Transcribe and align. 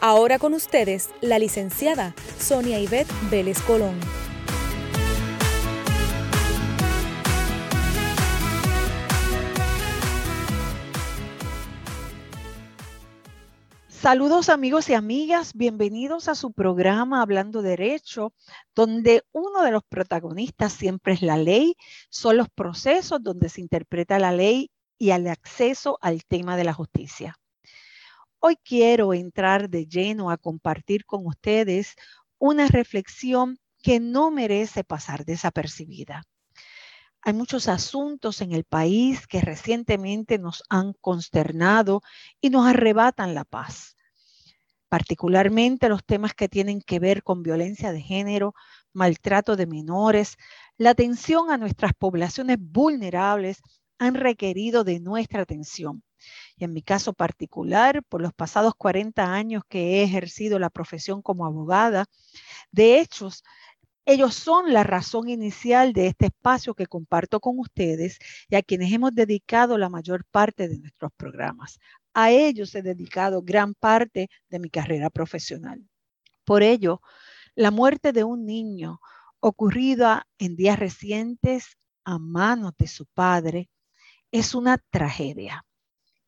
Ahora 0.00 0.38
con 0.38 0.52
ustedes, 0.52 1.10
la 1.22 1.38
licenciada 1.38 2.14
Sonia 2.38 2.78
Ivette 2.78 3.10
Vélez 3.30 3.60
Colón. 3.62 3.98
Saludos 13.88 14.50
amigos 14.50 14.88
y 14.90 14.94
amigas, 14.94 15.54
bienvenidos 15.54 16.28
a 16.28 16.34
su 16.34 16.52
programa 16.52 17.22
Hablando 17.22 17.62
Derecho, 17.62 18.34
donde 18.74 19.24
uno 19.32 19.62
de 19.62 19.72
los 19.72 19.82
protagonistas 19.82 20.74
siempre 20.74 21.14
es 21.14 21.22
la 21.22 21.38
ley, 21.38 21.74
son 22.10 22.36
los 22.36 22.48
procesos 22.50 23.22
donde 23.22 23.48
se 23.48 23.62
interpreta 23.62 24.18
la 24.18 24.30
ley 24.30 24.70
y 24.98 25.10
el 25.10 25.26
acceso 25.26 25.98
al 26.02 26.24
tema 26.24 26.56
de 26.56 26.64
la 26.64 26.74
justicia. 26.74 27.36
Hoy 28.48 28.54
quiero 28.62 29.12
entrar 29.12 29.68
de 29.70 29.86
lleno 29.86 30.30
a 30.30 30.36
compartir 30.36 31.04
con 31.04 31.26
ustedes 31.26 31.96
una 32.38 32.68
reflexión 32.68 33.58
que 33.82 33.98
no 33.98 34.30
merece 34.30 34.84
pasar 34.84 35.24
desapercibida. 35.24 36.22
Hay 37.22 37.32
muchos 37.32 37.66
asuntos 37.66 38.40
en 38.42 38.52
el 38.52 38.62
país 38.62 39.26
que 39.26 39.40
recientemente 39.40 40.38
nos 40.38 40.62
han 40.68 40.92
consternado 41.00 42.02
y 42.40 42.50
nos 42.50 42.68
arrebatan 42.68 43.34
la 43.34 43.44
paz, 43.44 43.96
particularmente 44.88 45.88
los 45.88 46.04
temas 46.04 46.32
que 46.32 46.48
tienen 46.48 46.80
que 46.82 47.00
ver 47.00 47.24
con 47.24 47.42
violencia 47.42 47.90
de 47.90 48.00
género, 48.00 48.54
maltrato 48.92 49.56
de 49.56 49.66
menores, 49.66 50.36
la 50.76 50.90
atención 50.90 51.50
a 51.50 51.58
nuestras 51.58 51.94
poblaciones 51.94 52.58
vulnerables 52.60 53.60
han 53.98 54.14
requerido 54.14 54.84
de 54.84 55.00
nuestra 55.00 55.42
atención 55.42 56.04
y 56.56 56.64
en 56.64 56.72
mi 56.72 56.82
caso 56.82 57.12
particular, 57.12 58.02
por 58.04 58.22
los 58.22 58.32
pasados 58.32 58.74
40 58.76 59.32
años 59.32 59.62
que 59.68 60.00
he 60.00 60.02
ejercido 60.02 60.58
la 60.58 60.70
profesión 60.70 61.20
como 61.22 61.44
abogada, 61.44 62.06
de 62.72 62.98
hecho, 63.00 63.28
ellos 64.06 64.34
son 64.34 64.72
la 64.72 64.82
razón 64.84 65.28
inicial 65.28 65.92
de 65.92 66.06
este 66.06 66.26
espacio 66.26 66.74
que 66.74 66.86
comparto 66.86 67.40
con 67.40 67.58
ustedes 67.58 68.18
y 68.48 68.56
a 68.56 68.62
quienes 68.62 68.92
hemos 68.92 69.14
dedicado 69.14 69.76
la 69.78 69.90
mayor 69.90 70.24
parte 70.24 70.68
de 70.68 70.78
nuestros 70.78 71.12
programas. 71.16 71.78
A 72.14 72.30
ellos 72.30 72.74
he 72.74 72.82
dedicado 72.82 73.42
gran 73.42 73.74
parte 73.74 74.30
de 74.48 74.58
mi 74.58 74.70
carrera 74.70 75.10
profesional. 75.10 75.84
Por 76.44 76.62
ello, 76.62 77.02
la 77.54 77.70
muerte 77.70 78.12
de 78.12 78.24
un 78.24 78.46
niño 78.46 79.00
ocurrida 79.40 80.26
en 80.38 80.56
días 80.56 80.78
recientes 80.78 81.76
a 82.04 82.18
manos 82.18 82.72
de 82.78 82.86
su 82.86 83.06
padre 83.06 83.68
es 84.30 84.54
una 84.54 84.78
tragedia 84.90 85.65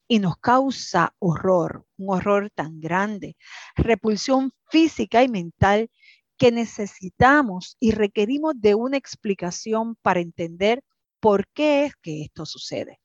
y 0.09 0.19
nos 0.19 0.39
causa 0.39 1.15
horror, 1.19 1.87
un 1.99 2.15
horror 2.15 2.51
tan 2.55 2.81
grande, 2.81 3.37
repulsión 3.77 4.53
física 4.71 5.23
y 5.23 5.29
mental 5.29 5.91
que 6.39 6.53
necesitamos 6.53 7.77
y 7.81 7.93
requerimos 7.93 8.55
de 8.57 8.75
una 8.75 8.97
explicación 8.97 9.97
para 10.03 10.21
entender 10.21 10.83
por 11.21 11.47
qué 11.49 11.85
es 11.85 11.97
que 11.97 12.23
esto 12.23 12.47
sucede. 12.47 13.01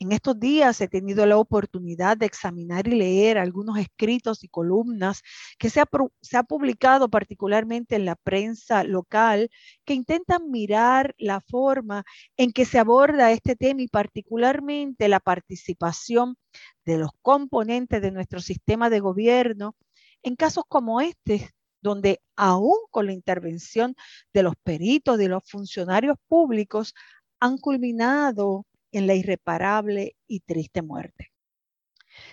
En 0.00 0.12
estos 0.12 0.38
días 0.38 0.80
he 0.80 0.88
tenido 0.88 1.24
la 1.24 1.38
oportunidad 1.38 2.16
de 2.16 2.26
examinar 2.26 2.88
y 2.88 2.96
leer 2.96 3.38
algunos 3.38 3.78
escritos 3.78 4.42
y 4.44 4.48
columnas 4.48 5.22
que 5.58 5.70
se 5.70 5.80
ha, 5.80 5.86
se 6.20 6.36
ha, 6.36 6.42
publicado 6.42 7.08
particularmente 7.08 7.96
en 7.96 8.04
la 8.04 8.16
prensa 8.16 8.84
local 8.84 9.50
que 9.84 9.94
intentan 9.94 10.50
mirar 10.50 11.14
la 11.16 11.40
forma 11.40 12.04
en 12.36 12.52
que 12.52 12.64
se 12.64 12.78
aborda 12.78 13.30
este 13.32 13.56
tema 13.56 13.82
y 13.82 13.88
particularmente 13.88 15.08
la 15.08 15.20
participación 15.20 16.36
de 16.84 16.98
los 16.98 17.10
componentes 17.22 18.02
de 18.02 18.10
nuestro 18.10 18.40
sistema 18.40 18.90
de 18.90 19.00
gobierno 19.00 19.76
en 20.22 20.36
casos 20.36 20.64
como 20.68 21.00
este, 21.00 21.50
donde 21.82 22.20
aún 22.36 22.76
con 22.90 23.06
la 23.06 23.12
intervención 23.12 23.94
de 24.32 24.42
los 24.42 24.54
peritos, 24.62 25.18
de 25.18 25.28
los 25.28 25.44
funcionarios 25.48 26.16
públicos, 26.28 26.94
han 27.40 27.58
culminado 27.58 28.66
en 28.94 29.06
la 29.06 29.14
irreparable 29.14 30.16
y 30.26 30.40
triste 30.40 30.82
muerte. 30.82 31.32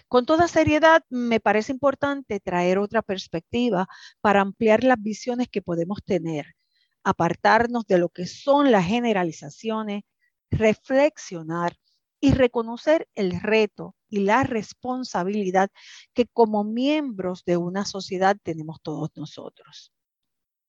Con 0.08 0.26
toda 0.26 0.48
seriedad, 0.48 1.04
me 1.10 1.40
parece 1.40 1.72
importante 1.72 2.40
traer 2.40 2.78
otra 2.78 3.02
perspectiva 3.02 3.88
para 4.22 4.42
ampliar 4.42 4.84
las 4.84 5.02
visiones 5.02 5.50
que 5.50 5.62
podemos 5.62 6.00
tener, 6.06 6.56
apartarnos 7.04 7.86
de 7.88 7.98
lo 7.98 8.10
que 8.10 8.28
son 8.28 8.72
las 8.72 8.86
generalizaciones, 8.86 10.04
reflexionar 10.52 11.78
y 12.20 12.34
reconocer 12.34 13.08
el 13.16 13.40
reto 13.42 13.96
y 14.08 14.20
la 14.20 14.44
responsabilidad 14.44 15.72
que 16.14 16.28
como 16.28 16.64
miembros 16.64 17.44
de 17.46 17.58
una 17.58 17.86
sociedad 17.86 18.38
tenemos 18.44 18.80
todos 18.84 19.10
nosotros. 19.16 19.92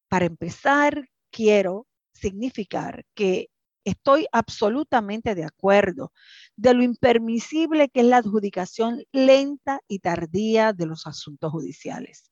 Para 0.08 0.25
empezar, 0.25 1.08
quiero 1.31 1.86
significar 2.12 3.04
que 3.14 3.50
Estoy 3.84 4.26
absolutamente 4.31 5.34
de 5.34 5.44
acuerdo 5.44 6.12
de 6.56 6.75
lo 6.75 6.82
impermisible 6.82 7.88
que 7.88 8.00
es 8.00 8.06
la 8.06 8.19
adjudicación 8.19 9.04
lenta 9.10 9.81
y 9.88 9.98
tardía 9.98 10.72
de 10.72 10.87
los 10.87 11.06
asuntos 11.06 11.50
judiciales. 11.50 12.31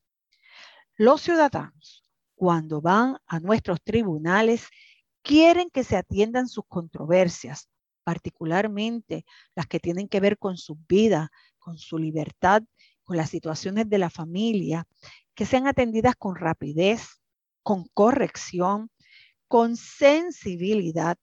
Los 0.97 1.23
ciudadanos, 1.23 2.05
cuando 2.37 2.81
van 2.81 3.17
a 3.27 3.41
nuestros 3.41 3.83
tribunales, 3.83 4.69
quieren 5.23 5.71
que 5.71 5.83
se 5.83 5.97
atiendan 5.97 6.49
sus 6.49 6.65
controversias, 6.69 7.69
particularmente 8.05 9.25
las 9.55 9.67
que 9.67 9.81
tienen 9.81 10.09
que 10.09 10.21
ver 10.21 10.39
con 10.39 10.57
su 10.57 10.77
vida, 10.89 11.31
con 11.59 11.79
su 11.79 11.99
libertad, 11.99 12.63
con 13.03 13.17
las 13.17 13.31
situaciones 13.31 13.89
de 13.89 13.99
la 13.99 14.11
familia, 14.11 14.87
que 15.35 15.47
sean 15.47 15.67
atendidas 15.67 16.15
con 16.17 16.37
rapidez, 16.37 17.21
con 17.63 17.87
corrección, 17.93 18.91
con 19.49 19.77
sensibilidad 19.77 21.19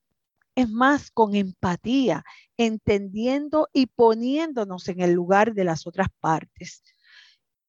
es 0.58 0.72
más 0.72 1.12
con 1.12 1.36
empatía, 1.36 2.24
entendiendo 2.58 3.70
y 3.74 3.86
poniéndonos 3.86 4.88
en 4.88 5.02
el 5.02 5.12
lugar 5.14 5.54
de 5.54 5.64
las 5.64 5.86
otras 5.86 6.08
partes, 6.20 6.82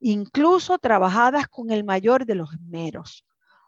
incluso 0.01 0.79
trabajadas 0.79 1.49
con 1.49 1.71
el 1.71 1.85
mayor 1.85 2.25
de 2.25 2.37
los 2.37 2.49
meros, 2.63 3.27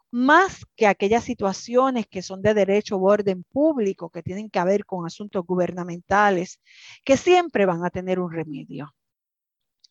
más 0.09 0.65
que 0.75 0.87
aquellas 0.87 1.23
situaciones 1.23 2.07
que 2.07 2.23
son 2.23 2.41
de 2.41 2.55
derecho 2.55 2.95
o 2.95 3.07
orden 3.07 3.43
público, 3.43 4.09
que 4.09 4.23
tienen 4.23 4.49
que 4.49 4.63
ver 4.63 4.85
con 4.85 5.05
asuntos 5.05 5.45
gubernamentales, 5.45 6.59
que 7.05 7.15
siempre 7.15 7.67
van 7.67 7.85
a 7.85 7.91
tener 7.91 8.19
un 8.19 8.31
remedio. 8.31 8.91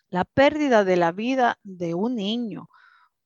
La 0.09 0.25
pérdida 0.25 0.83
de 0.83 0.97
la 0.97 1.13
vida 1.13 1.57
de 1.63 1.95
un 1.95 2.17
niño 2.17 2.69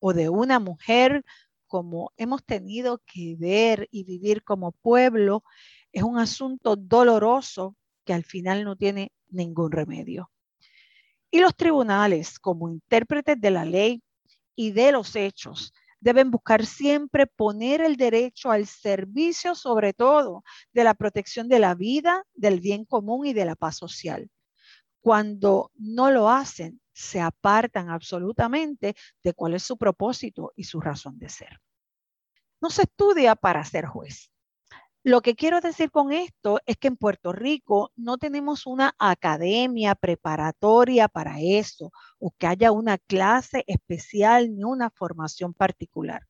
o 0.00 0.12
de 0.12 0.28
una 0.28 0.58
mujer, 0.58 1.24
como 1.66 2.12
hemos 2.18 2.44
tenido 2.44 3.00
que 3.06 3.36
ver 3.38 3.88
y 3.90 4.04
vivir 4.04 4.44
como 4.44 4.72
pueblo, 4.72 5.42
es 5.94 6.02
un 6.02 6.18
asunto 6.18 6.74
doloroso 6.74 7.76
que 8.04 8.12
al 8.12 8.24
final 8.24 8.64
no 8.64 8.74
tiene 8.76 9.12
ningún 9.28 9.70
remedio. 9.70 10.30
Y 11.30 11.38
los 11.38 11.56
tribunales, 11.56 12.38
como 12.40 12.68
intérpretes 12.68 13.40
de 13.40 13.50
la 13.50 13.64
ley 13.64 14.02
y 14.56 14.72
de 14.72 14.90
los 14.90 15.14
hechos, 15.14 15.72
deben 16.00 16.32
buscar 16.32 16.66
siempre 16.66 17.28
poner 17.28 17.80
el 17.80 17.96
derecho 17.96 18.50
al 18.50 18.66
servicio, 18.66 19.54
sobre 19.54 19.92
todo, 19.92 20.42
de 20.72 20.82
la 20.82 20.94
protección 20.94 21.48
de 21.48 21.60
la 21.60 21.76
vida, 21.76 22.24
del 22.34 22.60
bien 22.60 22.84
común 22.84 23.26
y 23.26 23.32
de 23.32 23.44
la 23.44 23.54
paz 23.54 23.76
social. 23.76 24.28
Cuando 25.00 25.70
no 25.76 26.10
lo 26.10 26.28
hacen, 26.28 26.80
se 26.92 27.20
apartan 27.20 27.88
absolutamente 27.88 28.96
de 29.22 29.32
cuál 29.32 29.54
es 29.54 29.62
su 29.62 29.76
propósito 29.76 30.52
y 30.56 30.64
su 30.64 30.80
razón 30.80 31.18
de 31.18 31.28
ser. 31.28 31.60
No 32.60 32.68
se 32.70 32.82
estudia 32.82 33.36
para 33.36 33.64
ser 33.64 33.86
juez. 33.86 34.33
Lo 35.06 35.20
que 35.20 35.34
quiero 35.34 35.60
decir 35.60 35.90
con 35.90 36.12
esto 36.12 36.60
es 36.64 36.78
que 36.78 36.88
en 36.88 36.96
Puerto 36.96 37.30
Rico 37.32 37.92
no 37.94 38.16
tenemos 38.16 38.66
una 38.66 38.94
academia 38.98 39.94
preparatoria 39.94 41.08
para 41.08 41.40
eso 41.42 41.92
o 42.18 42.30
que 42.38 42.46
haya 42.46 42.72
una 42.72 42.96
clase 42.96 43.64
especial 43.66 44.56
ni 44.56 44.64
una 44.64 44.88
formación 44.88 45.52
particular. 45.52 46.22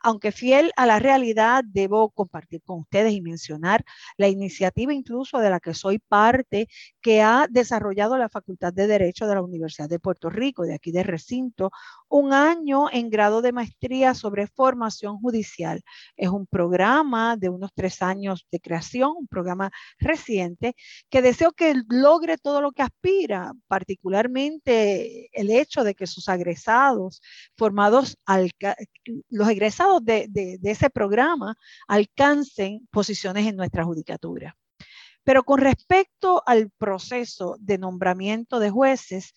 Aunque 0.00 0.32
fiel 0.32 0.72
a 0.76 0.84
la 0.84 0.98
realidad, 0.98 1.62
debo 1.64 2.10
compartir 2.10 2.60
con 2.64 2.80
ustedes 2.80 3.12
y 3.12 3.20
mencionar 3.20 3.84
la 4.16 4.26
iniciativa 4.26 4.92
incluso 4.92 5.38
de 5.38 5.50
la 5.50 5.60
que 5.60 5.74
soy 5.74 6.00
parte, 6.00 6.66
que 7.00 7.22
ha 7.22 7.46
desarrollado 7.48 8.18
la 8.18 8.28
Facultad 8.28 8.72
de 8.72 8.88
Derecho 8.88 9.28
de 9.28 9.36
la 9.36 9.42
Universidad 9.42 9.88
de 9.88 10.00
Puerto 10.00 10.28
Rico, 10.28 10.64
de 10.64 10.74
aquí 10.74 10.90
de 10.90 11.04
recinto, 11.04 11.70
un 12.12 12.34
año 12.34 12.90
en 12.92 13.08
grado 13.08 13.40
de 13.40 13.52
maestría 13.52 14.14
sobre 14.14 14.46
formación 14.46 15.18
judicial. 15.18 15.80
Es 16.14 16.28
un 16.28 16.46
programa 16.46 17.38
de 17.38 17.48
unos 17.48 17.70
tres 17.74 18.02
años 18.02 18.46
de 18.52 18.60
creación, 18.60 19.14
un 19.18 19.26
programa 19.26 19.70
reciente, 19.98 20.74
que 21.08 21.22
deseo 21.22 21.52
que 21.52 21.74
logre 21.88 22.36
todo 22.36 22.60
lo 22.60 22.72
que 22.72 22.82
aspira, 22.82 23.52
particularmente 23.66 25.30
el 25.32 25.50
hecho 25.50 25.84
de 25.84 25.94
que 25.94 26.06
sus 26.06 26.28
egresados 26.28 27.22
formados, 27.56 28.18
los 29.30 29.48
egresados 29.48 30.04
de, 30.04 30.26
de 30.28 30.70
ese 30.70 30.90
programa 30.90 31.56
alcancen 31.88 32.86
posiciones 32.90 33.46
en 33.46 33.56
nuestra 33.56 33.84
judicatura. 33.84 34.54
Pero 35.24 35.44
con 35.44 35.60
respecto 35.60 36.42
al 36.44 36.70
proceso 36.76 37.56
de 37.58 37.78
nombramiento 37.78 38.58
de 38.58 38.68
jueces, 38.68 39.32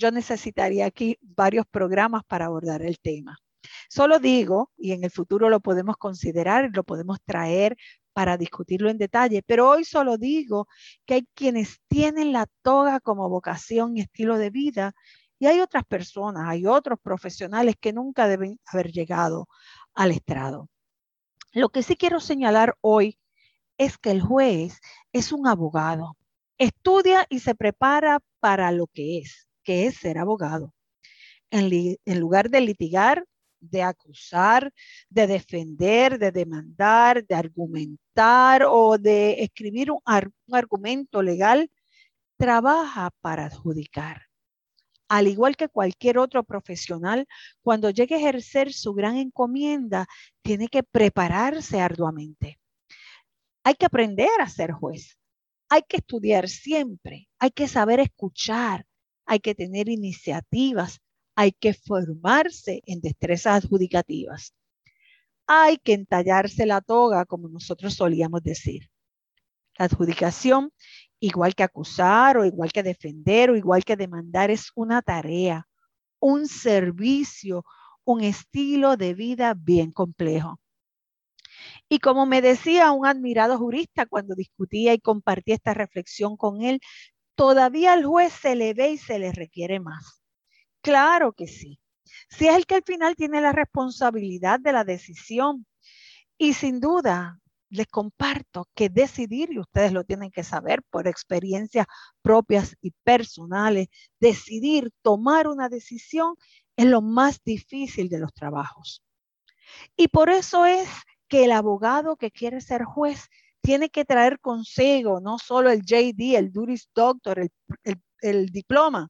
yo 0.00 0.10
necesitaría 0.10 0.86
aquí 0.86 1.18
varios 1.20 1.66
programas 1.66 2.22
para 2.26 2.46
abordar 2.46 2.82
el 2.82 2.98
tema. 2.98 3.36
Solo 3.88 4.18
digo, 4.18 4.70
y 4.78 4.92
en 4.92 5.04
el 5.04 5.10
futuro 5.10 5.50
lo 5.50 5.60
podemos 5.60 5.96
considerar, 5.98 6.70
lo 6.72 6.84
podemos 6.84 7.18
traer 7.24 7.76
para 8.14 8.38
discutirlo 8.38 8.88
en 8.88 8.98
detalle, 8.98 9.42
pero 9.46 9.68
hoy 9.68 9.84
solo 9.84 10.16
digo 10.16 10.66
que 11.06 11.14
hay 11.14 11.28
quienes 11.34 11.80
tienen 11.86 12.32
la 12.32 12.46
toga 12.62 13.00
como 13.00 13.28
vocación 13.28 13.96
y 13.96 14.00
estilo 14.00 14.38
de 14.38 14.50
vida 14.50 14.92
y 15.38 15.46
hay 15.46 15.60
otras 15.60 15.84
personas, 15.84 16.44
hay 16.48 16.66
otros 16.66 16.98
profesionales 17.02 17.74
que 17.78 17.92
nunca 17.92 18.26
deben 18.26 18.58
haber 18.66 18.90
llegado 18.92 19.48
al 19.94 20.12
estrado. 20.12 20.68
Lo 21.52 21.68
que 21.68 21.82
sí 21.82 21.96
quiero 21.96 22.20
señalar 22.20 22.76
hoy 22.80 23.18
es 23.78 23.98
que 23.98 24.10
el 24.10 24.22
juez 24.22 24.80
es 25.12 25.32
un 25.32 25.46
abogado, 25.46 26.16
estudia 26.58 27.26
y 27.28 27.40
se 27.40 27.54
prepara 27.54 28.20
para 28.40 28.72
lo 28.72 28.86
que 28.86 29.18
es 29.18 29.49
es 29.70 29.96
ser 29.96 30.18
abogado. 30.18 30.74
En, 31.50 32.20
lugar 32.20 32.50
de 32.50 32.60
litigar, 32.60 33.24
de 33.60 33.82
acusar, 33.82 34.72
de 35.08 35.26
defender, 35.26 36.18
de 36.18 36.30
demandar, 36.32 37.26
de 37.26 37.34
argumentar 37.34 38.62
o 38.66 38.98
de 38.98 39.42
escribir 39.42 39.90
un, 39.90 40.00
un 40.46 40.56
argumento 40.56 41.22
legal, 41.22 41.70
trabaja 42.36 43.10
para 43.20 43.46
adjudicar. 43.46 44.22
Al 45.08 45.26
igual 45.26 45.56
que 45.56 45.68
cualquier 45.68 46.18
otro 46.18 46.44
profesional, 46.44 47.26
cuando 47.62 47.90
llegue 47.90 48.14
a 48.14 48.18
ejercer 48.18 48.72
su 48.72 48.94
gran 48.94 49.16
encomienda, 49.16 50.06
tiene 50.42 50.68
que 50.68 50.84
prepararse 50.84 51.80
arduamente. 51.80 52.60
Hay 53.64 53.74
que 53.74 53.86
aprender 53.86 54.40
a 54.40 54.48
ser 54.48 54.70
juez. 54.70 55.18
Hay 55.68 55.82
que 55.88 55.98
estudiar 55.98 56.48
siempre. 56.48 57.28
Hay 57.38 57.50
que 57.50 57.68
saber 57.68 58.00
escuchar 58.00 58.86
hay 59.30 59.38
que 59.38 59.54
tener 59.54 59.88
iniciativas, 59.88 60.98
hay 61.36 61.52
que 61.52 61.72
formarse 61.72 62.82
en 62.84 63.00
destrezas 63.00 63.62
adjudicativas. 63.62 64.56
Hay 65.46 65.76
que 65.76 65.92
entallarse 65.92 66.66
la 66.66 66.80
toga, 66.80 67.24
como 67.26 67.48
nosotros 67.48 67.94
solíamos 67.94 68.42
decir. 68.42 68.90
La 69.78 69.84
adjudicación, 69.84 70.72
igual 71.20 71.54
que 71.54 71.62
acusar 71.62 72.38
o 72.38 72.44
igual 72.44 72.72
que 72.72 72.82
defender 72.82 73.50
o 73.50 73.56
igual 73.56 73.84
que 73.84 73.96
demandar, 73.96 74.50
es 74.50 74.72
una 74.74 75.00
tarea, 75.00 75.68
un 76.18 76.48
servicio, 76.48 77.64
un 78.02 78.24
estilo 78.24 78.96
de 78.96 79.14
vida 79.14 79.54
bien 79.54 79.92
complejo. 79.92 80.58
Y 81.88 82.00
como 82.00 82.26
me 82.26 82.42
decía 82.42 82.90
un 82.90 83.06
admirado 83.06 83.58
jurista 83.58 84.06
cuando 84.06 84.34
discutía 84.34 84.92
y 84.92 84.98
compartía 84.98 85.54
esta 85.54 85.72
reflexión 85.72 86.36
con 86.36 86.62
él, 86.62 86.80
todavía 87.40 87.94
al 87.94 88.04
juez 88.04 88.34
se 88.34 88.54
le 88.54 88.74
ve 88.74 88.90
y 88.90 88.98
se 88.98 89.18
le 89.18 89.32
requiere 89.32 89.80
más. 89.80 90.22
Claro 90.82 91.32
que 91.32 91.48
sí. 91.48 91.80
Si 92.28 92.46
es 92.46 92.54
el 92.54 92.66
que 92.66 92.74
al 92.74 92.84
final 92.84 93.16
tiene 93.16 93.40
la 93.40 93.52
responsabilidad 93.52 94.60
de 94.60 94.74
la 94.74 94.84
decisión. 94.84 95.64
Y 96.36 96.52
sin 96.52 96.80
duda, 96.80 97.40
les 97.70 97.86
comparto 97.86 98.68
que 98.74 98.90
decidir, 98.90 99.50
y 99.52 99.58
ustedes 99.58 99.90
lo 99.90 100.04
tienen 100.04 100.30
que 100.30 100.44
saber 100.44 100.82
por 100.90 101.08
experiencias 101.08 101.86
propias 102.20 102.76
y 102.82 102.90
personales, 103.04 103.88
decidir, 104.18 104.90
tomar 105.00 105.48
una 105.48 105.70
decisión 105.70 106.34
es 106.76 106.84
lo 106.84 107.00
más 107.00 107.40
difícil 107.42 108.10
de 108.10 108.18
los 108.18 108.34
trabajos. 108.34 109.02
Y 109.96 110.08
por 110.08 110.28
eso 110.28 110.66
es 110.66 110.90
que 111.26 111.46
el 111.46 111.52
abogado 111.52 112.16
que 112.16 112.30
quiere 112.30 112.60
ser 112.60 112.84
juez 112.84 113.30
tiene 113.60 113.90
que 113.90 114.04
traer 114.04 114.40
consigo 114.40 115.20
no 115.20 115.38
solo 115.38 115.70
el 115.70 115.82
JD, 115.82 116.36
el 116.36 116.52
Duris 116.52 116.88
Doctor, 116.94 117.48
el, 118.22 118.46
diploma 118.50 119.08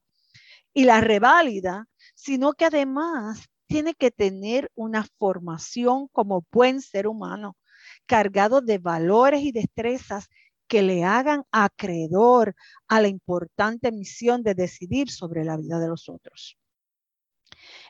y 0.73 0.85
la 0.85 1.01
reválida, 1.01 1.87
sino 2.15 2.53
que 2.53 2.65
además 2.65 3.45
tiene 3.67 3.93
que 3.93 4.11
tener 4.11 4.71
una 4.75 5.05
formación 5.17 6.07
como 6.11 6.45
buen 6.51 6.81
ser 6.81 7.07
humano, 7.07 7.57
cargado 8.05 8.61
de 8.61 8.77
valores 8.77 9.41
y 9.41 9.51
destrezas 9.51 10.27
que 10.67 10.81
le 10.81 11.03
hagan 11.03 11.43
acreedor 11.51 12.55
a 12.87 13.01
la 13.01 13.07
importante 13.07 13.91
misión 13.91 14.43
de 14.43 14.55
decidir 14.55 15.09
sobre 15.09 15.43
la 15.43 15.57
vida 15.57 15.79
de 15.79 15.87
los 15.87 16.07
otros. 16.09 16.57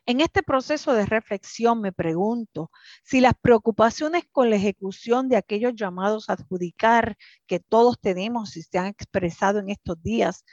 En 0.06 0.20
este 0.20 0.42
proceso 0.42 0.94
de 0.94 1.06
reflexión 1.06 1.80
me 1.80 1.92
pregunto 1.92 2.72
si 3.04 3.22
las 3.22 3.34
preocupaciones 3.40 4.24
con 4.32 4.50
la 4.50 4.56
ejecución 4.56 5.30
de 5.30 5.38
aquellos 5.38 5.74
llamados 5.76 6.30
a 6.30 6.34
adjudicar 6.34 7.18
que 7.48 7.60
todos 7.60 8.00
tenemos 8.00 8.58
y 8.58 8.64
se 8.64 8.78
han 8.80 8.88
expresado 8.88 9.60
en 9.60 9.70
estos 9.70 10.02
días, 10.02 10.44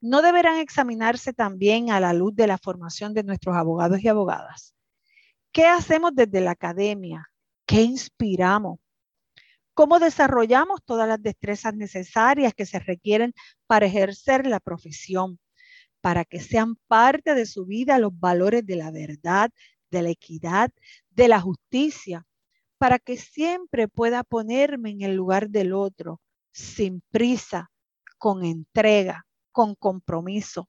no 0.00 0.22
deberán 0.22 0.58
examinarse 0.58 1.32
también 1.32 1.90
a 1.90 2.00
la 2.00 2.12
luz 2.12 2.34
de 2.34 2.46
la 2.46 2.58
formación 2.58 3.14
de 3.14 3.22
nuestros 3.22 3.56
abogados 3.56 4.02
y 4.02 4.08
abogadas. 4.08 4.74
¿Qué 5.52 5.66
hacemos 5.66 6.12
desde 6.14 6.40
la 6.40 6.52
academia? 6.52 7.26
¿Qué 7.66 7.82
inspiramos? 7.82 8.78
¿Cómo 9.74 9.98
desarrollamos 9.98 10.84
todas 10.84 11.08
las 11.08 11.22
destrezas 11.22 11.74
necesarias 11.74 12.52
que 12.54 12.66
se 12.66 12.78
requieren 12.78 13.32
para 13.66 13.86
ejercer 13.86 14.46
la 14.46 14.60
profesión? 14.60 15.38
Para 16.00 16.24
que 16.24 16.40
sean 16.40 16.76
parte 16.86 17.34
de 17.34 17.46
su 17.46 17.66
vida 17.66 17.98
los 17.98 18.18
valores 18.18 18.64
de 18.66 18.76
la 18.76 18.90
verdad, 18.90 19.50
de 19.90 20.02
la 20.02 20.10
equidad, 20.10 20.70
de 21.10 21.28
la 21.28 21.40
justicia, 21.40 22.26
para 22.78 22.98
que 22.98 23.16
siempre 23.16 23.88
pueda 23.88 24.24
ponerme 24.24 24.90
en 24.90 25.02
el 25.02 25.14
lugar 25.14 25.50
del 25.50 25.72
otro, 25.72 26.20
sin 26.52 27.02
prisa, 27.10 27.70
con 28.18 28.44
entrega, 28.44 29.26
con 29.52 29.74
compromiso. 29.74 30.68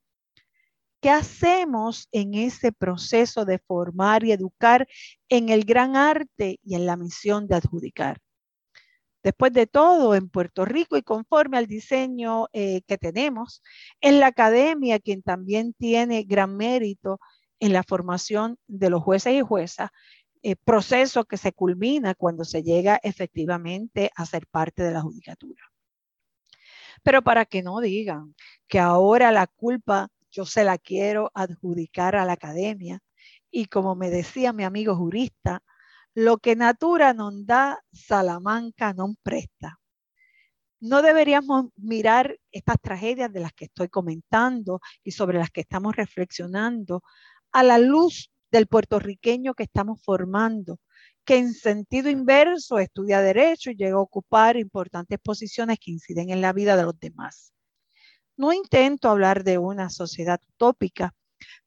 ¿Qué 1.01 1.09
hacemos 1.09 2.07
en 2.11 2.35
ese 2.35 2.71
proceso 2.71 3.43
de 3.45 3.59
formar 3.59 4.23
y 4.23 4.31
educar 4.31 4.87
en 5.29 5.49
el 5.49 5.65
gran 5.65 5.95
arte 5.95 6.59
y 6.63 6.75
en 6.75 6.85
la 6.85 6.95
misión 6.95 7.47
de 7.47 7.55
adjudicar? 7.55 8.19
Después 9.23 9.53
de 9.53 9.67
todo, 9.67 10.15
en 10.15 10.29
Puerto 10.29 10.65
Rico 10.65 10.97
y 10.97 11.03
conforme 11.03 11.57
al 11.57 11.67
diseño 11.67 12.47
eh, 12.53 12.81
que 12.87 12.97
tenemos, 12.97 13.61
es 13.99 14.13
la 14.13 14.27
academia 14.27 14.99
quien 14.99 15.21
también 15.21 15.73
tiene 15.73 16.23
gran 16.23 16.57
mérito 16.57 17.19
en 17.59 17.73
la 17.73 17.83
formación 17.83 18.57
de 18.67 18.89
los 18.89 19.03
jueces 19.03 19.33
y 19.33 19.41
juezas, 19.41 19.91
eh, 20.41 20.55
proceso 20.55 21.25
que 21.25 21.37
se 21.37 21.53
culmina 21.53 22.15
cuando 22.15 22.43
se 22.45 22.63
llega 22.63 22.99
efectivamente 23.03 24.09
a 24.15 24.25
ser 24.25 24.47
parte 24.47 24.81
de 24.81 24.91
la 24.91 25.01
judicatura. 25.01 25.61
Pero 27.03 27.21
para 27.21 27.45
que 27.45 27.61
no 27.61 27.79
digan 27.79 28.35
que 28.67 28.79
ahora 28.79 29.31
la 29.31 29.45
culpa 29.45 30.09
yo 30.31 30.45
se 30.45 30.63
la 30.63 30.77
quiero 30.79 31.29
adjudicar 31.35 32.15
a 32.15 32.25
la 32.25 32.33
academia, 32.33 33.01
y 33.51 33.65
como 33.65 33.95
me 33.95 34.09
decía 34.09 34.53
mi 34.53 34.63
amigo 34.63 34.95
jurista, 34.95 35.61
lo 36.13 36.37
que 36.37 36.55
natura 36.55 37.13
non 37.13 37.45
da, 37.45 37.79
Salamanca 37.91 38.91
non 38.93 39.15
presta. 39.23 39.79
No 40.81 41.01
deberíamos 41.01 41.69
mirar 41.77 42.35
estas 42.51 42.77
tragedias 42.81 43.31
de 43.31 43.39
las 43.39 43.53
que 43.53 43.65
estoy 43.65 43.87
comentando 43.87 44.81
y 45.03 45.11
sobre 45.11 45.37
las 45.37 45.51
que 45.51 45.61
estamos 45.61 45.95
reflexionando 45.95 47.03
a 47.51 47.63
la 47.63 47.77
luz 47.77 48.31
del 48.51 48.67
puertorriqueño 48.67 49.53
que 49.53 49.63
estamos 49.63 50.01
formando, 50.03 50.79
que 51.23 51.37
en 51.37 51.53
sentido 51.53 52.09
inverso 52.09 52.79
estudia 52.79 53.21
derecho 53.21 53.71
y 53.71 53.75
llega 53.75 53.95
a 53.95 54.01
ocupar 54.01 54.57
importantes 54.57 55.19
posiciones 55.19 55.79
que 55.79 55.91
inciden 55.91 56.31
en 56.31 56.41
la 56.41 56.51
vida 56.51 56.75
de 56.75 56.83
los 56.83 56.99
demás. 56.99 57.53
No 58.35 58.51
intento 58.51 59.09
hablar 59.09 59.43
de 59.43 59.59
una 59.59 59.89
sociedad 59.89 60.41
utópica, 60.55 61.13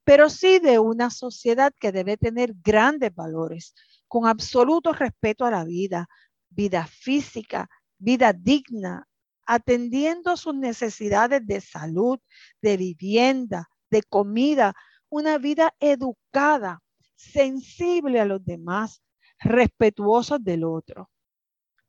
pero 0.03 0.29
sí 0.29 0.59
de 0.59 0.79
una 0.79 1.11
sociedad 1.11 1.73
que 1.79 1.93
debe 1.93 2.17
tener 2.17 2.53
grandes 2.63 3.15
valores, 3.15 3.75
con 4.09 4.27
absoluto 4.27 4.93
respeto 4.93 5.45
a 5.45 5.51
la 5.51 5.65
vida, 5.65 6.09
vida 6.51 6.87
física, 6.87 7.69
vida 7.99 8.33
digna, 8.33 9.09
atendiendo 9.47 10.37
sus 10.37 10.55
necesidades 10.55 11.47
de 11.47 11.61
salud, 11.61 12.19
de 12.63 12.77
vivienda, 12.77 13.69
de 13.91 14.03
comida, 14.03 14.75
una 15.09 15.39
vida 15.39 15.75
educada, 15.81 16.81
sensible 17.17 18.21
a 18.21 18.25
los 18.25 18.45
demás, 18.45 19.03
respetuosa 19.39 20.39
del 20.39 20.65
otro. 20.65 21.11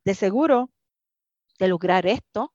De 0.04 0.14
seguro, 0.14 0.70
de 1.58 1.68
lograr 1.68 2.06
esto, 2.06 2.54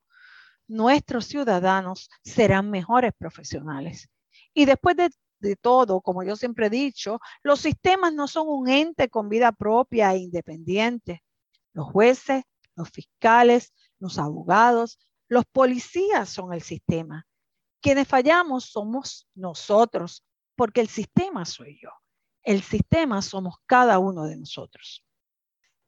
nuestros 0.68 1.26
ciudadanos 1.26 2.08
serán 2.22 2.70
mejores 2.70 3.12
profesionales. 3.18 4.08
Y 4.54 4.64
después 4.64 4.96
de 4.96 5.10
de 5.42 5.56
todo, 5.56 6.00
como 6.00 6.22
yo 6.22 6.36
siempre 6.36 6.66
he 6.66 6.70
dicho, 6.70 7.20
los 7.42 7.60
sistemas 7.60 8.14
no 8.14 8.28
son 8.28 8.48
un 8.48 8.68
ente 8.68 9.10
con 9.10 9.28
vida 9.28 9.52
propia 9.52 10.14
e 10.14 10.18
independiente. 10.18 11.22
Los 11.74 11.90
jueces, 11.90 12.44
los 12.76 12.88
fiscales, 12.88 13.74
los 13.98 14.18
abogados, 14.18 14.98
los 15.28 15.44
policías 15.44 16.28
son 16.28 16.52
el 16.52 16.62
sistema. 16.62 17.26
Quienes 17.80 18.06
fallamos 18.06 18.66
somos 18.66 19.28
nosotros, 19.34 20.24
porque 20.54 20.80
el 20.80 20.88
sistema 20.88 21.44
soy 21.44 21.78
yo. 21.82 21.90
El 22.42 22.62
sistema 22.62 23.20
somos 23.20 23.56
cada 23.66 23.98
uno 23.98 24.24
de 24.24 24.36
nosotros. 24.36 25.04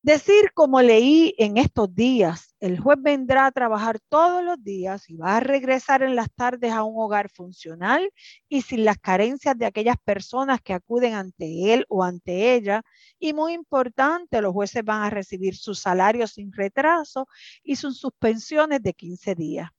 Decir, 0.04 0.52
como 0.52 0.82
leí 0.82 1.34
en 1.38 1.56
estos 1.56 1.94
días, 1.94 2.54
el 2.60 2.78
juez 2.78 2.98
vendrá 3.00 3.46
a 3.46 3.52
trabajar 3.52 4.00
todos 4.10 4.44
los 4.44 4.62
días 4.62 5.08
y 5.08 5.16
va 5.16 5.38
a 5.38 5.40
regresar 5.40 6.02
en 6.02 6.14
las 6.14 6.28
tardes 6.30 6.72
a 6.72 6.84
un 6.84 6.92
hogar 7.02 7.30
funcional 7.30 8.10
y 8.46 8.60
sin 8.60 8.84
las 8.84 8.98
carencias 8.98 9.56
de 9.56 9.64
aquellas 9.64 9.96
personas 10.04 10.60
que 10.60 10.74
acuden 10.74 11.14
ante 11.14 11.72
él 11.72 11.86
o 11.88 12.04
ante 12.04 12.52
ella. 12.52 12.82
Y 13.18 13.32
muy 13.32 13.54
importante, 13.54 14.42
los 14.42 14.52
jueces 14.52 14.84
van 14.84 15.04
a 15.04 15.08
recibir 15.08 15.56
su 15.56 15.74
salario 15.74 16.26
sin 16.26 16.52
retraso 16.52 17.26
y 17.62 17.76
sus 17.76 17.98
suspensiones 17.98 18.82
de 18.82 18.92
15 18.92 19.34
días. 19.34 19.70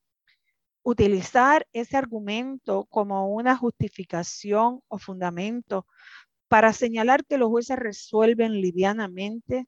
Utilizar 0.82 1.68
ese 1.72 1.98
argumento 1.98 2.86
como 2.86 3.30
una 3.30 3.56
justificación 3.56 4.82
o 4.88 4.98
fundamento 4.98 5.86
para 6.48 6.74
señalar 6.74 7.26
que 7.26 7.38
los 7.38 7.50
jueces 7.50 7.78
resuelven 7.78 8.54
livianamente 8.54 9.68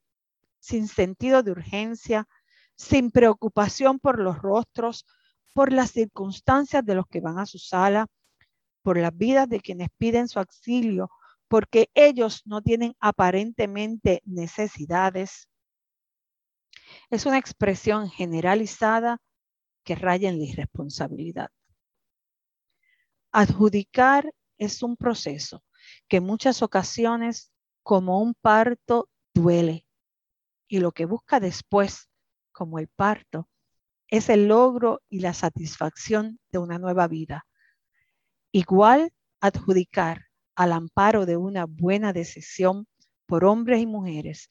sin 0.67 0.89
sentido 0.89 1.43
de 1.43 1.51
urgencia, 1.51 2.27
sin 2.75 3.09
preocupación 3.09 3.99
por 3.99 4.19
los 4.19 4.37
rostros, 4.37 5.05
por 5.53 5.71
las 5.71 5.91
circunstancias 5.91 6.83
de 6.83 6.95
los 6.95 7.07
que 7.07 7.21
van 7.21 7.39
a 7.39 7.45
su 7.45 7.57
sala, 7.57 8.07
por 8.81 8.97
las 8.97 9.15
vidas 9.15 9.47
de 9.47 9.61
quienes 9.61 9.87
piden 9.97 10.27
su 10.27 10.39
auxilio, 10.39 11.09
porque 11.47 11.89
ellos 11.93 12.41
no 12.45 12.61
tienen 12.61 12.95
aparentemente 12.99 14.21
necesidades. 14.25 15.47
Es 17.09 17.25
una 17.25 17.37
expresión 17.37 18.09
generalizada 18.09 19.19
que 19.85 19.95
raya 19.95 20.27
en 20.27 20.37
la 20.37 20.45
irresponsabilidad. 20.45 21.49
Adjudicar 23.31 24.33
es 24.57 24.83
un 24.83 24.97
proceso 24.97 25.63
que 26.09 26.17
en 26.17 26.25
muchas 26.25 26.61
ocasiones, 26.61 27.53
como 27.83 28.21
un 28.21 28.33
parto, 28.33 29.09
duele 29.33 29.86
y 30.67 30.79
lo 30.79 30.91
que 30.91 31.05
busca 31.05 31.39
después, 31.39 32.09
como 32.51 32.79
el 32.79 32.87
parto, 32.87 33.49
es 34.09 34.29
el 34.29 34.47
logro 34.47 35.01
y 35.09 35.19
la 35.19 35.33
satisfacción 35.33 36.39
de 36.51 36.59
una 36.59 36.79
nueva 36.79 37.07
vida. 37.07 37.45
Igual 38.51 39.11
adjudicar 39.41 40.27
al 40.55 40.71
amparo 40.71 41.25
de 41.25 41.37
una 41.37 41.65
buena 41.65 42.13
decisión 42.13 42.87
por 43.25 43.45
hombres 43.45 43.81
y 43.81 43.85
mujeres, 43.85 44.49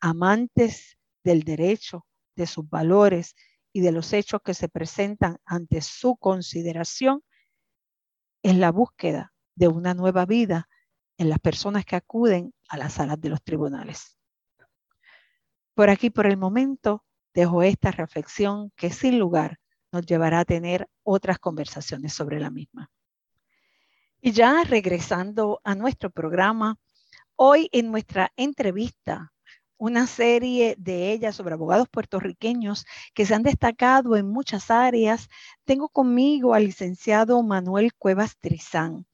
amantes 0.00 0.98
del 1.22 1.42
derecho, 1.42 2.06
de 2.36 2.46
sus 2.46 2.68
valores 2.68 3.34
y 3.72 3.80
de 3.80 3.92
los 3.92 4.12
hechos 4.12 4.40
que 4.42 4.54
se 4.54 4.68
presentan 4.68 5.38
ante 5.44 5.80
su 5.80 6.16
consideración, 6.16 7.22
es 8.42 8.56
la 8.56 8.72
búsqueda 8.72 9.32
de 9.54 9.68
una 9.68 9.94
nueva 9.94 10.26
vida 10.26 10.68
en 11.16 11.28
las 11.28 11.38
personas 11.38 11.84
que 11.84 11.96
acuden 11.96 12.52
a 12.68 12.76
las 12.76 12.94
salas 12.94 13.20
de 13.20 13.28
los 13.28 13.42
tribunales. 13.42 14.18
Por 15.74 15.90
aquí, 15.90 16.10
por 16.10 16.26
el 16.26 16.36
momento, 16.36 17.04
dejo 17.34 17.62
esta 17.62 17.90
reflexión 17.90 18.70
que 18.76 18.90
sin 18.90 19.18
lugar 19.18 19.58
nos 19.90 20.06
llevará 20.06 20.40
a 20.40 20.44
tener 20.44 20.88
otras 21.02 21.38
conversaciones 21.38 22.12
sobre 22.12 22.38
la 22.38 22.50
misma. 22.50 22.90
Y 24.20 24.30
ya 24.32 24.62
regresando 24.64 25.60
a 25.64 25.74
nuestro 25.74 26.10
programa, 26.10 26.76
hoy 27.34 27.68
en 27.72 27.90
nuestra 27.90 28.32
entrevista, 28.36 29.32
una 29.76 30.06
serie 30.06 30.76
de 30.78 31.12
ellas 31.12 31.34
sobre 31.34 31.54
abogados 31.54 31.88
puertorriqueños 31.88 32.86
que 33.12 33.26
se 33.26 33.34
han 33.34 33.42
destacado 33.42 34.16
en 34.16 34.28
muchas 34.28 34.70
áreas, 34.70 35.28
tengo 35.64 35.88
conmigo 35.88 36.54
al 36.54 36.66
licenciado 36.66 37.42
Manuel 37.42 37.92
Cuevas 37.94 38.38
Trizán, 38.38 39.06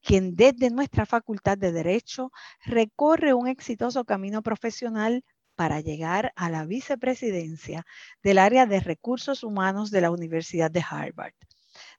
quien 0.00 0.36
desde 0.36 0.70
nuestra 0.70 1.06
Facultad 1.06 1.58
de 1.58 1.72
Derecho 1.72 2.30
recorre 2.64 3.34
un 3.34 3.48
exitoso 3.48 4.04
camino 4.04 4.42
profesional 4.42 5.24
para 5.56 5.80
llegar 5.80 6.32
a 6.36 6.50
la 6.50 6.64
vicepresidencia 6.64 7.86
del 8.22 8.38
área 8.38 8.66
de 8.66 8.80
recursos 8.80 9.42
humanos 9.42 9.90
de 9.90 10.00
la 10.00 10.10
Universidad 10.10 10.70
de 10.70 10.84
Harvard. 10.88 11.34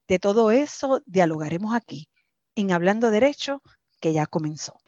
De 0.07 0.19
todo 0.19 0.51
eso 0.51 1.01
dialogaremos 1.05 1.73
aquí, 1.73 2.09
en 2.55 2.71
Hablando 2.71 3.11
Derecho, 3.11 3.61
que 3.99 4.13
ya 4.13 4.25
comenzó. 4.25 4.84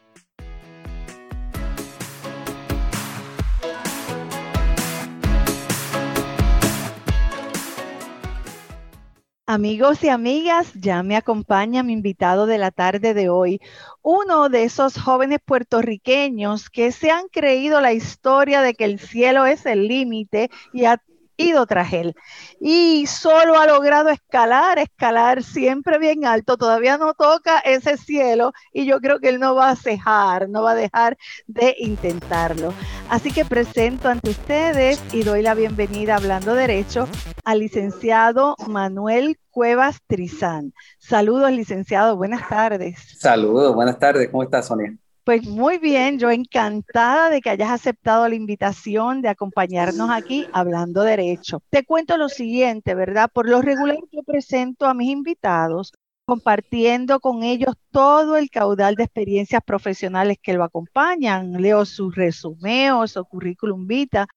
Amigos 9.49 10.03
y 10.03 10.09
amigas, 10.09 10.73
ya 10.73 11.03
me 11.03 11.15
acompaña 11.15 11.81
mi 11.81 11.93
invitado 11.93 12.47
de 12.47 12.57
la 12.57 12.69
tarde 12.69 13.13
de 13.13 13.29
hoy, 13.29 13.61
uno 14.01 14.49
de 14.49 14.63
esos 14.65 14.99
jóvenes 14.99 15.39
puertorriqueños 15.43 16.69
que 16.69 16.91
se 16.91 17.11
han 17.11 17.29
creído 17.29 17.79
la 17.79 17.93
historia 17.93 18.61
de 18.61 18.73
que 18.73 18.83
el 18.83 18.99
cielo 18.99 19.45
es 19.45 19.65
el 19.65 19.87
límite 19.87 20.49
y 20.73 20.83
ha 20.83 21.01
ido 21.37 21.65
tras 21.65 21.93
él. 21.93 22.15
Y 22.59 23.05
solo 23.07 23.59
ha 23.59 23.67
logrado 23.67 24.09
escalar, 24.09 24.79
escalar 24.79 25.43
siempre 25.43 25.99
bien 25.99 26.25
alto. 26.25 26.57
Todavía 26.57 26.97
no 26.97 27.13
toca 27.13 27.59
ese 27.59 27.97
cielo 27.97 28.51
y 28.73 28.85
yo 28.85 28.99
creo 28.99 29.19
que 29.19 29.29
él 29.29 29.39
no 29.39 29.55
va 29.55 29.69
a 29.69 29.75
cejar, 29.75 30.49
no 30.49 30.63
va 30.63 30.71
a 30.71 30.75
dejar 30.75 31.17
de 31.45 31.75
intentarlo. 31.79 32.73
Así 33.09 33.31
que 33.31 33.45
presento 33.45 34.09
ante 34.09 34.31
ustedes 34.31 35.01
y 35.13 35.23
doy 35.23 35.41
la 35.41 35.53
bienvenida 35.53 36.15
hablando 36.15 36.55
derecho 36.55 37.07
al 37.45 37.59
licenciado 37.59 38.55
Manuel 38.67 39.39
Cuevas 39.51 40.01
Trizán. 40.07 40.73
Saludos, 40.99 41.51
licenciado. 41.51 42.17
Buenas 42.17 42.47
tardes. 42.49 43.17
Saludos, 43.17 43.73
buenas 43.73 43.97
tardes. 43.97 44.29
¿Cómo 44.29 44.43
estás, 44.43 44.67
Sonia? 44.67 44.95
Pues 45.27 45.45
muy 45.45 45.77
bien, 45.77 46.19
yo 46.19 46.31
encantada 46.31 47.29
de 47.29 47.41
que 47.41 47.49
hayas 47.49 47.69
aceptado 47.69 48.29
la 48.29 48.35
invitación 48.35 49.21
de 49.21 49.27
acompañarnos 49.27 50.09
aquí 50.09 50.47
hablando 50.53 51.01
derecho. 51.03 51.61
Te 51.69 51.83
cuento 51.83 52.15
lo 52.15 52.29
siguiente, 52.29 52.95
¿verdad? 52.95 53.29
Por 53.33 53.49
lo 53.49 53.61
regular 53.61 53.97
yo 54.09 54.23
presento 54.23 54.85
a 54.85 54.93
mis 54.93 55.09
invitados 55.09 55.91
compartiendo 56.25 57.19
con 57.19 57.43
ellos 57.43 57.75
todo 57.91 58.37
el 58.37 58.49
caudal 58.49 58.95
de 58.95 59.03
experiencias 59.03 59.61
profesionales 59.65 60.37
que 60.41 60.53
lo 60.53 60.63
acompañan. 60.63 61.61
Leo 61.61 61.83
su 61.83 62.09
resumen 62.09 62.93
o 62.93 63.05
su 63.05 63.25
currículum 63.25 63.85
vita. 63.85 64.27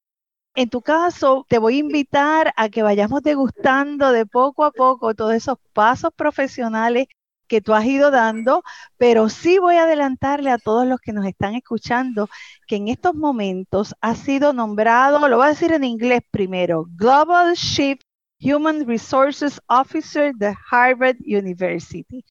En 0.55 0.69
tu 0.69 0.81
caso, 0.81 1.45
te 1.47 1.57
voy 1.57 1.77
a 1.77 1.79
invitar 1.79 2.51
a 2.57 2.67
que 2.67 2.83
vayamos 2.83 3.21
degustando 3.21 4.11
de 4.11 4.25
poco 4.25 4.65
a 4.65 4.71
poco 4.71 5.15
todos 5.15 5.35
esos 5.35 5.57
pasos 5.71 6.11
profesionales 6.13 7.07
que 7.51 7.59
tú 7.59 7.73
has 7.73 7.83
ido 7.83 8.11
dando, 8.11 8.63
pero 8.95 9.27
sí 9.27 9.59
voy 9.59 9.75
a 9.75 9.83
adelantarle 9.83 10.51
a 10.51 10.57
todos 10.57 10.87
los 10.87 11.01
que 11.01 11.11
nos 11.11 11.25
están 11.25 11.53
escuchando 11.53 12.29
que 12.65 12.77
en 12.77 12.87
estos 12.87 13.13
momentos 13.13 13.93
ha 13.99 14.15
sido 14.15 14.53
nombrado, 14.53 15.27
lo 15.27 15.35
voy 15.35 15.47
a 15.47 15.49
decir 15.49 15.73
en 15.73 15.83
inglés 15.83 16.21
primero, 16.31 16.85
Global 16.95 17.55
Chief 17.55 17.99
Human 18.39 18.87
Resources 18.87 19.59
Officer 19.67 20.33
de 20.33 20.55
Harvard 20.71 21.17
University. 21.25 22.23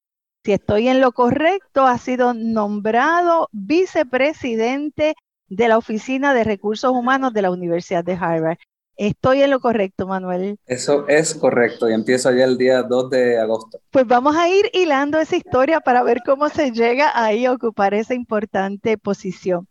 Si 0.42 0.52
estoy 0.52 0.88
en 0.88 1.02
lo 1.02 1.12
correcto, 1.12 1.86
ha 1.86 1.98
sido 1.98 2.32
nombrado 2.32 3.50
vicepresidente 3.52 5.16
de 5.48 5.68
la 5.68 5.76
Oficina 5.76 6.32
de 6.32 6.44
Recursos 6.44 6.92
Humanos 6.92 7.34
de 7.34 7.42
la 7.42 7.50
Universidad 7.50 8.02
de 8.02 8.14
Harvard. 8.14 8.56
Estoy 9.00 9.40
en 9.40 9.50
lo 9.50 9.61
correcto, 9.61 10.07
Manuel. 10.07 10.59
Eso 10.66 11.09
es 11.09 11.35
correcto 11.35 11.88
y 11.88 11.95
empiezo 11.95 12.30
ya 12.33 12.45
el 12.45 12.59
día 12.59 12.83
2 12.83 13.09
de 13.09 13.38
agosto. 13.38 13.80
Pues 13.90 14.07
vamos 14.07 14.37
a 14.37 14.47
ir 14.50 14.71
hilando 14.75 15.19
esa 15.19 15.37
historia 15.37 15.80
para 15.80 16.02
ver 16.02 16.19
cómo 16.23 16.50
se 16.50 16.71
llega 16.71 17.11
ahí 17.14 17.47
a 17.47 17.52
ocupar 17.52 17.95
esa 17.95 18.12
importante 18.12 18.99
posición. 18.99 19.66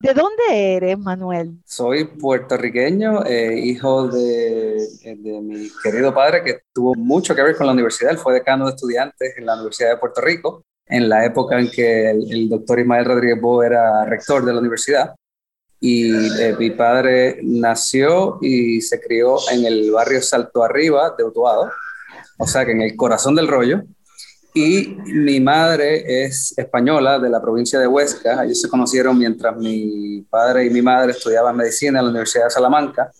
¿De 0.00 0.14
dónde 0.14 0.42
eres, 0.48 0.98
Manuel? 0.98 1.58
Soy 1.66 2.06
puertorriqueño, 2.06 3.26
eh, 3.26 3.60
hijo 3.62 4.08
de, 4.08 4.88
de, 5.04 5.40
mi 5.42 5.68
querido 5.82 6.14
padre 6.14 6.42
que 6.42 6.60
tuvo 6.72 6.94
mucho 6.94 7.34
que 7.34 7.42
ver 7.42 7.56
con 7.56 7.66
la 7.66 7.74
universidad. 7.74 8.12
Él 8.12 8.18
fue 8.18 8.32
decano 8.32 8.64
de 8.64 8.70
estudiantes 8.70 9.34
en 9.36 9.44
la 9.44 9.52
Universidad 9.52 9.90
de 9.90 9.96
Puerto 9.98 10.22
Rico 10.22 10.62
en 10.86 11.10
la 11.10 11.26
época 11.26 11.60
en 11.60 11.70
que 11.70 12.08
el, 12.08 12.32
el 12.32 12.48
doctor 12.48 12.80
Ismael 12.80 13.04
Rodríguez 13.04 13.38
Bo 13.38 13.62
era 13.62 14.06
rector 14.06 14.46
de 14.46 14.54
la 14.54 14.60
universidad 14.60 15.14
y 15.80 16.10
eh, 16.40 16.56
mi 16.58 16.70
padre 16.70 17.38
nació 17.42 18.38
y 18.40 18.80
se 18.80 19.00
crió 19.00 19.36
en 19.50 19.64
el 19.64 19.92
barrio 19.92 20.20
Salto 20.20 20.64
Arriba 20.64 21.14
de 21.16 21.24
Utuado, 21.24 21.70
o 22.38 22.46
sea 22.46 22.64
que 22.64 22.72
en 22.72 22.82
el 22.82 22.96
corazón 22.96 23.34
del 23.34 23.48
rollo. 23.48 23.82
Y 24.54 24.96
mi 25.04 25.38
madre 25.38 26.24
es 26.24 26.52
española 26.56 27.18
de 27.20 27.30
la 27.30 27.40
provincia 27.40 27.78
de 27.78 27.86
Huesca. 27.86 28.44
Ellos 28.44 28.60
se 28.60 28.68
conocieron 28.68 29.16
mientras 29.16 29.56
mi 29.56 30.26
padre 30.28 30.64
y 30.64 30.70
mi 30.70 30.82
madre 30.82 31.12
estudiaban 31.12 31.56
medicina 31.56 32.00
en 32.00 32.06
la 32.06 32.10
Universidad 32.10 32.44
de 32.44 32.50
Salamanca. 32.50 33.12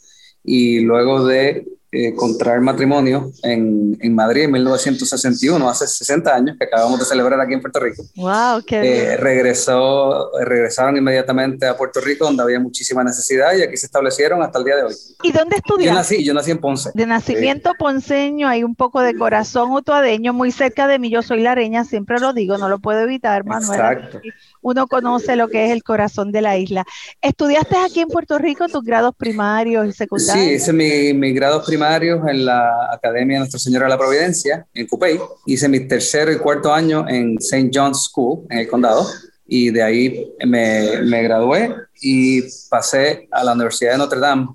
Y 0.42 0.80
luego 0.80 1.24
de 1.26 1.64
eh, 1.90 2.14
contraer 2.14 2.60
matrimonio 2.60 3.32
en, 3.42 3.96
en, 4.00 4.14
Madrid 4.14 4.42
en 4.42 4.52
1961, 4.52 5.68
hace 5.68 5.86
60 5.86 6.34
años, 6.34 6.56
que 6.58 6.66
acabamos 6.66 6.98
de 6.98 7.06
celebrar 7.06 7.40
aquí 7.40 7.54
en 7.54 7.60
Puerto 7.60 7.80
Rico. 7.80 8.04
¡Wow! 8.16 8.62
Qué 8.66 8.76
eh, 9.12 9.16
regresó, 9.16 10.30
regresaron 10.38 10.96
inmediatamente 10.96 11.66
a 11.66 11.76
Puerto 11.76 12.00
Rico, 12.00 12.26
donde 12.26 12.42
había 12.42 12.60
muchísima 12.60 13.02
necesidad, 13.02 13.56
y 13.56 13.62
aquí 13.62 13.76
se 13.76 13.86
establecieron 13.86 14.42
hasta 14.42 14.58
el 14.58 14.64
día 14.66 14.76
de 14.76 14.82
hoy. 14.82 14.94
¿Y 15.22 15.32
dónde 15.32 15.56
estudiaste? 15.56 15.86
Yo 15.86 15.94
nací, 15.94 16.24
yo 16.24 16.34
nací 16.34 16.50
en 16.50 16.58
Ponce. 16.58 16.90
De 16.94 17.06
nacimiento 17.06 17.72
ponceño, 17.78 18.48
hay 18.48 18.64
un 18.64 18.74
poco 18.74 19.00
de 19.00 19.16
corazón 19.16 19.72
utuadeño, 19.72 20.32
muy 20.32 20.52
cerca 20.52 20.86
de 20.88 20.98
mí. 20.98 21.08
Yo 21.08 21.22
soy 21.22 21.40
lareña, 21.40 21.84
siempre 21.84 22.20
lo 22.20 22.34
digo, 22.34 22.58
no 22.58 22.68
lo 22.68 22.80
puedo 22.80 23.00
evitar, 23.00 23.44
Manuel. 23.44 23.80
Exacto 23.80 24.20
uno 24.60 24.86
conoce 24.86 25.36
lo 25.36 25.48
que 25.48 25.66
es 25.66 25.70
el 25.70 25.82
corazón 25.82 26.32
de 26.32 26.42
la 26.42 26.58
isla. 26.58 26.84
¿Estudiaste 27.22 27.76
aquí 27.76 28.00
en 28.00 28.08
Puerto 28.08 28.38
Rico 28.38 28.68
tus 28.68 28.82
grados 28.82 29.14
primarios 29.16 29.86
y 29.86 29.92
secundarios? 29.92 30.46
Sí, 30.46 30.54
hice 30.54 30.72
mis 30.72 31.14
mi 31.14 31.32
grados 31.32 31.64
primarios 31.78 32.26
en 32.26 32.44
la 32.44 32.92
Academia 32.92 33.38
Nuestra 33.38 33.60
Señora 33.60 33.84
de 33.84 33.90
la 33.90 33.98
Providencia, 33.98 34.66
en 34.74 34.88
Cupey. 34.88 35.20
Hice 35.46 35.68
mi 35.68 35.78
tercero 35.86 36.32
y 36.32 36.38
cuarto 36.38 36.74
año 36.74 37.08
en 37.08 37.36
St. 37.38 37.70
John's 37.72 38.10
School, 38.10 38.44
en 38.50 38.58
el 38.58 38.68
condado. 38.68 39.06
Y 39.46 39.70
de 39.70 39.80
ahí 39.80 40.34
me, 40.44 41.02
me 41.02 41.22
gradué 41.22 41.72
y 42.02 42.42
pasé 42.68 43.28
a 43.30 43.44
la 43.44 43.52
Universidad 43.52 43.92
de 43.92 43.98
Notre 43.98 44.18
Dame 44.18 44.48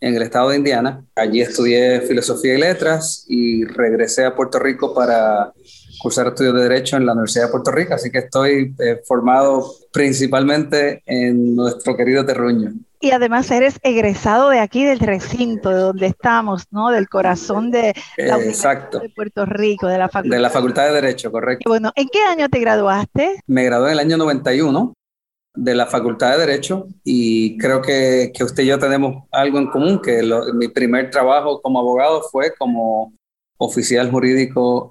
en 0.00 0.14
el 0.14 0.22
estado 0.22 0.50
de 0.50 0.58
Indiana. 0.58 1.04
Allí 1.16 1.40
estudié 1.40 2.02
filosofía 2.02 2.54
y 2.54 2.60
letras 2.60 3.24
y 3.26 3.64
regresé 3.64 4.24
a 4.24 4.36
Puerto 4.36 4.60
Rico 4.60 4.94
para 4.94 5.52
cursar 5.98 6.28
estudios 6.28 6.54
de 6.54 6.62
Derecho 6.62 6.96
en 6.96 7.06
la 7.06 7.14
Universidad 7.14 7.46
de 7.46 7.50
Puerto 7.50 7.72
Rico, 7.72 7.94
así 7.94 8.10
que 8.10 8.18
estoy 8.18 8.76
eh, 8.78 9.00
formado 9.04 9.74
principalmente 9.92 11.02
en 11.04 11.56
nuestro 11.56 11.96
querido 11.96 12.24
terruño. 12.24 12.74
Y 13.04 13.10
además 13.10 13.50
eres 13.50 13.78
egresado 13.82 14.48
de 14.48 14.60
aquí, 14.60 14.82
del 14.82 14.98
recinto, 14.98 15.68
de 15.68 15.76
donde 15.76 16.06
estamos, 16.06 16.64
¿no? 16.70 16.88
Del 16.88 17.06
corazón 17.06 17.70
de 17.70 17.92
la 18.16 18.36
Universidad 18.38 18.90
de 18.92 19.10
Puerto 19.10 19.44
Rico, 19.44 19.88
de 19.88 19.98
la 19.98 20.08
Facultad. 20.08 20.34
De 20.34 20.40
la 20.40 20.48
Facultad 20.48 20.86
de 20.86 20.92
Derecho, 20.94 21.30
correcto. 21.30 21.68
bueno, 21.68 21.92
¿en 21.96 22.08
qué 22.08 22.22
año 22.22 22.48
te 22.48 22.60
graduaste? 22.60 23.42
Me 23.46 23.64
gradué 23.64 23.88
en 23.88 23.92
el 23.92 23.98
año 23.98 24.16
91 24.16 24.94
de 25.54 25.74
la 25.74 25.84
Facultad 25.84 26.32
de 26.32 26.46
Derecho 26.46 26.86
y 27.04 27.58
creo 27.58 27.82
que, 27.82 28.32
que 28.34 28.42
usted 28.42 28.62
y 28.62 28.68
yo 28.68 28.78
tenemos 28.78 29.24
algo 29.30 29.58
en 29.58 29.66
común, 29.66 30.00
que 30.00 30.22
mi 30.54 30.68
primer 30.68 31.10
trabajo 31.10 31.60
como 31.60 31.80
abogado 31.80 32.22
fue 32.32 32.54
como 32.54 33.12
oficial 33.56 34.10
jurídico 34.10 34.90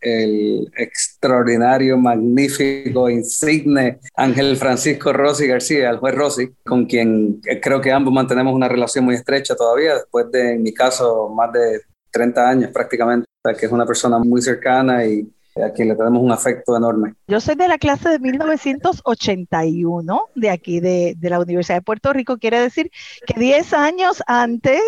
el 0.00 0.70
extraordinario, 0.76 1.96
magnífico, 1.96 3.08
insigne 3.08 4.00
Ángel 4.14 4.56
Francisco 4.56 5.12
Rossi 5.12 5.46
García, 5.46 5.90
el 5.90 5.98
juez 5.98 6.14
Rossi, 6.14 6.50
con 6.64 6.86
quien 6.86 7.40
creo 7.62 7.80
que 7.80 7.92
ambos 7.92 8.12
mantenemos 8.12 8.54
una 8.54 8.68
relación 8.68 9.04
muy 9.04 9.14
estrecha 9.14 9.54
todavía, 9.54 9.94
después 9.94 10.30
de, 10.30 10.52
en 10.52 10.62
mi 10.62 10.72
caso, 10.72 11.28
más 11.30 11.52
de 11.52 11.80
30 12.10 12.48
años 12.48 12.70
prácticamente, 12.70 13.26
que 13.58 13.66
es 13.66 13.72
una 13.72 13.86
persona 13.86 14.18
muy 14.18 14.42
cercana 14.42 15.04
y 15.04 15.28
a 15.56 15.72
quien 15.72 15.88
le 15.88 15.96
tenemos 15.96 16.22
un 16.22 16.30
afecto 16.30 16.76
enorme. 16.76 17.14
Yo 17.26 17.40
soy 17.40 17.56
de 17.56 17.66
la 17.66 17.78
clase 17.78 18.08
de 18.08 18.18
1981, 18.20 20.20
de 20.34 20.50
aquí 20.50 20.80
de, 20.80 21.14
de 21.16 21.30
la 21.30 21.40
Universidad 21.40 21.78
de 21.78 21.82
Puerto 21.82 22.12
Rico. 22.12 22.38
Quiere 22.38 22.60
decir 22.60 22.90
que 23.26 23.38
10 23.38 23.72
años 23.74 24.22
antes 24.26 24.80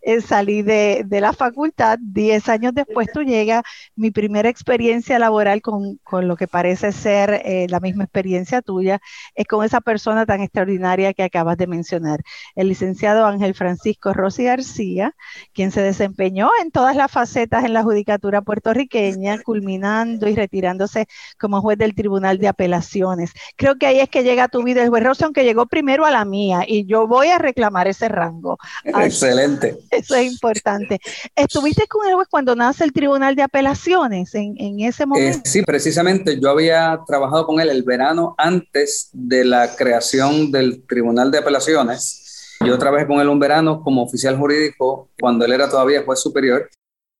eh, 0.00 0.20
salí 0.22 0.62
de, 0.62 1.04
de, 1.06 1.20
la 1.20 1.32
facultad, 1.32 1.98
10 2.00 2.48
años 2.48 2.72
después 2.74 3.08
tú 3.12 3.22
llega 3.22 3.62
mi 3.94 4.10
primera 4.10 4.48
experiencia 4.48 5.18
laboral 5.18 5.60
con, 5.60 5.98
con 6.02 6.28
lo 6.28 6.36
que 6.36 6.48
parece 6.48 6.92
ser 6.92 7.42
eh, 7.44 7.66
la 7.68 7.80
misma 7.80 8.04
experiencia 8.04 8.62
tuya, 8.62 9.00
es 9.34 9.46
con 9.46 9.64
esa 9.64 9.80
persona 9.80 10.24
tan 10.24 10.40
extraordinaria 10.40 11.12
que 11.12 11.24
acabas 11.24 11.58
de 11.58 11.66
mencionar, 11.66 12.22
el 12.54 12.68
licenciado 12.68 13.26
Ángel 13.26 13.54
Francisco 13.54 14.14
Rossi 14.14 14.44
García, 14.44 15.14
quien 15.52 15.70
se 15.70 15.82
desempeñó 15.82 16.50
en 16.62 16.70
todas 16.70 16.96
las 16.96 17.10
facetas 17.10 17.64
en 17.64 17.74
la 17.74 17.82
judicatura 17.82 18.42
puertorriqueña, 18.42 19.42
culminando 19.42 20.05
y 20.06 20.34
retirándose 20.34 21.06
como 21.38 21.60
juez 21.60 21.78
del 21.78 21.94
Tribunal 21.94 22.38
de 22.38 22.48
Apelaciones. 22.48 23.32
Creo 23.56 23.76
que 23.76 23.86
ahí 23.86 24.00
es 24.00 24.08
que 24.08 24.22
llega 24.22 24.48
tu 24.48 24.62
vida 24.62 24.82
el 24.82 24.88
juez 24.88 25.04
Rossi, 25.04 25.24
aunque 25.24 25.44
llegó 25.44 25.66
primero 25.66 26.04
a 26.04 26.10
la 26.10 26.24
mía 26.24 26.64
y 26.66 26.86
yo 26.86 27.06
voy 27.06 27.28
a 27.28 27.38
reclamar 27.38 27.88
ese 27.88 28.08
rango. 28.08 28.58
Excelente. 28.84 29.78
Eso 29.90 30.14
es 30.14 30.32
importante. 30.32 30.98
¿Estuviste 31.34 31.86
con 31.86 32.06
el 32.06 32.14
juez 32.14 32.28
cuando 32.30 32.54
nace 32.54 32.84
el 32.84 32.92
Tribunal 32.92 33.36
de 33.36 33.42
Apelaciones 33.42 34.34
en, 34.34 34.54
en 34.58 34.80
ese 34.80 35.02
eh, 35.02 35.06
momento? 35.06 35.40
sí, 35.44 35.62
precisamente 35.62 36.38
yo 36.40 36.50
había 36.50 37.00
trabajado 37.06 37.46
con 37.46 37.60
él 37.60 37.68
el 37.68 37.82
verano 37.82 38.34
antes 38.38 39.10
de 39.12 39.44
la 39.44 39.74
creación 39.76 40.50
del 40.50 40.84
Tribunal 40.86 41.30
de 41.30 41.38
Apelaciones. 41.38 42.56
Yo 42.64 42.78
trabajé 42.78 43.06
con 43.06 43.20
él 43.20 43.28
un 43.28 43.38
verano 43.38 43.82
como 43.82 44.02
oficial 44.02 44.36
jurídico 44.36 45.10
cuando 45.20 45.44
él 45.44 45.52
era 45.52 45.68
todavía 45.68 46.04
juez 46.04 46.20
superior 46.20 46.68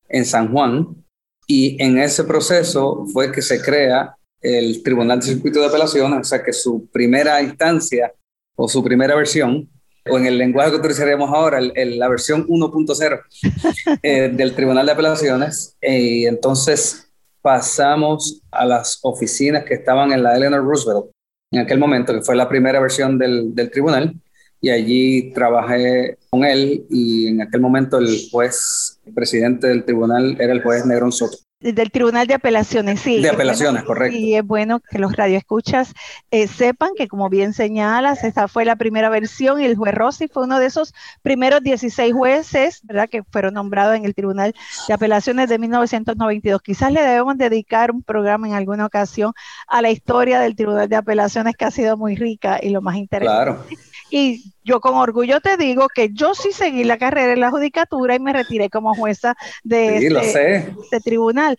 en 0.08 0.24
San 0.24 0.52
Juan 0.52 1.05
y 1.46 1.82
en 1.82 1.98
ese 1.98 2.24
proceso 2.24 3.06
fue 3.12 3.30
que 3.30 3.42
se 3.42 3.62
crea 3.62 4.16
el 4.40 4.82
Tribunal 4.82 5.20
de 5.20 5.26
Circuito 5.26 5.60
de 5.60 5.66
Apelaciones, 5.66 6.20
o 6.20 6.24
sea 6.24 6.42
que 6.42 6.52
su 6.52 6.88
primera 6.88 7.40
instancia 7.42 8.12
o 8.56 8.68
su 8.68 8.82
primera 8.82 9.14
versión, 9.14 9.68
o 10.08 10.18
en 10.18 10.26
el 10.26 10.38
lenguaje 10.38 10.70
que 10.70 10.76
utilizaríamos 10.76 11.30
ahora, 11.32 11.60
la 11.60 12.08
versión 12.08 12.46
1.0 12.46 13.20
eh, 14.02 14.30
del 14.32 14.54
Tribunal 14.54 14.86
de 14.86 14.92
Apelaciones, 14.92 15.76
eh, 15.80 16.00
y 16.00 16.26
entonces 16.26 17.08
pasamos 17.42 18.42
a 18.50 18.64
las 18.64 18.98
oficinas 19.02 19.64
que 19.64 19.74
estaban 19.74 20.12
en 20.12 20.22
la 20.22 20.36
Eleanor 20.36 20.64
Roosevelt 20.64 21.06
en 21.52 21.60
aquel 21.60 21.78
momento, 21.78 22.12
que 22.12 22.22
fue 22.22 22.34
la 22.34 22.48
primera 22.48 22.80
versión 22.80 23.18
del, 23.18 23.54
del 23.54 23.70
tribunal, 23.70 24.14
y 24.60 24.70
allí 24.70 25.32
trabajé 25.32 26.18
con 26.30 26.44
él 26.44 26.86
y 26.90 27.28
en 27.28 27.42
aquel 27.42 27.60
momento 27.60 27.98
el 27.98 28.28
juez 28.30 29.00
presidente 29.14 29.68
del 29.68 29.84
tribunal 29.84 30.36
era 30.40 30.52
el 30.52 30.62
juez 30.62 30.86
Negrón 30.86 31.12
Soto. 31.12 31.38
Del 31.58 31.90
Tribunal 31.90 32.26
de 32.26 32.34
Apelaciones, 32.34 33.00
sí. 33.00 33.22
De 33.22 33.30
apelaciones, 33.30 33.82
correcto. 33.82 34.14
Y 34.14 34.34
es 34.34 34.44
bueno 34.44 34.80
que 34.80 34.98
los 34.98 35.16
radioescuchas 35.16 35.94
eh, 36.30 36.48
sepan 36.48 36.90
que, 36.94 37.08
como 37.08 37.30
bien 37.30 37.54
señalas, 37.54 38.24
esa 38.24 38.46
fue 38.46 38.66
la 38.66 38.76
primera 38.76 39.08
versión 39.08 39.58
y 39.60 39.64
el 39.64 39.74
juez 39.74 39.94
Rossi 39.94 40.28
fue 40.28 40.44
uno 40.44 40.60
de 40.60 40.66
esos 40.66 40.92
primeros 41.22 41.62
16 41.62 42.12
jueces, 42.12 42.80
¿verdad?, 42.82 43.08
que 43.08 43.22
fueron 43.24 43.54
nombrados 43.54 43.96
en 43.96 44.04
el 44.04 44.14
Tribunal 44.14 44.54
de 44.86 44.94
Apelaciones 44.94 45.48
de 45.48 45.58
1992. 45.58 46.60
Quizás 46.60 46.92
le 46.92 47.00
debemos 47.00 47.38
dedicar 47.38 47.90
un 47.90 48.02
programa 48.02 48.46
en 48.46 48.52
alguna 48.52 48.84
ocasión 48.84 49.32
a 49.66 49.80
la 49.80 49.90
historia 49.90 50.40
del 50.40 50.56
Tribunal 50.56 50.90
de 50.90 50.96
Apelaciones, 50.96 51.56
que 51.56 51.64
ha 51.64 51.70
sido 51.70 51.96
muy 51.96 52.16
rica 52.16 52.60
y 52.62 52.68
lo 52.68 52.82
más 52.82 52.96
interesante. 52.96 53.34
Claro. 53.34 53.64
Y 54.10 54.52
yo 54.64 54.80
con 54.80 54.94
orgullo 54.94 55.40
te 55.40 55.56
digo 55.56 55.88
que 55.88 56.10
yo 56.12 56.34
sí 56.34 56.52
seguí 56.52 56.84
la 56.84 56.98
carrera 56.98 57.32
en 57.32 57.40
la 57.40 57.50
judicatura 57.50 58.14
y 58.14 58.20
me 58.20 58.32
retiré 58.32 58.70
como 58.70 58.94
jueza 58.94 59.34
de, 59.64 59.98
este, 59.98 60.56
este, 60.56 61.00
tribunal. 61.00 61.56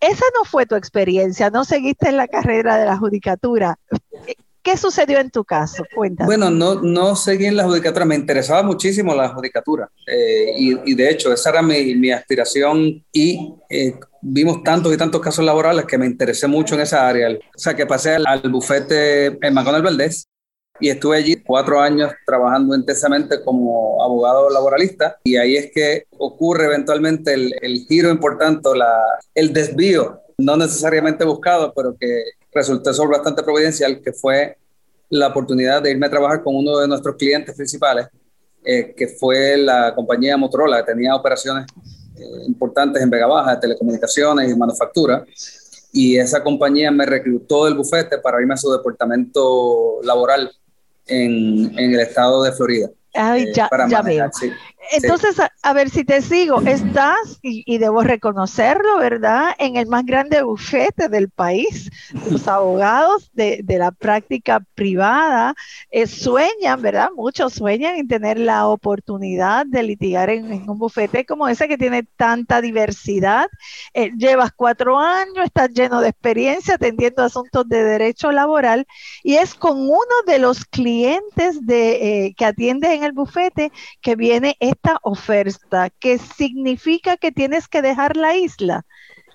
Esa 0.00 0.24
no 0.36 0.44
fue 0.44 0.66
tu 0.66 0.74
experiencia, 0.74 1.50
no 1.50 1.64
seguiste 1.64 2.08
en 2.08 2.16
la 2.16 2.28
carrera 2.28 2.76
de 2.76 2.86
la 2.86 2.96
judicatura. 2.96 3.78
¿Qué 4.62 4.78
sucedió 4.78 5.18
en 5.18 5.30
tu 5.30 5.44
caso? 5.44 5.84
Cuéntame. 5.94 6.26
Bueno, 6.26 6.50
no, 6.50 6.80
no 6.80 7.16
seguí 7.16 7.44
en 7.46 7.56
la 7.56 7.64
judicatura, 7.64 8.06
me 8.06 8.14
interesaba 8.14 8.62
muchísimo 8.62 9.14
la 9.14 9.28
judicatura 9.28 9.90
eh, 10.06 10.54
y, 10.56 10.94
de 10.94 11.10
hecho 11.10 11.32
esa 11.32 11.50
era 11.50 11.62
mi, 11.62 11.94
mi 11.96 12.10
aspiración 12.10 13.04
y 13.12 13.54
eh, 13.68 13.94
vimos 14.22 14.62
tantos 14.62 14.92
y 14.94 14.96
tantos 14.96 15.20
casos 15.20 15.44
laborales 15.44 15.84
que 15.84 15.98
me 15.98 16.06
interesé 16.06 16.46
mucho 16.46 16.76
en 16.76 16.80
esa 16.80 17.06
área. 17.06 17.28
O 17.30 17.58
sea, 17.58 17.74
que 17.76 17.86
pasé 17.86 18.14
al, 18.14 18.26
al 18.26 18.50
bufete 18.50 19.26
en 19.26 19.52
McDonald's 19.52 19.84
Valdés 19.84 20.28
y 20.80 20.88
estuve 20.88 21.18
allí 21.18 21.36
cuatro 21.36 21.80
años 21.80 22.12
trabajando 22.26 22.74
intensamente 22.74 23.42
como 23.42 24.02
abogado 24.02 24.50
laboralista 24.50 25.18
y 25.22 25.36
ahí 25.36 25.56
es 25.56 25.70
que 25.72 26.06
ocurre 26.18 26.66
eventualmente 26.66 27.32
el, 27.32 27.54
el 27.62 27.86
giro 27.86 28.10
importante, 28.10 28.68
la, 28.76 28.92
el 29.34 29.52
desvío, 29.52 30.20
no 30.38 30.56
necesariamente 30.56 31.24
buscado, 31.24 31.72
pero 31.74 31.96
que 31.98 32.24
resultó 32.52 32.92
ser 32.92 33.08
bastante 33.08 33.42
providencial, 33.42 34.00
que 34.02 34.12
fue 34.12 34.56
la 35.10 35.28
oportunidad 35.28 35.82
de 35.82 35.92
irme 35.92 36.06
a 36.06 36.10
trabajar 36.10 36.42
con 36.42 36.56
uno 36.56 36.78
de 36.78 36.88
nuestros 36.88 37.16
clientes 37.16 37.54
principales, 37.54 38.08
eh, 38.64 38.94
que 38.96 39.08
fue 39.08 39.56
la 39.56 39.94
compañía 39.94 40.36
Motorola, 40.36 40.78
que 40.78 40.92
tenía 40.92 41.14
operaciones 41.14 41.66
eh, 42.16 42.46
importantes 42.46 43.00
en 43.00 43.10
Vega 43.10 43.26
Baja, 43.26 43.60
telecomunicaciones 43.60 44.50
y 44.50 44.56
manufactura. 44.56 45.24
Y 45.92 46.16
esa 46.16 46.42
compañía 46.42 46.90
me 46.90 47.06
reclutó 47.06 47.66
del 47.66 47.74
bufete 47.74 48.18
para 48.18 48.40
irme 48.40 48.54
a 48.54 48.56
su 48.56 48.72
departamento 48.72 50.00
laboral 50.02 50.50
en, 51.06 51.78
en 51.78 51.94
el 51.94 52.00
estado 52.00 52.42
de 52.42 52.52
Florida. 52.52 52.88
Ay, 53.14 53.44
eh, 53.44 53.52
ya, 53.54 53.70
ya 53.88 54.02
veo. 54.02 54.30
Entonces, 54.92 55.36
a, 55.62 55.72
ver 55.72 55.90
si 55.90 56.04
te 56.04 56.22
sigo, 56.22 56.60
estás, 56.62 57.38
y, 57.42 57.78
debo 57.78 58.02
reconocerlo, 58.02 58.98
¿verdad? 58.98 59.54
En 59.58 59.76
el 59.76 59.86
más 59.86 60.04
grande 60.04 60.42
bufete 60.42 61.08
del 61.08 61.30
país. 61.30 61.90
Los 62.30 62.46
abogados 62.48 63.30
de, 63.32 63.60
de 63.64 63.78
la 63.78 63.90
práctica 63.90 64.60
privada 64.74 65.54
eh, 65.90 66.06
sueñan, 66.06 66.82
¿verdad? 66.82 67.10
Muchos 67.14 67.54
sueñan 67.54 67.96
en 67.96 68.08
tener 68.08 68.38
la 68.38 68.66
oportunidad 68.66 69.66
de 69.66 69.82
litigar 69.82 70.30
en, 70.30 70.68
un 70.68 70.78
bufete 70.78 71.24
como 71.24 71.48
ese 71.48 71.68
que 71.68 71.78
tiene 71.78 72.02
tanta 72.02 72.60
diversidad. 72.60 73.48
Eh, 73.94 74.10
llevas 74.16 74.52
cuatro 74.54 74.98
años, 74.98 75.44
estás 75.44 75.70
lleno 75.70 76.00
de 76.00 76.08
experiencia 76.08 76.74
atendiendo 76.74 77.22
asuntos 77.22 77.68
de 77.68 77.84
derecho 77.84 78.32
laboral 78.32 78.86
y 79.22 79.36
es 79.36 79.54
con 79.54 79.78
uno 79.80 80.14
de 80.26 80.38
los 80.38 80.64
clientes 80.64 81.64
de, 81.66 82.34
que 82.36 82.44
atiende 82.44 82.94
en 82.94 83.04
el 83.04 83.12
bufete 83.12 83.72
que 84.00 84.16
viene 84.16 84.56
esta 84.74 84.98
oferta, 85.02 85.90
que 85.98 86.18
significa 86.18 87.16
que 87.16 87.32
tienes 87.32 87.68
que 87.68 87.82
dejar 87.82 88.16
la 88.16 88.36
isla. 88.36 88.84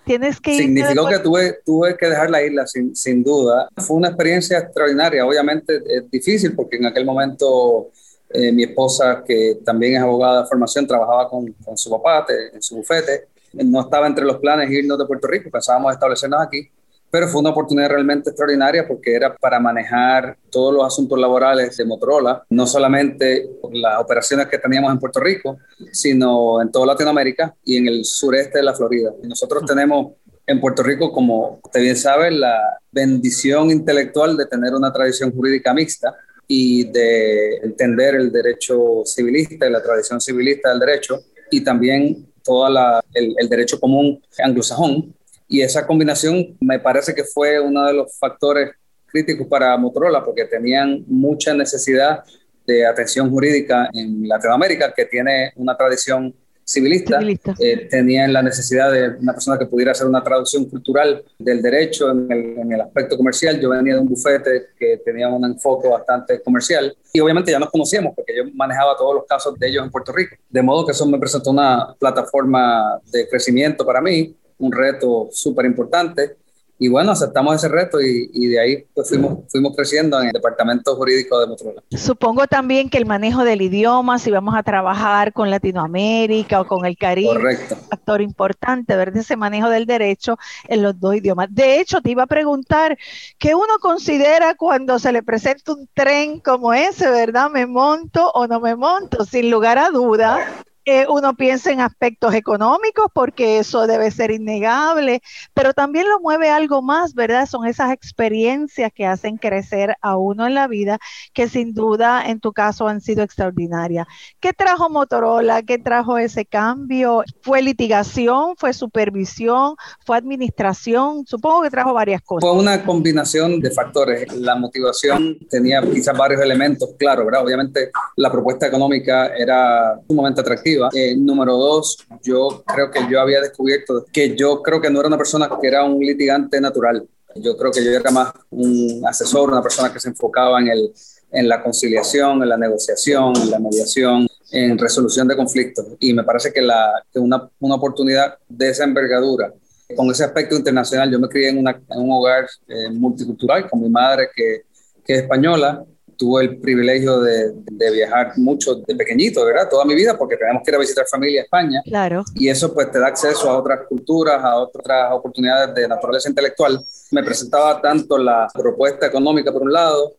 Tienes 0.06 0.40
que 0.40 0.58
Significó 0.58 1.08
que 1.08 1.20
tuve, 1.20 1.60
tuve 1.66 1.98
que 1.98 2.08
dejar 2.08 2.30
la 2.30 2.42
isla 2.44 2.66
sin, 2.66 2.96
sin 2.96 3.24
duda. 3.24 3.70
Fue 3.78 3.98
una 3.98 4.08
experiencia 4.10 4.60
extraordinaria. 4.60 5.26
Obviamente 5.26 5.82
es 5.86 6.10
difícil 6.10 6.56
porque 6.56 6.78
en 6.78 6.86
aquel 6.86 7.06
momento 7.06 7.90
eh, 8.30 8.52
mi 8.52 8.64
esposa, 8.64 9.24
que 9.26 9.60
también 9.64 9.96
es 9.96 10.02
abogada 10.02 10.42
de 10.42 10.48
formación, 10.48 10.88
trabajaba 10.88 11.30
con, 11.30 11.52
con 11.64 11.78
su 11.78 11.90
papá 11.90 12.26
en 12.54 12.62
su 12.62 12.78
bufete. 12.78 13.28
No 13.54 13.82
estaba 13.82 14.08
entre 14.08 14.26
los 14.26 14.38
planes 14.38 14.72
irnos 14.72 14.98
de 14.98 15.06
Puerto 15.06 15.28
Rico, 15.28 15.50
pensábamos 15.52 15.94
establecernos 15.94 16.42
aquí 16.42 16.70
pero 17.12 17.28
fue 17.28 17.42
una 17.42 17.50
oportunidad 17.50 17.90
realmente 17.90 18.30
extraordinaria 18.30 18.88
porque 18.88 19.14
era 19.16 19.36
para 19.36 19.60
manejar 19.60 20.38
todos 20.50 20.74
los 20.74 20.86
asuntos 20.86 21.18
laborales 21.20 21.76
de 21.78 21.86
Motorola, 21.86 22.44
no 22.50 22.68
solamente 22.68 23.50
las 23.72 24.00
operaciones 24.00 24.48
que 24.48 24.58
teníamos 24.58 24.92
en 24.92 25.00
Puerto 25.00 25.20
Rico, 25.20 25.58
sino 25.92 26.62
en 26.62 26.72
toda 26.72 26.88
Latinoamérica 26.88 27.56
y 27.64 27.78
en 27.78 27.88
el 27.88 28.06
sureste 28.06 28.60
de 28.60 28.64
la 28.64 28.74
Florida. 28.74 29.12
Nosotros 29.24 29.64
tenemos 29.66 30.14
en 30.46 30.60
Puerto 30.60 30.82
Rico, 30.82 31.12
como 31.12 31.60
usted 31.64 31.82
bien 31.82 31.96
sabe, 31.96 32.32
la 32.32 32.60
bendición 32.92 33.70
intelectual 33.70 34.36
de 34.36 34.48
tener 34.48 34.74
una 34.74 34.92
tradición 34.92 35.32
jurídica 35.32 35.74
mixta 35.74 36.16
y 36.48 36.86
de 36.86 37.58
entender 37.58 38.16
el 38.16 38.32
derecho 38.32 39.04
civilista 39.06 39.68
y 39.68 39.72
la 39.72 39.84
tradición 39.84 40.20
civilista 40.20 40.70
del 40.70 40.80
derecho 40.80 41.22
y 41.52 41.62
también 41.62 42.28
todo 42.44 42.68
el, 43.14 43.36
el 43.38 43.50
derecho 43.50 43.80
común 43.80 44.20
anglosajón 44.44 45.14
y 45.50 45.62
esa 45.62 45.86
combinación 45.86 46.56
me 46.62 46.80
parece 46.80 47.14
que 47.14 47.24
fue 47.24 47.60
uno 47.60 47.86
de 47.86 47.94
los 47.94 48.18
factores 48.18 48.70
críticos 49.08 49.48
para 49.48 49.76
Motorola 49.78 50.24
porque 50.24 50.46
tenían 50.46 51.04
mucha 51.08 51.54
necesidad 51.56 52.24
de 52.68 52.86
atención 52.86 53.32
jurídica 53.32 53.90
en 53.92 54.28
Latinoamérica, 54.28 54.94
que 54.96 55.06
tiene 55.06 55.52
una 55.56 55.76
tradición 55.76 56.36
civilista, 56.70 57.20
eh, 57.60 57.88
tenían 57.90 58.32
la 58.32 58.44
necesidad 58.44 58.92
de 58.92 59.18
una 59.20 59.34
persona 59.34 59.58
que 59.58 59.66
pudiera 59.66 59.92
hacer 59.92 60.06
una 60.06 60.24
traducción 60.24 60.66
cultural 60.66 61.24
del 61.40 61.64
derecho 61.64 62.12
en 62.12 62.32
el, 62.32 62.60
en 62.60 62.72
el, 62.72 62.82
aspecto 62.82 63.18
comercial. 63.18 63.60
Yo 63.60 63.72
venía 63.72 63.96
de 63.96 64.02
un 64.02 64.08
bufete 64.08 64.68
que 64.78 65.02
tenía 65.04 65.30
un 65.30 65.44
enfoque 65.46 65.88
bastante 65.88 66.42
comercial 66.44 66.96
y 67.12 67.20
obviamente 67.20 67.52
ya 67.52 67.58
nos 67.58 67.72
conocíamos 67.72 68.14
porque 68.16 68.38
yo 68.38 68.44
manejaba 68.54 68.96
todos 68.96 69.16
los 69.16 69.26
casos 69.26 69.58
de 69.58 69.68
ellos 69.68 69.84
en 69.84 69.90
Puerto 69.90 70.12
Rico. 70.12 70.36
De 70.48 70.62
modo 70.62 70.86
que 70.86 70.92
eso 70.92 71.08
me 71.08 71.18
presentó 71.18 71.50
una 71.50 71.96
plataforma 71.98 73.00
de 73.12 73.28
crecimiento 73.28 73.84
para 73.84 74.00
mí 74.00 74.36
un 74.60 74.72
reto 74.72 75.30
súper 75.32 75.66
importante. 75.66 76.38
Y 76.82 76.88
bueno, 76.88 77.12
aceptamos 77.12 77.56
ese 77.56 77.68
reto 77.68 78.00
y, 78.00 78.32
y, 78.34 78.48
de 78.48 78.58
ahí 78.58 78.86
pues 78.94 79.10
fuimos, 79.10 79.40
fuimos 79.50 79.76
creciendo 79.76 80.18
en 80.22 80.28
el 80.28 80.32
departamento 80.32 80.96
jurídico 80.96 81.38
de 81.38 81.48
Motorola. 81.48 81.84
Supongo 81.92 82.48
también 82.48 82.90
que 82.90 82.98
el 82.98 83.06
manejo 83.06 83.44
del 83.44 83.62
idioma, 83.62 84.18
si 84.18 84.32
vamos 84.32 84.56
a 84.56 84.64
trabajar 84.64 85.34
con 85.34 85.50
Latinoamérica 85.50 86.62
o 86.62 86.66
con 86.66 86.86
el 86.86 86.98
Caribe, 86.98 87.34
Correcto. 87.34 87.76
un 87.76 87.90
factor 87.90 88.22
importante, 88.22 88.96
ver 88.96 89.12
ese 89.14 89.36
manejo 89.36 89.70
del 89.70 89.86
derecho 89.86 90.38
en 90.70 90.82
los 90.82 90.98
dos 90.98 91.18
idiomas. 91.18 91.50
De 91.52 91.82
hecho, 91.82 92.00
te 92.00 92.12
iba 92.12 92.24
a 92.24 92.28
preguntar, 92.28 92.98
¿qué 93.38 93.56
uno 93.56 93.78
considera 93.82 94.56
cuando 94.56 95.00
se 95.00 95.12
le 95.12 95.22
presenta 95.22 95.74
un 95.74 95.90
tren 95.94 96.40
como 96.40 96.74
ese, 96.74 97.10
verdad? 97.10 97.50
¿Me 97.50 97.66
monto 97.66 98.32
o 98.32 98.48
no 98.48 98.62
me 98.62 98.78
monto? 98.78 99.26
Sin 99.26 99.52
lugar 99.52 99.78
a 99.78 99.90
duda, 99.90 100.64
uno 101.10 101.36
piensa 101.36 101.72
en 101.72 101.82
aspectos 101.82 102.34
económicos, 102.34 103.08
porque 103.14 103.60
eso 103.60 103.88
debe 103.88 104.12
ser 104.12 104.32
innegable, 104.32 105.22
pero 105.54 105.74
también 105.74 106.08
lo 106.08 106.20
mueve 106.20 106.50
algo 106.50 106.82
más, 106.82 107.14
¿verdad? 107.14 107.46
Son 107.46 107.66
esas 107.66 107.92
experiencias 107.92 108.92
que 108.94 109.06
hacen 109.06 109.38
crecer 109.38 109.96
a 110.02 110.18
uno 110.18 110.48
en 110.48 110.54
la 110.54 110.68
vida, 110.68 111.00
que 111.34 111.48
sin 111.48 111.74
duda 111.74 112.24
en 112.26 112.40
tu 112.40 112.54
caso 112.54 112.88
han 112.88 113.02
sido 113.02 113.24
extraordinarias. 113.24 114.08
¿Qué 114.40 114.54
trajo 114.54 114.90
Motorola? 114.90 115.64
¿Qué 115.64 115.78
trajo 115.78 116.18
ese 116.18 116.46
cambio? 116.46 117.24
¿Fue 117.42 117.62
litigación? 117.62 118.56
¿Fue 118.58 118.74
supervisión? 118.74 119.76
¿Fue 120.06 120.18
administración? 120.18 121.26
Supongo 121.26 121.64
que 121.64 121.70
trajo 121.70 121.94
varias 121.94 122.22
cosas. 122.22 122.50
Fue 122.50 122.58
una 122.58 122.84
combinación 122.84 123.60
de 123.60 123.72
factores. 123.72 124.32
La 124.34 124.56
motivación 124.56 125.38
tenía 125.50 125.82
quizás 125.82 126.18
varios 126.18 126.42
elementos, 126.42 126.90
claro, 126.98 127.26
¿verdad? 127.26 127.44
Obviamente 127.44 127.92
la 128.16 128.32
propuesta 128.32 128.68
económica 128.68 129.28
era 129.36 130.00
sumamente 130.08 130.42
atractiva 130.42 130.79
eh, 130.94 131.16
número 131.18 131.58
dos, 131.58 131.98
yo 132.24 132.64
creo 132.66 132.92
que 132.92 133.02
yo 133.10 133.20
había 133.22 133.42
descubierto 133.42 134.06
que 134.12 134.36
yo 134.36 134.62
creo 134.62 134.80
que 134.82 134.90
no 134.90 135.00
era 135.00 135.08
una 135.08 135.18
persona 135.18 135.50
que 135.60 135.68
era 135.68 135.84
un 135.84 136.00
litigante 136.00 136.60
natural. 136.62 137.08
Yo 137.36 137.56
creo 137.58 137.72
que 137.72 137.84
yo 137.84 137.92
era 137.92 138.12
más 138.12 138.34
un 138.50 139.04
asesor, 139.08 139.52
una 139.52 139.62
persona 139.62 139.94
que 139.94 140.00
se 140.00 140.10
enfocaba 140.10 140.60
en, 140.60 140.70
el, 140.70 140.92
en 141.32 141.48
la 141.48 141.62
conciliación, 141.62 142.42
en 142.42 142.50
la 142.50 142.58
negociación, 142.58 143.34
en 143.38 143.52
la 143.52 143.60
mediación, 143.60 144.28
en 144.52 144.78
resolución 144.78 145.28
de 145.28 145.36
conflictos. 145.36 145.86
Y 146.00 146.14
me 146.14 146.24
parece 146.24 146.52
que, 146.52 146.62
la, 146.62 146.92
que 147.12 147.20
una, 147.20 147.50
una 147.60 147.76
oportunidad 147.76 148.38
de 148.48 148.70
esa 148.70 148.84
envergadura, 148.84 149.54
con 149.96 150.10
ese 150.10 150.24
aspecto 150.24 150.56
internacional, 150.56 151.12
yo 151.12 151.20
me 151.20 151.28
crié 151.28 151.50
en, 151.50 151.60
una, 151.60 151.72
en 151.72 152.00
un 152.00 152.12
hogar 152.12 152.48
eh, 152.68 152.90
multicultural 152.92 153.70
con 153.70 153.82
mi 153.82 153.90
madre 153.90 154.30
que, 154.36 154.64
que 155.06 155.14
es 155.14 155.22
española, 155.22 155.84
tuve 156.20 156.44
el 156.44 156.60
privilegio 156.60 157.22
de, 157.22 157.54
de, 157.72 157.92
viajar 157.92 158.34
mucho 158.36 158.76
de 158.76 158.94
pequeñito, 158.94 159.46
¿verdad? 159.46 159.70
Toda 159.70 159.86
mi 159.86 159.96
vida, 159.96 160.18
porque 160.18 160.36
tenemos 160.36 160.62
que 160.64 160.72
ir 160.72 160.76
a 160.76 160.80
visitar 160.80 161.06
familia 161.10 161.42
a 161.42 161.44
España. 161.46 161.82
Claro. 161.86 162.26
Y 162.36 162.50
eso 162.50 162.74
pues 162.74 162.92
te 162.92 163.00
da 163.00 163.08
acceso 163.08 163.50
a 163.50 163.58
otras 163.58 163.88
culturas, 163.88 164.44
a 164.44 164.58
otras 164.58 165.14
oportunidades 165.14 165.74
de 165.74 165.88
naturaleza 165.88 166.28
intelectual. 166.28 166.78
Me 167.12 167.24
presentaba 167.24 167.82
tanto 167.82 168.18
la 168.18 168.50
propuesta 168.54 169.08
económica 169.08 169.50
por 169.54 169.62
un 169.62 169.72
lado, 169.72 170.14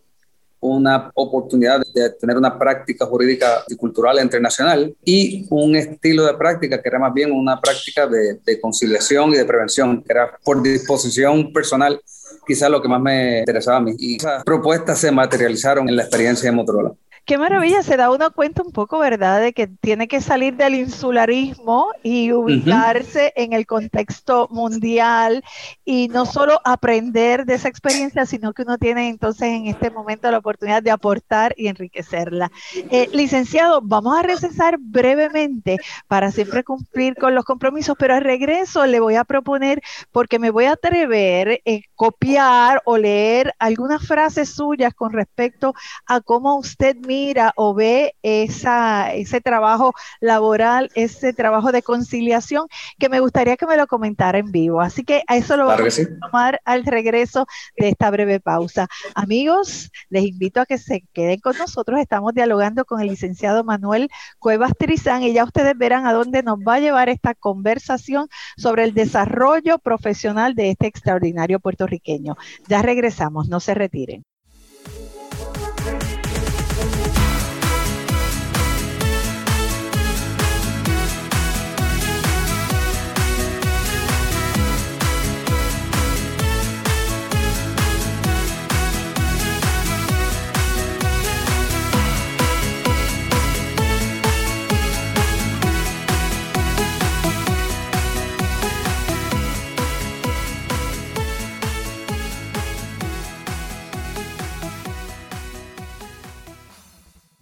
una 0.60 1.10
oportunidad 1.14 1.80
de 1.94 2.10
tener 2.10 2.36
una 2.36 2.58
práctica 2.58 3.06
jurídica 3.06 3.64
y 3.68 3.76
cultural 3.76 4.18
internacional 4.22 4.94
y 5.04 5.46
un 5.50 5.74
estilo 5.74 6.26
de 6.26 6.34
práctica 6.34 6.80
que 6.80 6.88
era 6.88 6.98
más 6.98 7.14
bien 7.14 7.32
una 7.32 7.60
práctica 7.60 8.06
de, 8.06 8.40
de 8.44 8.60
conciliación 8.60 9.32
y 9.32 9.36
de 9.36 9.44
prevención, 9.44 10.02
que 10.02 10.12
era 10.12 10.38
por 10.44 10.62
disposición 10.62 11.52
personal 11.52 12.00
quizás 12.46 12.70
lo 12.70 12.82
que 12.82 12.88
más 12.88 13.00
me 13.00 13.40
interesaba 13.40 13.78
a 13.78 13.80
mí. 13.80 13.94
Y 13.98 14.16
esas 14.16 14.44
propuestas 14.44 14.98
se 14.98 15.10
materializaron 15.10 15.88
en 15.88 15.96
la 15.96 16.02
experiencia 16.02 16.50
de 16.50 16.56
Motorola. 16.56 16.92
Qué 17.24 17.38
maravilla, 17.38 17.82
se 17.82 17.96
da 17.96 18.10
uno 18.10 18.30
cuenta 18.32 18.62
un 18.62 18.72
poco, 18.72 18.98
¿verdad?, 18.98 19.40
de 19.40 19.52
que 19.52 19.66
tiene 19.66 20.08
que 20.08 20.20
salir 20.20 20.56
del 20.56 20.74
insularismo 20.74 21.88
y 22.02 22.32
ubicarse 22.32 23.32
en 23.36 23.52
el 23.52 23.66
contexto 23.66 24.48
mundial 24.50 25.44
y 25.84 26.08
no 26.08 26.26
solo 26.26 26.60
aprender 26.64 27.44
de 27.44 27.54
esa 27.54 27.68
experiencia, 27.68 28.26
sino 28.26 28.52
que 28.52 28.62
uno 28.62 28.78
tiene 28.78 29.08
entonces 29.08 29.48
en 29.48 29.66
este 29.66 29.90
momento 29.90 30.30
la 30.30 30.38
oportunidad 30.38 30.82
de 30.82 30.90
aportar 30.90 31.54
y 31.56 31.68
enriquecerla. 31.68 32.50
Eh, 32.90 33.08
licenciado, 33.12 33.80
vamos 33.82 34.18
a 34.18 34.22
recesar 34.22 34.78
brevemente 34.80 35.76
para 36.08 36.30
siempre 36.30 36.64
cumplir 36.64 37.14
con 37.14 37.34
los 37.34 37.44
compromisos, 37.44 37.96
pero 37.98 38.14
al 38.14 38.22
regreso 38.22 38.86
le 38.86 39.00
voy 39.00 39.14
a 39.14 39.24
proponer, 39.24 39.82
porque 40.10 40.38
me 40.38 40.50
voy 40.50 40.64
a 40.64 40.72
atrever 40.72 41.48
a 41.48 41.70
eh, 41.70 41.82
copiar 41.94 42.82
o 42.84 42.96
leer 42.96 43.54
algunas 43.58 44.06
frases 44.06 44.50
suyas 44.50 44.94
con 44.94 45.12
respecto 45.12 45.74
a 46.06 46.20
cómo 46.20 46.56
usted 46.58 46.96
mira 47.10 47.52
o 47.56 47.74
ve 47.74 48.14
esa, 48.22 49.12
ese 49.12 49.40
trabajo 49.40 49.94
laboral, 50.20 50.90
ese 50.94 51.32
trabajo 51.32 51.72
de 51.72 51.82
conciliación, 51.82 52.68
que 53.00 53.08
me 53.08 53.18
gustaría 53.18 53.56
que 53.56 53.66
me 53.66 53.76
lo 53.76 53.88
comentara 53.88 54.38
en 54.38 54.52
vivo. 54.52 54.80
Así 54.80 55.02
que 55.02 55.24
a 55.26 55.36
eso 55.36 55.56
lo 55.56 55.66
vamos 55.66 55.98
a 55.98 56.02
tomar 56.20 56.60
al 56.64 56.84
regreso 56.84 57.46
de 57.76 57.88
esta 57.88 58.10
breve 58.12 58.38
pausa. 58.38 58.86
Amigos, 59.16 59.90
les 60.08 60.24
invito 60.24 60.60
a 60.60 60.66
que 60.66 60.78
se 60.78 61.02
queden 61.12 61.40
con 61.40 61.58
nosotros. 61.58 61.98
Estamos 61.98 62.32
dialogando 62.32 62.84
con 62.84 63.00
el 63.00 63.08
licenciado 63.08 63.64
Manuel 63.64 64.08
Cuevas 64.38 64.70
Trizán 64.78 65.24
y 65.24 65.32
ya 65.32 65.42
ustedes 65.42 65.76
verán 65.76 66.06
a 66.06 66.12
dónde 66.12 66.44
nos 66.44 66.60
va 66.60 66.74
a 66.74 66.80
llevar 66.80 67.08
esta 67.08 67.34
conversación 67.34 68.28
sobre 68.56 68.84
el 68.84 68.94
desarrollo 68.94 69.80
profesional 69.80 70.54
de 70.54 70.70
este 70.70 70.86
extraordinario 70.86 71.58
puertorriqueño. 71.58 72.36
Ya 72.68 72.82
regresamos, 72.82 73.48
no 73.48 73.58
se 73.58 73.74
retiren. 73.74 74.29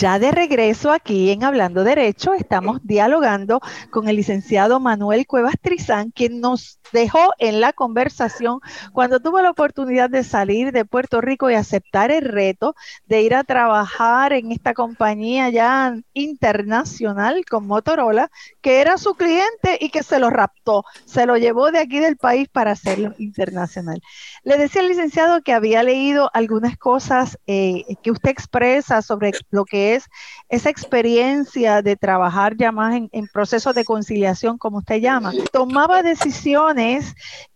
Ya 0.00 0.18
de 0.18 0.30
regreso 0.30 0.92
aquí 0.92 1.30
en 1.30 1.44
Hablando 1.44 1.84
Derecho, 1.84 2.32
estamos 2.32 2.80
dialogando 2.82 3.60
con 3.90 4.08
el 4.08 4.16
licenciado 4.16 4.80
Manuel 4.80 5.26
Cuevas 5.26 5.56
Trizán, 5.60 6.10
quien 6.10 6.40
nos 6.40 6.80
dejó 6.90 7.34
en 7.38 7.60
la 7.60 7.74
conversación 7.74 8.60
cuando 8.94 9.20
tuvo 9.20 9.42
la 9.42 9.50
oportunidad 9.50 10.08
de 10.08 10.24
salir 10.24 10.72
de 10.72 10.86
Puerto 10.86 11.20
Rico 11.20 11.50
y 11.50 11.54
aceptar 11.54 12.10
el 12.10 12.24
reto 12.24 12.74
de 13.04 13.20
ir 13.20 13.34
a 13.34 13.44
trabajar 13.44 14.32
en 14.32 14.52
esta 14.52 14.72
compañía 14.72 15.50
ya 15.50 15.94
internacional 16.14 17.44
con 17.44 17.66
Motorola, 17.66 18.30
que 18.62 18.80
era 18.80 18.96
su 18.96 19.14
cliente 19.14 19.76
y 19.80 19.90
que 19.90 20.02
se 20.02 20.18
lo 20.18 20.30
raptó, 20.30 20.84
se 21.04 21.26
lo 21.26 21.36
llevó 21.36 21.70
de 21.72 21.78
aquí 21.78 21.98
del 21.98 22.16
país 22.16 22.48
para 22.48 22.70
hacerlo 22.70 23.14
internacional. 23.18 24.00
Le 24.44 24.56
decía 24.56 24.80
el 24.80 24.88
licenciado 24.88 25.42
que 25.42 25.52
había 25.52 25.82
leído 25.82 26.30
algunas 26.32 26.78
cosas 26.78 27.38
eh, 27.46 27.84
que 28.02 28.10
usted 28.10 28.30
expresa 28.30 29.02
sobre 29.02 29.32
lo 29.50 29.66
que 29.66 29.89
es 29.94 30.08
esa 30.48 30.70
experiencia 30.70 31.82
de 31.82 31.96
trabajar 31.96 32.56
ya 32.56 32.72
más 32.72 32.94
en, 32.94 33.08
en 33.12 33.26
procesos 33.28 33.74
de 33.74 33.84
conciliación, 33.84 34.58
como 34.58 34.78
usted 34.78 35.00
llama. 35.00 35.32
Tomaba 35.52 36.02
decisiones 36.02 37.14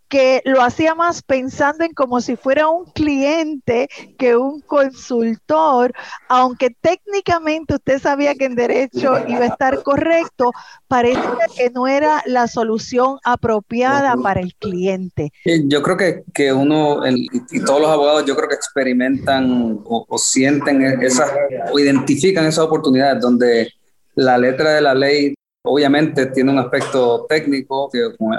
que 0.08 0.42
lo 0.44 0.62
hacía 0.62 0.94
más 0.94 1.22
pensando 1.22 1.84
en 1.84 1.92
como 1.92 2.20
si 2.20 2.36
fuera 2.36 2.68
un 2.68 2.84
cliente 2.92 3.88
que 4.18 4.36
un 4.36 4.60
consultor, 4.60 5.92
aunque 6.28 6.70
técnicamente 6.70 7.74
usted 7.74 8.00
sabía 8.00 8.34
que 8.34 8.44
en 8.44 8.54
derecho 8.54 9.14
iba 9.26 9.40
a 9.40 9.46
estar 9.46 9.82
correcto, 9.82 10.52
parece 10.88 11.20
que 11.56 11.70
no 11.70 11.86
era 11.86 12.22
la 12.26 12.46
solución 12.46 13.18
apropiada 13.24 14.14
para 14.16 14.40
el 14.40 14.54
cliente. 14.54 15.32
Yo 15.44 15.82
creo 15.82 15.96
que, 15.96 16.24
que 16.32 16.52
uno 16.52 17.00
y 17.06 17.60
todos 17.64 17.80
los 17.80 17.90
abogados 17.90 18.24
yo 18.24 18.36
creo 18.36 18.48
que 18.48 18.54
experimentan 18.54 19.80
o, 19.84 20.06
o 20.08 20.18
sienten 20.18 20.82
esas 21.02 21.30
o 21.72 21.78
identifican 21.78 22.46
esas 22.46 22.64
oportunidades 22.64 23.20
donde 23.20 23.72
la 24.14 24.38
letra 24.38 24.74
de 24.74 24.80
la 24.80 24.94
ley 24.94 25.33
obviamente 25.64 26.26
tiene 26.26 26.52
un 26.52 26.58
aspecto 26.58 27.26
técnico 27.28 27.90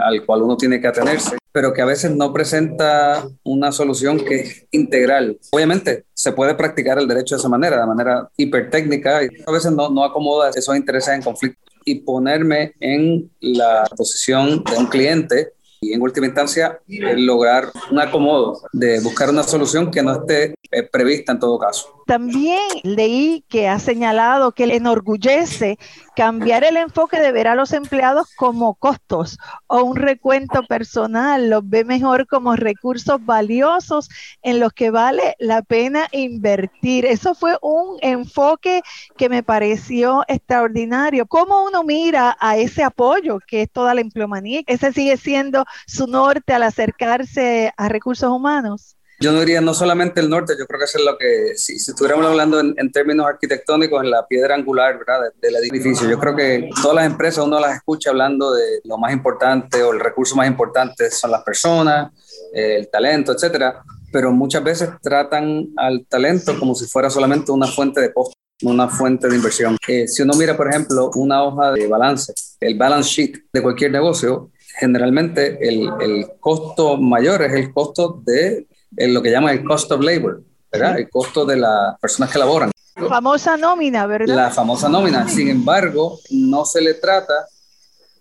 al 0.03 0.25
cual 0.25 0.43
uno 0.43 0.55
tiene 0.55 0.79
que 0.79 0.88
atenerse, 0.88 1.38
pero 1.51 1.73
que 1.73 1.81
a 1.81 1.85
veces 1.85 2.15
no 2.15 2.31
presenta 2.31 3.27
una 3.43 3.71
solución 3.71 4.19
que 4.19 4.41
es 4.41 4.65
integral. 4.71 5.38
Obviamente 5.51 6.05
se 6.13 6.31
puede 6.33 6.53
practicar 6.53 6.99
el 6.99 7.07
derecho 7.07 7.35
de 7.35 7.39
esa 7.39 7.49
manera, 7.49 7.79
de 7.79 7.88
manera 7.88 8.29
hipertécnica, 8.38 9.23
y 9.23 9.29
a 9.45 9.51
veces 9.51 9.71
no, 9.71 9.89
no 9.89 10.03
acomoda 10.03 10.51
esos 10.51 10.75
intereses 10.75 11.13
en 11.13 11.23
conflicto. 11.23 11.59
Y 11.88 11.99
ponerme 11.99 12.73
en 12.79 13.29
la 13.41 13.88
posición 13.95 14.63
de 14.63 14.77
un 14.77 14.88
cliente 14.88 15.53
y 15.81 15.93
en 15.93 16.01
última 16.01 16.25
instancia 16.25 16.79
lograr 16.88 17.71
un 17.91 17.99
acomodo 17.99 18.61
de 18.73 18.99
buscar 19.01 19.29
una 19.29 19.43
solución 19.43 19.91
que 19.91 20.01
no 20.01 20.13
esté 20.13 20.55
eh, 20.71 20.83
prevista 20.83 21.31
en 21.31 21.39
todo 21.39 21.59
caso. 21.59 22.03
También 22.07 22.59
leí 22.83 23.43
que 23.47 23.67
ha 23.67 23.79
señalado 23.79 24.51
que 24.51 24.67
le 24.67 24.75
enorgullece 24.75 25.77
cambiar 26.15 26.63
el 26.63 26.78
enfoque 26.78 27.19
de 27.19 27.32
ver 27.32 27.47
a 27.47 27.56
los 27.56 27.73
empleados 27.73 28.34
como 28.36 28.75
costos 28.75 29.38
o 29.67 29.84
un 29.84 29.95
recuento 29.95 30.63
personal, 30.63 31.49
los 31.49 31.67
ve 31.67 31.84
mejor 31.84 32.28
como 32.28 32.56
recursos 32.56 33.23
valiosos 33.25 34.10
en 34.41 34.60
los 34.60 34.71
que 34.73 34.91
vale 34.91 35.36
la 35.39 35.62
pena 35.62 36.08
invertir. 36.12 37.06
Eso 37.06 37.36
fue 37.36 37.58
un 37.62 37.97
enfoque 38.01 38.82
que 39.17 39.30
me 39.30 39.43
pareció 39.43 40.23
extraordinario. 40.28 41.25
¿Cómo 41.28 41.65
uno 41.65 41.84
mira 41.84 42.38
a 42.39 42.58
ese 42.58 42.84
apoyo 42.84 43.39
que 43.45 43.63
es 43.63 43.71
toda 43.71 43.93
la 43.93 44.01
empleomanía? 44.01 44.62
¿Ese 44.67 44.93
sigue 44.93 45.17
siendo 45.17 45.65
su 45.86 46.08
norte 46.08 46.54
al 46.54 46.63
acercarse 46.63 47.73
a 47.78 47.89
recursos 47.89 48.30
humanos? 48.30 48.94
Yo 49.19 49.32
no 49.32 49.39
diría 49.39 49.62
no 49.62 49.73
solamente 49.73 50.19
el 50.19 50.30
norte, 50.30 50.56
yo 50.60 50.65
creo 50.67 50.80
que 50.80 50.86
eso 50.86 50.97
es 50.97 51.06
lo 51.06 51.17
que, 51.17 51.56
si, 51.56 51.75
estuviéramos 51.75 52.25
hablando 52.25 52.60
en, 52.60 52.91
términos 52.91 53.25
arquitectónicos, 53.28 54.04
en 54.04 54.12
la 54.12 54.28
piedra 54.28 54.56
angular 54.56 54.97
¿verdad? 54.97 55.32
del 55.41 55.56
edificio, 55.56 56.10
yo 56.10 56.19
creo 56.19 56.36
que 56.36 56.69
todas 56.82 56.95
las 56.95 57.06
empresas 57.06 57.45
uno 57.45 57.60
las 57.60 57.75
escucha 57.75 58.10
hablando 58.10 58.54
de 58.54 58.82
lo 58.84 58.97
más 58.97 59.13
importante 59.13 59.82
o 59.84 59.93
el 59.93 59.99
recurso 59.99 60.36
más 60.36 60.47
importante 60.47 61.10
son 61.12 61.32
las 61.32 61.43
personas, 61.43 62.12
eh, 62.54 62.75
el 62.78 62.89
talento, 62.89 63.32
etcétera, 63.32 63.84
pero 64.12 64.32
muchas 64.32 64.63
veces 64.63 64.89
tratan 65.01 65.67
al 65.78 66.06
talento 66.08 66.58
como 66.60 66.75
si 66.75 66.86
fuera 66.86 67.10
solamente 67.10 67.51
una 67.51 67.67
fuente 67.67 68.01
de 68.01 68.13
costo 68.13 68.36
una 68.63 68.88
fuente 68.88 69.28
de 69.28 69.36
inversión. 69.36 69.78
Eh, 69.88 70.08
si 70.08 70.21
uno 70.21 70.34
mira, 70.36 70.56
por 70.56 70.69
ejemplo, 70.69 71.12
una 71.15 71.43
hoja 71.43 71.73
de 71.73 71.88
balance, 71.88 72.34
el 72.62 72.78
balance 72.78 73.10
sheet 73.10 73.38
de 73.51 73.62
cualquier 73.62 73.91
negocio, 73.91 74.51
generalmente 74.80 75.58
el, 75.67 75.89
el 75.99 76.25
costo 76.39 76.97
mayor 76.97 77.41
es 77.41 77.54
el 77.54 77.73
costo 77.73 78.21
de 78.25 78.67
en 78.97 79.13
lo 79.13 79.21
que 79.21 79.31
llaman 79.31 79.58
el 79.58 79.63
cost 79.63 79.91
of 79.91 80.01
labor, 80.01 80.43
¿verdad? 80.71 80.99
El 80.99 81.10
costo 81.10 81.45
de 81.45 81.58
las 81.58 81.99
personas 81.99 82.31
que 82.31 82.39
laboran. 82.39 82.71
La 82.95 83.10
famosa 83.10 83.58
nómina, 83.58 84.08
¿verdad? 84.08 84.36
La 84.36 84.51
famosa 84.51 84.88
nómina. 84.88 85.27
Sin 85.27 85.49
embargo, 85.49 86.19
no 86.31 86.65
se 86.65 86.81
le 86.81 86.93
trata, 86.95 87.34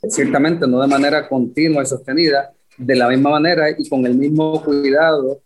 ciertamente 0.08 0.66
no 0.66 0.80
de 0.80 0.88
manera 0.88 1.28
continua 1.28 1.82
y 1.82 1.86
sostenida, 1.86 2.52
de 2.76 2.96
la 2.96 3.08
misma 3.08 3.30
manera 3.30 3.70
y 3.70 3.88
con 3.88 4.04
el 4.04 4.14
mismo 4.14 4.62
cuidado 4.62 5.40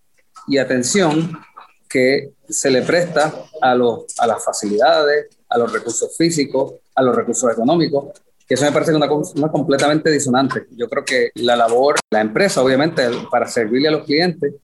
y 0.47 0.57
atención 0.57 1.39
que 1.89 2.33
se 2.49 2.71
le 2.71 2.83
presta 2.83 3.33
a, 3.61 3.75
los, 3.75 4.07
a 4.19 4.27
las 4.27 4.43
facilidades, 4.43 5.27
a 5.49 5.59
los 5.59 5.73
recursos 5.73 6.17
físicos, 6.17 6.75
a 6.95 7.03
los 7.03 7.15
recursos 7.15 7.53
económicos, 7.53 8.21
que 8.47 8.55
eso 8.55 8.65
me 8.65 8.73
parece 8.73 8.95
una 8.95 9.09
cosa 9.09 9.35
completamente 9.51 10.11
disonante. 10.11 10.67
Yo 10.71 10.89
creo 10.89 11.05
que 11.05 11.31
la 11.35 11.55
labor, 11.55 11.97
la 12.11 12.23
empresa, 12.23 12.63
obviamente, 12.63 13.03
para 13.31 13.47
servirle 13.47 13.89
a 13.89 13.93
los 13.93 14.05
clientes, 14.05 14.55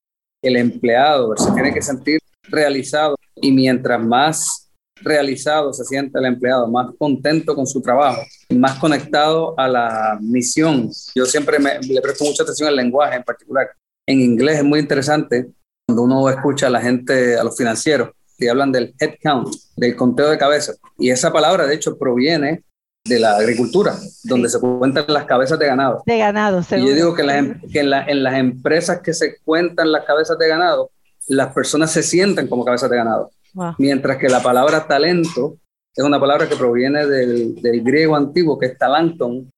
el 0.45 0.57
empleado 0.57 1.37
se 1.37 1.51
tiene 1.53 1.73
que 1.73 1.83
sentir 1.83 2.19
realizado 2.49 3.17
y 3.37 3.51
mientras 3.51 4.01
más 4.01 4.71
realizado 5.03 5.73
se 5.73 5.85
siente 5.85 6.19
el 6.19 6.27
empleado, 6.27 6.69
más 6.69 6.89
contento 6.99 7.55
con 7.55 7.67
su 7.67 7.83
trabajo, 7.83 8.23
más 8.51 8.79
conectado 8.79 9.59
a 9.59 9.69
la 9.69 10.19
misión. 10.21 10.91
Yo 11.15 11.27
siempre 11.27 11.59
me, 11.59 11.79
le 11.81 12.01
presto 12.01 12.25
mucha 12.25 12.43
atención 12.43 12.69
al 12.69 12.77
lenguaje 12.77 13.17
en 13.17 13.25
particular. 13.25 13.71
En 14.07 14.21
inglés 14.21 14.59
es 14.59 14.65
muy 14.65 14.81
interesante 14.81 15.51
cuando 15.87 16.03
uno 16.03 16.29
escucha 16.29 16.69
a 16.69 16.71
la 16.71 16.81
gente, 16.81 17.37
a 17.37 17.45
los 17.45 17.57
financieros, 17.57 18.11
que 18.39 18.51
hablan 18.51 18.73
del 18.73 18.95
head 18.99 19.15
count, 19.23 19.49
del 19.77 19.97
conteo 19.97 20.29
de 20.29 20.39
cabezas. 20.39 20.79
Y 20.99 21.11
esa 21.11 21.33
palabra, 21.33 21.67
de 21.67 21.75
hecho, 21.75 21.99
proviene 21.99 22.65
de 23.07 23.21
la 23.21 23.37
agricultura, 23.37 23.95
donde 24.23 24.49
se 24.49 24.59
cuentan 24.59 25.05
las 25.09 25.27
cabezas 25.27 25.59
de 25.59 25.67
ganado. 25.67 26.03
De 26.07 26.17
ganado, 26.17 26.63
seguro. 26.63 26.87
Y 26.87 26.91
yo 26.91 26.97
digo 26.97 27.15
que, 27.15 27.23
em, 27.23 27.61
en, 27.75 28.23
las 28.23 28.39
empresas 28.39 29.01
que 29.01 29.13
se 29.13 29.41
cuentan 29.45 29.93
las 29.93 30.07
cabezas 30.07 30.39
de 30.39 30.49
ganado, 30.49 30.91
las 31.29 31.53
personas 31.53 31.93
se 31.93 32.03
sienten 32.03 32.49
como 32.49 32.65
cabezas 32.65 32.89
de 32.89 32.97
ganado. 32.97 33.31
Mientras 33.79 34.17
que 34.17 34.29
la 34.29 34.43
palabra 34.43 34.87
talento 34.89 35.59
es 35.95 36.03
una 36.03 36.19
palabra 36.19 36.49
que 36.49 36.57
proviene 36.57 37.07
del, 37.07 37.83
griego 37.85 38.17
antiguo, 38.17 38.59
que 38.59 38.67
es 38.67 38.79
talanton, 38.79 39.51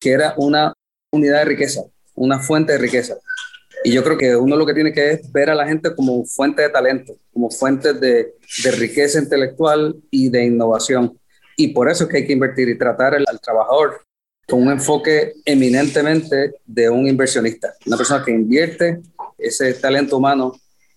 que 0.00 0.12
era 0.12 0.34
una 0.36 0.72
unidad 1.12 1.40
de 1.40 1.44
riqueza, 1.46 1.82
una 2.14 2.38
fuente 2.38 2.72
de 2.74 2.78
riqueza. 2.78 3.16
Y 3.82 3.92
yo 3.92 4.04
creo 4.04 4.16
que 4.16 4.36
uno 4.36 4.56
lo 4.56 4.64
que 4.64 4.72
tiene 4.72 4.92
que 4.92 5.10
es 5.10 5.32
ver 5.32 5.50
a 5.50 5.54
la 5.54 5.66
gente 5.66 5.94
como 5.94 6.24
fuente 6.24 6.62
de 6.62 6.70
talento, 6.70 7.16
como 7.32 7.50
fuente 7.50 7.92
de, 7.92 8.34
de 8.62 8.70
riqueza 8.70 9.18
intelectual 9.18 9.96
y 10.12 10.30
de 10.30 10.44
innovación. 10.44 11.18
Y 11.56 11.68
por 11.68 11.90
eso 11.90 12.04
es 12.04 12.10
que 12.10 12.16
hay 12.18 12.26
que 12.26 12.32
invertir 12.32 12.68
y 12.68 12.78
tratar 12.78 13.14
al, 13.14 13.40
trabajador 13.40 14.02
con 14.46 14.62
un 14.62 14.72
enfoque 14.72 15.34
eminentemente 15.44 16.52
de 16.66 16.90
un 16.90 17.06
inversionista, 17.06 17.74
una 17.86 17.96
persona 17.96 18.24
que 18.24 18.32
invierte 18.32 19.00
ese 19.38 19.72
talento 19.74 20.18
humano, 20.18 20.52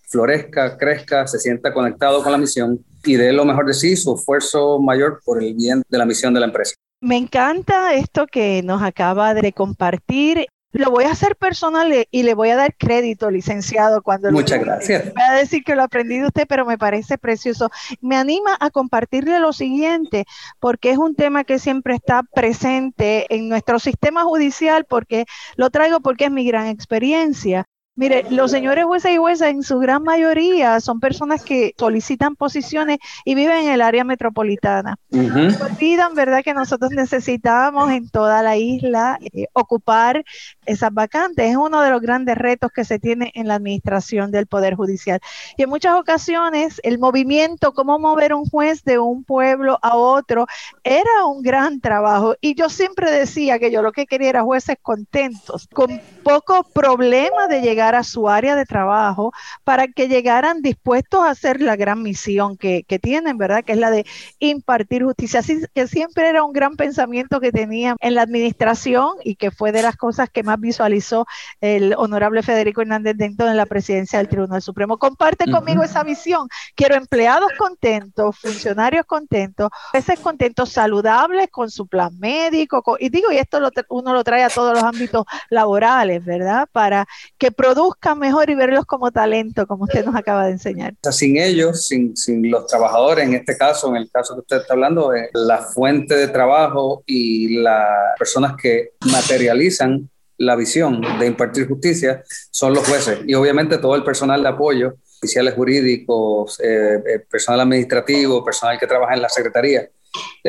florezca, 0.08 0.78
crezca, 0.78 1.28
se 1.28 1.40
sienta 1.40 1.74
conectado 1.74 2.22
con 2.24 2.32
la 2.32 2.38
misión 2.38 2.84
y 3.06 3.16
dé 3.16 3.32
lo 3.32 3.46
mejor 3.46 3.66
de 3.66 3.74
sí, 3.74 3.96
su 3.96 4.16
esfuerzo 4.16 4.80
mayor 4.80 5.22
por 5.24 5.42
el 5.42 5.54
bien 5.54 5.84
de 5.88 5.98
la 5.98 6.06
misión 6.06 6.34
de 6.34 6.42
la 6.42 6.48
empresa. 6.48 6.76
Me 7.00 7.16
encanta 7.16 7.94
esto 7.94 8.26
que 8.26 8.62
nos 8.64 8.82
acaba 8.82 9.34
de 9.34 9.54
compartir 9.54 10.48
lo 10.78 10.92
voy 10.92 11.06
a 11.06 11.12
hacer 11.12 11.36
personal 11.36 12.08
y 12.10 12.24
le 12.24 12.34
voy 12.34 12.50
a 12.50 12.56
dar 12.56 12.76
crédito, 12.78 13.30
licenciado, 13.30 14.02
cuando 14.02 14.32
Muchas 14.32 14.60
gracias. 14.60 15.14
Voy 15.14 15.24
a 15.24 15.34
decir 15.34 15.64
que 15.64 15.76
lo 15.76 15.84
aprendí 15.84 16.20
de 16.20 16.28
usted, 16.28 16.46
pero 16.48 16.66
me 16.66 16.78
parece 16.78 17.18
precioso. 17.18 17.70
Me 18.02 18.16
anima 18.16 18.58
a 18.60 18.70
compartirle 18.70 19.40
lo 19.40 19.54
siguiente, 19.54 20.26
porque 20.60 20.92
es 20.92 20.98
un 20.98 21.16
tema 21.16 21.44
que 21.44 21.60
siempre 21.60 21.96
está 21.96 22.24
presente 22.24 23.34
en 23.34 23.50
nuestro 23.50 23.80
sistema 23.80 24.24
judicial, 24.24 24.86
porque 24.86 25.26
lo 25.56 25.70
traigo 25.70 26.00
porque 26.00 26.26
es 26.26 26.32
mi 26.32 26.46
gran 26.46 26.68
experiencia. 26.68 27.66
Mire, 27.98 28.26
los 28.30 28.52
señores 28.52 28.86
jueces 28.86 29.12
y 29.12 29.18
jueces 29.18 29.48
en 29.48 29.64
su 29.64 29.80
gran 29.80 30.04
mayoría 30.04 30.80
son 30.82 31.00
personas 31.00 31.44
que 31.44 31.74
solicitan 31.80 32.36
posiciones 32.36 33.00
y 33.26 33.34
viven 33.34 33.66
en 33.66 33.70
el 33.70 33.82
área 33.82 34.04
metropolitana. 34.04 34.98
Olvidan, 35.12 36.14
¿verdad?, 36.14 36.44
que 36.44 36.54
nosotros 36.54 36.92
necesitamos 36.92 37.90
en 37.90 38.08
toda 38.08 38.44
la 38.44 38.56
isla 38.56 39.18
eh, 39.34 39.48
ocupar 39.54 40.24
esas 40.68 40.94
vacantes. 40.94 41.50
Es 41.50 41.58
uno 41.58 41.82
de 41.82 41.90
los 41.90 42.00
grandes 42.00 42.38
retos 42.38 42.70
que 42.72 42.86
se 42.86 43.00
tiene 43.00 43.32
en 43.34 43.48
la 43.48 43.56
administración 43.56 44.30
del 44.30 44.46
Poder 44.46 44.76
Judicial. 44.76 45.20
Y 45.58 45.64
en 45.64 45.70
muchas 45.70 45.96
ocasiones 45.96 46.80
el 46.84 47.00
movimiento, 47.00 47.74
cómo 47.74 47.98
mover 47.98 48.36
un 48.36 48.46
juez 48.46 48.84
de 48.84 49.00
un 49.00 49.24
pueblo 49.24 49.80
a 49.82 49.98
otro, 49.98 50.46
era 50.84 51.26
un 51.26 51.42
gran 51.42 51.82
trabajo. 51.82 52.36
Y 52.42 52.54
yo 52.54 52.70
siempre 52.70 53.10
decía 53.10 53.58
que 53.58 53.72
yo 53.72 53.82
lo 53.82 53.92
que 53.92 54.06
quería 54.06 54.30
era 54.30 54.44
jueces 54.44 54.76
contentos, 54.84 55.68
con 55.74 56.00
poco 56.22 56.64
problema 56.64 57.48
de 57.48 57.62
llegar 57.62 57.87
llegar 57.88 57.96
a 57.96 58.04
su 58.04 58.28
área 58.28 58.56
de 58.56 58.66
trabajo 58.66 59.32
para 59.64 59.88
que 59.88 60.08
llegaran 60.08 60.62
dispuestos 60.62 61.24
a 61.24 61.30
hacer 61.30 61.62
la 61.62 61.76
gran 61.76 62.04
misión 62.04 62.58
que, 62.58 62.84
tienen, 63.02 63.38
¿verdad? 63.38 63.64
Que 63.64 63.74
es 63.74 63.78
la 63.78 63.92
de 63.92 64.06
impartir 64.40 65.04
justicia. 65.04 65.40
Así 65.40 65.62
que 65.74 65.88
siempre 65.88 66.28
era 66.28 66.44
un 66.44 66.52
gran 66.52 66.76
pensamiento 66.76 67.40
que 67.40 67.52
tenían 67.52 67.96
en 68.00 68.16
la 68.16 68.24
administración 68.24 69.12
y 69.24 69.36
que 69.36 69.52
fue 69.52 69.72
de 69.72 69.84
las 69.84 69.96
cosas 69.96 70.30
que 70.30 70.44
más 70.44 70.60
visualizó 70.60 71.26
el 71.62 71.94
honorable 71.96 72.44
Federico 72.44 72.82
Hernández 72.82 73.16
dentro 73.16 73.46
de 73.46 73.54
la 73.54 73.66
presidencia 73.66 74.20
del 74.20 74.28
Tribunal 74.28 74.62
Supremo. 74.62 74.98
Comparte 74.98 75.50
conmigo 75.50 75.84
esa 75.84 76.04
visión. 76.04 76.50
Quiero 76.76 76.96
empleados 76.96 77.52
contentos, 77.58 78.38
funcionarios 78.38 79.06
contentos, 79.06 79.70
veces 79.94 80.20
contentos, 80.20 80.72
saludables 80.72 81.50
con 81.52 81.70
su 81.70 81.88
plan 81.88 82.18
médico. 82.20 82.84
y 83.00 83.10
digo, 83.10 83.32
y 83.32 83.38
esto 83.38 83.60
uno 83.90 84.14
lo 84.14 84.24
trae 84.24 84.44
a 84.44 84.50
todos 84.50 84.74
los 84.74 84.84
ámbitos 84.84 85.26
laborales, 85.50 86.26
¿verdad? 86.26 86.68
Para 86.72 87.08
que 87.38 87.52
produzcan 87.52 87.77
mejor 88.16 88.50
y 88.50 88.56
verlos 88.56 88.86
como 88.86 89.12
talento, 89.12 89.68
como 89.68 89.86
usted 89.86 90.06
nos 90.06 90.16
acaba 90.16 90.46
de 90.46 90.52
enseñar. 90.52 90.94
sin 91.12 91.38
ellos, 91.38 91.86
sin, 91.88 92.16
sin 92.16 92.50
los 92.50 92.68
trabajadores, 92.68 93.26
en 93.26 93.34
este 93.36 93.58
caso, 93.58 93.90
en 93.90 93.98
el 93.98 94.10
caso 94.12 94.36
que 94.36 94.42
usted 94.42 94.58
está 94.58 94.74
hablando, 94.74 95.14
eh, 95.14 95.30
la 95.34 95.60
fuente 95.60 96.16
de 96.16 96.28
trabajo 96.28 97.04
y 97.06 97.60
las 97.60 98.18
personas 98.18 98.54
que 98.62 98.92
materializan 99.12 100.10
la 100.38 100.56
visión 100.56 101.02
de 101.20 101.26
impartir 101.26 101.68
justicia 101.68 102.24
son 102.52 102.74
los 102.74 102.88
jueces 102.88 103.20
y 103.26 103.34
obviamente 103.34 103.80
todo 103.80 103.96
el 103.96 104.04
personal 104.04 104.44
de 104.44 104.50
apoyo, 104.50 104.96
oficiales 105.18 105.56
jurídicos, 105.56 106.60
eh, 106.60 107.02
eh, 107.06 107.20
personal 107.20 107.62
administrativo, 107.62 108.46
personal 108.46 108.78
que 108.80 108.86
trabaja 108.86 109.16
en 109.16 109.22
la 109.24 109.30
secretaría. 109.30 109.90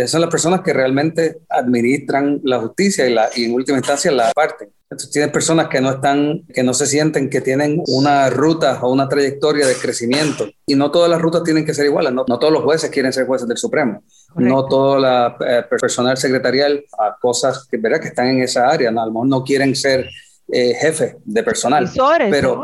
Son 0.06 0.20
las 0.20 0.30
personas 0.30 0.60
que 0.60 0.72
realmente 0.72 1.38
administran 1.48 2.40
la 2.44 2.60
justicia 2.60 3.06
y, 3.06 3.14
la, 3.14 3.28
y 3.34 3.44
en 3.44 3.54
última 3.54 3.78
instancia 3.78 4.12
la 4.12 4.30
parte. 4.32 4.70
Entonces, 4.90 5.10
tienes 5.10 5.30
personas 5.30 5.68
que 5.68 5.82
no 5.82 5.90
están, 5.90 6.46
que 6.54 6.62
no 6.62 6.72
se 6.72 6.86
sienten 6.86 7.28
que 7.28 7.42
tienen 7.42 7.82
una 7.88 8.30
ruta 8.30 8.78
o 8.80 8.90
una 8.90 9.06
trayectoria 9.06 9.66
de 9.66 9.74
crecimiento. 9.74 10.48
Y 10.64 10.76
no 10.76 10.90
todas 10.90 11.10
las 11.10 11.20
rutas 11.20 11.42
tienen 11.42 11.66
que 11.66 11.74
ser 11.74 11.84
iguales. 11.84 12.12
No, 12.12 12.24
no 12.26 12.38
todos 12.38 12.52
los 12.52 12.62
jueces 12.62 12.88
quieren 12.88 13.12
ser 13.12 13.26
jueces 13.26 13.46
del 13.46 13.58
Supremo. 13.58 14.02
No 14.36 14.64
todo 14.66 14.96
el 14.96 15.32
eh, 15.46 15.64
personal 15.68 16.16
secretarial 16.16 16.82
a 16.98 17.16
cosas 17.20 17.66
que, 17.70 17.76
¿verdad? 17.76 18.00
que 18.00 18.08
están 18.08 18.28
en 18.28 18.42
esa 18.42 18.66
área. 18.68 18.90
No, 18.90 19.02
a 19.02 19.06
lo 19.06 19.12
mejor 19.12 19.28
no 19.28 19.44
quieren 19.44 19.76
ser 19.76 20.08
eh, 20.50 20.74
jefes 20.74 21.16
de 21.22 21.42
personal. 21.42 21.90
pero, 22.30 22.62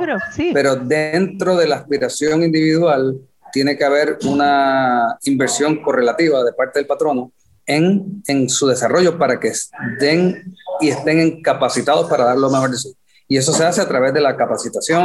pero 0.55 0.77
dentro 0.77 1.57
de 1.57 1.69
la 1.69 1.77
aspiración 1.77 2.43
individual 2.43 3.21
tiene 3.55 3.79
que 3.79 3.85
haber 3.85 4.19
una 4.25 5.17
inversión 5.23 5.81
correlativa 5.81 6.43
de 6.43 6.53
parte 6.53 6.81
del 6.81 6.89
patrono 6.89 7.31
en, 7.65 8.21
en 8.27 8.49
su 8.51 8.67
desarrollo 8.67 9.17
para 9.17 9.39
que 9.39 9.53
den 10.01 10.57
y 10.81 10.89
estén 10.89 11.41
capacitados 11.41 12.11
para 12.11 12.25
dar 12.25 12.37
lo 12.37 12.51
mejor 12.51 12.73
de 12.73 12.79
sí. 12.79 12.93
Y 13.29 13.37
eso 13.37 13.53
se 13.53 13.65
hace 13.65 13.81
a 13.81 13.87
través 13.87 14.13
de 14.13 14.21
la 14.21 14.37
capacitación, 14.37 15.05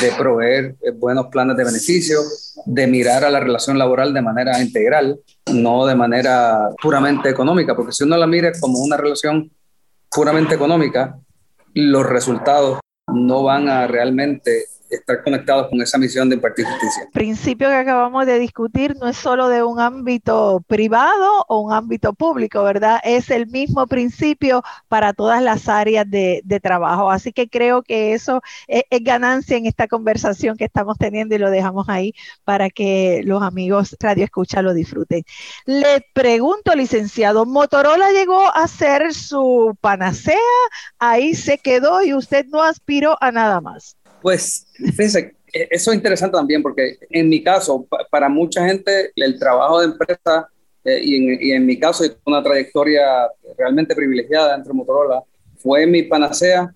de 0.00 0.10
proveer 0.18 0.74
eh, 0.80 0.90
buenos 0.90 1.26
planes 1.26 1.54
de 1.54 1.64
beneficio, 1.64 2.18
de 2.64 2.86
mirar 2.86 3.24
a 3.24 3.30
la 3.30 3.40
relación 3.40 3.78
laboral 3.78 4.14
de 4.14 4.22
manera 4.22 4.60
integral, 4.60 5.20
no 5.52 5.84
de 5.84 5.94
manera 5.94 6.70
puramente 6.80 7.28
económica, 7.28 7.76
porque 7.76 7.92
si 7.92 8.04
uno 8.04 8.16
la 8.16 8.26
mira 8.26 8.52
como 8.58 8.78
una 8.78 8.96
relación 8.96 9.52
puramente 10.10 10.54
económica, 10.54 11.18
los 11.74 12.06
resultados 12.06 12.80
no 13.12 13.42
van 13.42 13.68
a 13.68 13.86
realmente 13.86 14.64
estar 14.96 15.22
conectados 15.22 15.68
con 15.68 15.80
esa 15.80 15.98
misión 15.98 16.28
de 16.28 16.36
impartir 16.36 16.66
justicia. 16.66 17.04
El 17.04 17.10
principio 17.10 17.68
que 17.68 17.74
acabamos 17.74 18.26
de 18.26 18.38
discutir 18.38 18.96
no 18.96 19.08
es 19.08 19.16
solo 19.16 19.48
de 19.48 19.62
un 19.62 19.80
ámbito 19.80 20.62
privado 20.66 21.44
o 21.48 21.60
un 21.60 21.72
ámbito 21.72 22.12
público, 22.12 22.62
¿verdad? 22.62 23.00
Es 23.04 23.30
el 23.30 23.46
mismo 23.46 23.86
principio 23.86 24.62
para 24.88 25.12
todas 25.12 25.42
las 25.42 25.68
áreas 25.68 26.08
de, 26.08 26.42
trabajo. 26.62 27.10
Así 27.10 27.32
que 27.32 27.48
creo 27.48 27.82
que 27.82 28.12
eso 28.12 28.40
es, 28.68 28.84
ganancia 29.00 29.56
en 29.56 29.66
esta 29.66 29.88
conversación 29.88 30.56
que 30.56 30.64
estamos 30.64 30.96
teniendo 30.98 31.34
y 31.34 31.38
lo 31.38 31.50
dejamos 31.50 31.88
ahí 31.88 32.14
para 32.44 32.70
que 32.70 33.22
los 33.24 33.42
amigos 33.42 33.96
Radio 33.98 34.24
Escucha 34.24 34.62
lo 34.62 34.74
disfruten. 34.74 35.24
Le 35.66 36.06
pregunto, 36.12 36.74
licenciado, 36.74 37.46
¿Motorola 37.46 38.10
llegó 38.12 38.54
a 38.54 38.68
ser 38.68 39.14
su 39.14 39.76
panacea? 39.80 40.36
Ahí 40.98 41.34
se 41.34 41.58
quedó 41.58 42.02
y 42.02 42.14
usted 42.14 42.46
no 42.46 42.62
aspiró 42.62 43.16
a 43.20 43.32
nada 43.32 43.60
más. 43.60 43.96
Pues, 44.22 44.66
fíjense, 44.74 45.34
e, 45.52 45.68
eso 45.70 45.90
es 45.90 45.96
interesante 45.96 46.36
también 46.36 46.62
porque 46.62 46.98
en 47.10 47.28
mi 47.28 47.42
caso, 47.42 47.86
para 48.10 48.28
mucha 48.28 48.66
gente, 48.66 49.12
el 49.16 49.38
trabajo 49.38 49.80
de 49.80 49.86
empresa 49.86 50.48
eh, 50.84 51.00
y, 51.02 51.16
en, 51.16 51.38
y, 51.40 51.50
en, 51.52 51.66
mi 51.66 51.78
caso, 51.78 52.04
una 52.24 52.42
trayectoria 52.42 53.28
realmente 53.58 53.94
privilegiada 53.94 54.54
dentro 54.54 54.72
de 54.72 54.78
Motorola, 54.78 55.22
fue 55.56 55.86
mi 55.86 56.02
panacea 56.04 56.74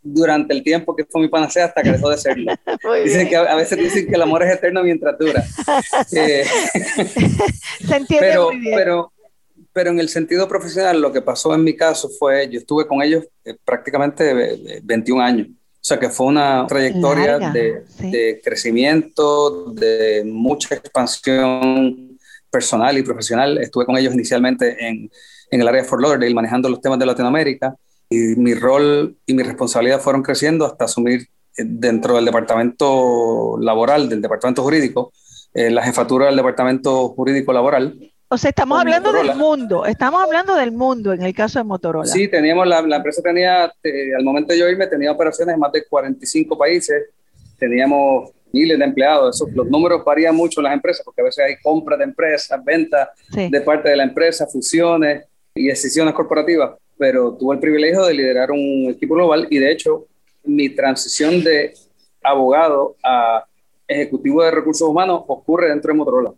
durante 0.00 0.54
el 0.54 0.62
tiempo 0.62 0.94
que 0.94 1.04
fue 1.04 1.22
mi 1.22 1.28
panacea 1.28 1.66
hasta 1.66 1.82
que 1.82 1.92
dejó 1.92 2.10
de 2.10 2.18
serlo. 2.18 2.52
dicen 3.04 3.28
que 3.28 3.36
a, 3.36 3.54
veces 3.54 3.78
dicen 3.78 4.06
que 4.06 4.14
el 4.14 4.22
amor 4.22 4.42
es 4.42 4.54
eterno 4.54 4.82
mientras 4.82 5.18
dura. 5.18 5.44
Eh, 6.12 6.44
Se 7.86 7.96
entiende 7.96 8.28
pero, 8.28 8.46
muy 8.46 8.60
bien. 8.60 8.76
Pero, 8.76 9.12
pero 9.72 9.90
en 9.90 10.00
el 10.00 10.08
sentido 10.08 10.48
profesional, 10.48 11.00
lo 11.00 11.12
que 11.12 11.22
pasó 11.22 11.54
en 11.54 11.64
mi 11.64 11.76
caso 11.76 12.08
fue, 12.08 12.48
yo 12.48 12.58
estuve 12.58 12.86
con 12.86 13.02
ellos 13.02 13.26
eh, 13.44 13.56
prácticamente 13.64 14.80
21 14.82 15.22
años. 15.22 15.48
O 15.80 15.84
sea 15.88 15.98
que 15.98 16.10
fue 16.10 16.26
una 16.26 16.66
trayectoria 16.66 17.38
de, 17.38 18.40
crecimiento, 18.42 19.70
de 19.72 20.22
mucha 20.26 20.74
expansión 20.74 22.18
personal 22.50 22.98
y 22.98 23.02
profesional. 23.02 23.58
Estuve 23.58 23.86
con 23.86 23.96
ellos 23.96 24.12
inicialmente 24.12 24.76
en, 24.86 25.10
en 25.50 25.60
el 25.60 25.68
área 25.68 25.82
de 25.82 25.88
Fort 25.88 26.02
Lauderdale 26.02 26.34
manejando 26.34 26.68
los 26.68 26.80
temas 26.80 26.98
de 26.98 27.06
Latinoamérica 27.06 27.74
y 28.10 28.16
mi 28.36 28.54
rol 28.54 29.16
y 29.26 29.34
mi 29.34 29.42
responsabilidad 29.42 30.00
fueron 30.00 30.22
creciendo 30.22 30.66
hasta 30.66 30.86
asumir 30.86 31.28
eh, 31.56 31.62
dentro 31.64 32.16
del 32.16 32.24
departamento 32.24 33.56
laboral, 33.60 34.08
del 34.08 34.22
departamento 34.22 34.62
jurídico, 34.62 35.12
eh, 35.54 35.70
la 35.70 35.82
jefatura 35.82 36.26
del 36.26 36.36
departamento 36.36 37.08
jurídico 37.10 37.52
laboral 37.52 38.12
o 38.30 38.36
sea, 38.36 38.50
estamos 38.50 38.78
hablando 38.78 39.10
del 39.10 39.34
mundo, 39.34 39.86
estamos 39.86 40.22
hablando 40.22 40.54
del 40.54 40.72
mundo 40.72 41.14
en 41.14 41.22
el 41.22 41.34
caso 41.34 41.58
de 41.58 41.64
Motorola. 41.64 42.06
Sí, 42.06 42.28
teníamos, 42.28 42.66
la, 42.66 42.82
la 42.82 42.96
empresa 42.96 43.22
tenía, 43.22 43.72
eh, 43.82 44.14
al 44.16 44.22
momento 44.22 44.52
de 44.52 44.58
yo 44.58 44.68
irme, 44.68 44.86
tenía 44.86 45.10
operaciones 45.10 45.54
en 45.54 45.60
más 45.60 45.72
de 45.72 45.86
45 45.86 46.58
países, 46.58 47.06
teníamos 47.58 48.30
miles 48.52 48.78
de 48.78 48.84
empleados, 48.84 49.36
Eso, 49.36 49.48
los 49.54 49.66
números 49.68 50.04
varían 50.04 50.36
mucho 50.36 50.60
en 50.60 50.64
las 50.64 50.74
empresas, 50.74 51.02
porque 51.04 51.22
a 51.22 51.24
veces 51.24 51.44
hay 51.44 51.56
compras 51.62 51.98
de 51.98 52.04
empresas, 52.04 52.62
ventas 52.62 53.08
de 53.34 53.60
parte 53.62 53.88
de 53.88 53.96
la 53.96 54.04
empresa, 54.04 54.46
fusiones 54.46 55.24
y 55.54 55.66
decisiones 55.66 56.12
corporativas, 56.12 56.72
pero 56.98 57.32
tuve 57.32 57.54
el 57.54 57.60
privilegio 57.60 58.04
de 58.04 58.12
liderar 58.12 58.50
un 58.50 58.90
equipo 58.90 59.14
global 59.14 59.46
y 59.48 59.58
de 59.58 59.72
hecho 59.72 60.06
mi 60.44 60.68
transición 60.68 61.42
de 61.42 61.72
abogado 62.22 62.96
a 63.02 63.44
ejecutivo 63.86 64.42
de 64.42 64.50
recursos 64.50 64.86
humanos 64.86 65.22
ocurre 65.26 65.70
dentro 65.70 65.92
de 65.92 65.98
Motorola 65.98 66.32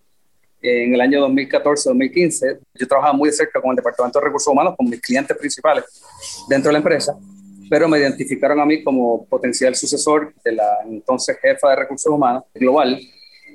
en 0.63 0.95
el 0.95 1.01
año 1.01 1.27
2014-2015, 1.29 2.59
yo 2.75 2.87
trabajaba 2.87 3.15
muy 3.15 3.31
de 3.31 3.35
cerca 3.35 3.61
con 3.61 3.71
el 3.71 3.77
Departamento 3.77 4.19
de 4.19 4.27
Recursos 4.27 4.53
Humanos, 4.53 4.75
con 4.77 4.89
mis 4.89 5.01
clientes 5.01 5.37
principales 5.37 5.85
dentro 6.49 6.69
de 6.69 6.73
la 6.75 6.79
empresa, 6.79 7.17
pero 7.69 7.89
me 7.89 7.99
identificaron 7.99 8.61
a 8.61 8.67
mí 8.67 8.83
como 8.83 9.25
potencial 9.27 9.75
sucesor 9.75 10.35
de 10.45 10.53
la 10.53 10.79
entonces 10.85 11.39
jefa 11.41 11.71
de 11.71 11.77
Recursos 11.77 12.13
Humanos 12.13 12.45
global, 12.55 13.01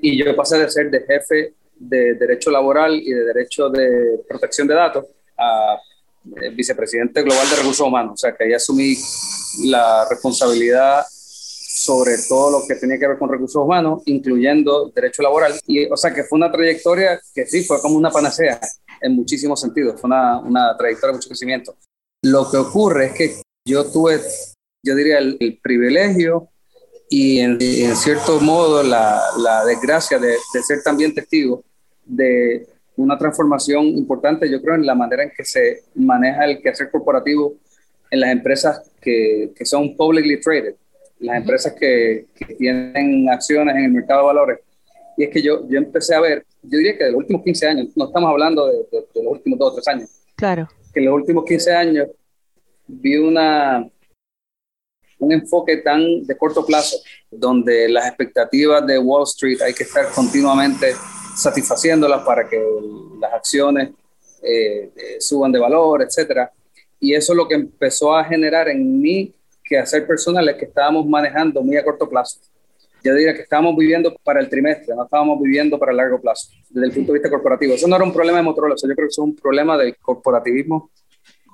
y 0.01 0.17
yo 0.23 0.35
pasé 0.35 0.57
de 0.57 0.69
ser 0.69 0.89
de 0.89 1.01
jefe 1.01 1.53
de 1.77 2.15
Derecho 2.15 2.49
Laboral 2.51 2.95
y 2.95 3.11
de 3.11 3.25
Derecho 3.25 3.69
de 3.69 4.21
Protección 4.27 4.67
de 4.67 4.73
Datos 4.73 5.05
a 5.37 5.77
eh, 6.41 6.49
vicepresidente 6.49 7.21
global 7.21 7.47
de 7.49 7.55
Recursos 7.57 7.85
Humanos, 7.85 8.13
o 8.13 8.17
sea 8.17 8.35
que 8.35 8.45
ahí 8.45 8.53
asumí 8.53 8.95
la 9.65 10.07
responsabilidad 10.09 11.05
sobre 11.75 12.13
todo 12.29 12.59
lo 12.59 12.65
que 12.65 12.75
tenía 12.75 12.97
que 12.97 13.05
ver 13.05 13.17
con 13.17 13.29
recursos 13.29 13.61
humanos, 13.61 14.01
incluyendo 14.05 14.91
derecho 14.95 15.21
laboral. 15.21 15.53
Y, 15.67 15.85
o 15.87 15.97
sea, 15.97 16.13
que 16.13 16.23
fue 16.23 16.37
una 16.37 16.49
trayectoria 16.49 17.19
que 17.33 17.45
sí, 17.45 17.65
fue 17.65 17.81
como 17.81 17.97
una 17.97 18.11
panacea 18.11 18.61
en 19.01 19.13
muchísimos 19.13 19.59
sentidos, 19.59 19.99
fue 19.99 20.07
una, 20.07 20.39
una 20.39 20.77
trayectoria 20.77 21.11
de 21.11 21.17
mucho 21.17 21.27
crecimiento. 21.27 21.75
Lo 22.23 22.49
que 22.49 22.55
ocurre 22.55 23.07
es 23.07 23.13
que 23.13 23.35
yo 23.67 23.91
tuve, 23.91 24.21
yo 24.83 24.95
diría, 24.95 25.17
el, 25.17 25.59
privilegio 25.61 26.47
y 27.09 27.39
en, 27.39 27.59
cierto 27.97 28.39
modo 28.39 28.81
la, 28.81 29.21
la 29.39 29.65
desgracia 29.65 30.17
de, 30.17 30.29
de, 30.53 30.63
ser 30.63 30.81
también 30.81 31.13
testigo 31.13 31.61
de 32.05 32.69
una 32.95 33.17
transformación 33.17 33.85
importante, 33.87 34.49
yo 34.49 34.61
creo, 34.61 34.75
en 34.75 34.85
la 34.85 34.95
manera 34.95 35.23
en 35.23 35.31
que 35.35 35.43
se 35.43 35.83
maneja 35.93 36.45
el 36.45 36.61
quehacer 36.61 36.89
corporativo 36.89 37.55
en 38.09 38.21
las 38.21 38.31
empresas 38.31 38.81
que, 39.01 39.51
que 39.53 39.65
son 39.65 39.97
publicly 39.97 40.39
traded 40.39 40.75
las 41.25 41.37
empresas 41.37 41.73
que, 41.73 42.25
tienen 42.57 43.29
acciones 43.29 43.75
en 43.75 43.85
el 43.85 43.91
mercado 43.91 44.21
de 44.21 44.25
valores. 44.27 44.59
Y 45.17 45.23
es 45.23 45.29
que 45.29 45.41
yo, 45.41 45.67
yo 45.67 45.77
empecé 45.77 46.15
a 46.15 46.19
ver, 46.19 46.45
yo 46.61 46.77
diría 46.77 46.97
que 46.97 47.05
de 47.05 47.11
los 47.11 47.19
últimos 47.19 47.43
15 47.43 47.67
años, 47.67 47.87
no 47.95 48.05
estamos 48.05 48.29
hablando 48.29 48.67
de, 48.67 48.85
los 48.91 49.33
últimos 49.33 49.59
2 49.59 49.71
o 49.71 49.75
3 49.75 49.87
años. 49.87 50.09
Claro. 50.35 50.67
Que 50.93 50.99
en 50.99 51.05
los 51.05 51.15
últimos 51.15 51.45
15 51.45 51.73
años 51.73 52.07
vi 52.87 53.17
una, 53.17 53.87
un 55.19 55.31
enfoque 55.31 55.77
tan 55.77 56.25
de 56.25 56.37
corto 56.37 56.65
plazo, 56.65 56.97
donde 57.31 57.89
las 57.89 58.07
expectativas 58.07 58.85
de 58.85 58.99
Wall 58.99 59.23
Street 59.23 59.61
hay 59.61 59.73
que 59.73 59.83
estar 59.83 60.05
continuamente 60.13 60.93
satisfaciéndolas 61.35 62.23
para 62.23 62.47
que 62.47 62.61
las 63.19 63.33
acciones 63.33 63.89
eh, 64.41 64.91
eh, 64.95 65.17
suban 65.19 65.51
de 65.51 65.59
valor, 65.59 66.01
etcétera. 66.01 66.51
Y 66.99 67.13
eso 67.13 67.33
es 67.33 67.37
lo 67.37 67.47
que 67.47 67.55
empezó 67.55 68.15
a 68.15 68.23
generar 68.23 68.69
en 68.69 69.01
mí 69.01 69.34
que 69.65 69.77
hacer 69.77 70.05
personales 70.05 70.55
que 70.55 70.65
estábamos 70.65 71.05
manejando 71.07 71.61
muy 71.61 71.75
a 71.75 71.83
corto 71.83 72.07
plazo. 72.07 72.39
Yo 73.03 73.13
diría 73.13 73.33
que 73.33 73.41
estábamos 73.41 73.75
viviendo 73.75 74.15
para 74.23 74.39
el 74.39 74.49
trimestre, 74.49 74.95
no 74.95 75.03
estábamos 75.03 75.41
viviendo 75.41 75.77
para 75.77 75.91
el 75.91 75.97
largo 75.97 76.21
plazo, 76.21 76.49
desde 76.69 76.87
el 76.87 76.93
punto 76.93 77.11
de 77.11 77.19
vista 77.19 77.29
corporativo. 77.29 77.73
Eso 77.73 77.87
no 77.87 77.95
era 77.95 78.05
un 78.05 78.13
problema 78.13 78.37
de 78.37 78.43
Motorola, 78.43 78.75
yo 78.75 78.87
creo 78.87 78.95
que 78.95 79.11
eso 79.11 79.23
es 79.23 79.27
un 79.27 79.35
problema 79.35 79.77
del 79.77 79.95
corporativismo 79.97 80.89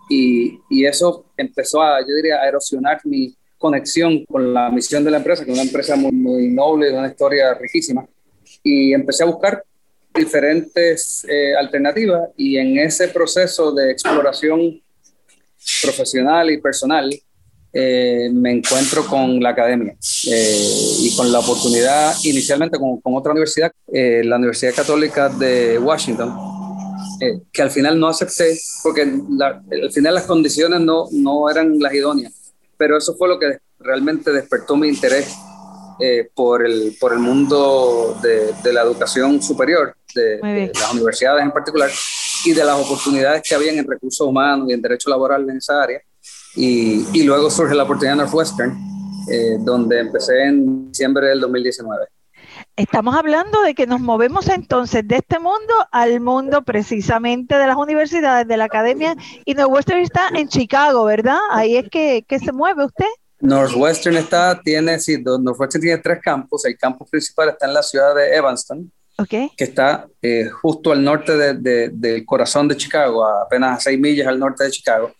y, 0.09 0.59
y, 0.70 0.86
eso 0.86 1.26
empezó 1.38 1.82
a, 1.82 2.01
yo 2.01 2.14
diría, 2.16 2.41
a 2.41 2.47
erosionar 2.47 2.99
mi 3.05 3.34
conexión 3.57 4.26
con 4.26 4.53
la 4.53 4.70
misión 4.70 5.03
de 5.03 5.12
la 5.12 5.18
empresa, 5.18 5.45
que 5.45 5.51
es 5.51 5.57
una 5.57 5.66
empresa 5.66 5.95
muy, 5.95 6.12
muy 6.12 6.49
noble, 6.49 6.88
de 6.88 6.97
una 6.97 7.07
historia 7.07 7.53
riquísima. 7.53 8.05
Y 8.64 8.93
empecé 8.93 9.24
a 9.24 9.28
buscar 9.28 9.64
diferentes 10.14 11.26
eh, 11.30 11.55
alternativas 11.55 12.30
y 12.36 12.57
en 12.57 12.78
ese 12.80 13.07
proceso 13.07 13.72
de 13.72 13.91
exploración 13.91 14.82
profesional 15.82 16.51
y 16.51 16.59
personal 16.59 17.09
eh, 17.74 18.30
me 18.34 18.51
encuentro 18.51 19.05
con 19.05 19.39
la 19.41 19.49
academia 19.49 19.95
eh, 20.28 20.67
y 20.99 21.15
con 21.15 21.32
la 21.32 21.39
oportunidad 21.39 22.13
inicialmente 22.24 22.78
con, 22.78 22.99
con 23.01 23.15
otra 23.15 23.32
universidad, 23.32 23.72
la 23.88 24.36
Universidad 24.38 24.74
Católica 24.74 25.30
de 25.30 25.78
Washington, 25.78 26.34
que 27.51 27.61
al 27.61 27.72
final 27.72 27.99
no 27.99 28.07
acepté 28.07 28.57
porque 28.84 29.01
al 29.01 29.91
final 29.91 30.15
las 30.15 30.26
condiciones 30.26 30.80
no, 30.82 31.05
no 31.11 31.49
eran 31.49 31.80
las 31.80 31.93
idóneas, 31.93 32.34
pero 32.78 32.97
eso 32.97 33.15
fue 33.15 33.28
lo 33.28 33.39
que 33.39 33.57
realmente 33.80 34.32
despertó 34.32 34.76
mi 34.76 34.88
interés 34.88 35.36
eh, 36.03 36.30
por, 36.34 36.65
el, 36.65 36.97
por 36.99 37.13
el 37.13 37.19
mundo 37.19 38.17
de, 38.24 38.53
de 38.63 38.74
la 38.74 38.82
educación 38.82 39.39
superior, 39.39 39.95
de, 40.15 40.72
las 40.74 40.93
universidades 40.93 41.43
en 41.43 41.51
particular, 41.51 41.91
y 42.43 42.53
de 42.53 42.65
las 42.65 42.80
oportunidades 42.80 43.43
que 43.47 43.53
habían 43.53 43.78
en 43.78 43.88
recursos 43.88 44.26
humanos 44.26 44.67
y 44.67 44.74
en 44.74 44.82
derecho 44.82 45.11
laboral 45.11 45.47
en 45.47 45.57
esa 45.57 45.84
área. 45.84 46.01
Y, 46.56 47.06
y 47.14 47.24
luego 47.24 47.49
surge 47.49 47.76
la 47.76 47.84
oportunidad 47.84 48.14
de 48.14 48.24
Northwestern, 48.24 48.78
eh, 49.30 49.58
donde 49.60 49.99
empecé 49.99 50.43
en 50.43 50.91
diciembre 50.91 51.28
del 51.28 51.39
2019. 51.41 52.06
Estamos 52.76 53.16
hablando 53.16 53.62
de 53.62 53.74
que 53.74 53.86
nos 53.86 53.99
movemos 53.99 54.47
entonces 54.47 55.08
de 55.08 55.18
este 55.18 55.39
mundo 55.39 55.74
al 55.91 56.20
mundo 56.20 56.64
precisamente 56.64 57.58
de 57.58 57.68
las 57.68 57.76
universidades, 57.76 58.47
de 58.47 58.58
la 58.58 58.66
academia, 58.66 59.16
y 59.45 59.54
Northwestern 59.54 59.99
está 59.99 60.30
en 60.34 60.47
Chicago, 60.47 61.06
¿verdad? 61.06 61.39
Ahí 61.52 61.76
es 61.76 61.89
que, 61.89 62.26
que 62.28 62.39
se 62.39 62.52
mueve 62.52 62.86
usted. 62.86 63.06
Northwestern 63.39 64.18
está, 64.18 64.62
tiene, 64.62 64.99
sí, 64.99 65.22
Northwestern 65.22 65.82
tiene 65.82 65.97
tres 65.97 66.20
campos. 66.24 66.64
El 66.66 66.78
campus 66.78 67.10
principal 67.10 67.49
está 67.49 67.66
en 67.66 67.74
la 67.74 67.84
ciudad 67.84 68.16
de 68.16 68.36
Evanston, 68.36 68.91
okay. 69.18 69.52
que 69.58 69.64
está 69.64 70.08
eh, 70.22 70.49
justo 70.49 70.91
al 70.91 71.04
norte 71.04 71.36
de, 71.36 71.54
de, 71.56 71.89
del 71.89 72.26
corazón 72.26 72.68
de 72.68 72.78
Chicago, 72.78 73.26
a 73.26 73.43
apenas 73.43 73.78
a 73.78 73.82
seis 73.82 73.99
millas 73.99 74.28
al 74.28 74.39
norte 74.39 74.64
de 74.64 74.72
Chicago, 74.72 75.12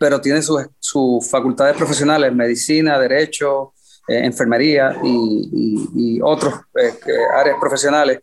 pero 0.00 0.18
tiene 0.18 0.40
sus 0.40 0.66
su 0.78 1.20
facultades 1.30 1.76
profesionales, 1.76 2.32
medicina, 2.32 2.98
derecho, 2.98 3.74
eh, 4.08 4.24
enfermería 4.24 4.96
y, 5.04 5.50
y, 5.52 6.16
y 6.16 6.20
otros 6.22 6.54
eh, 6.74 6.94
áreas 7.36 7.58
profesionales 7.60 8.20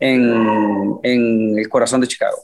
en, 0.00 0.98
en, 1.04 1.58
el 1.60 1.68
corazón 1.68 2.00
de 2.00 2.08
Chicago. 2.08 2.38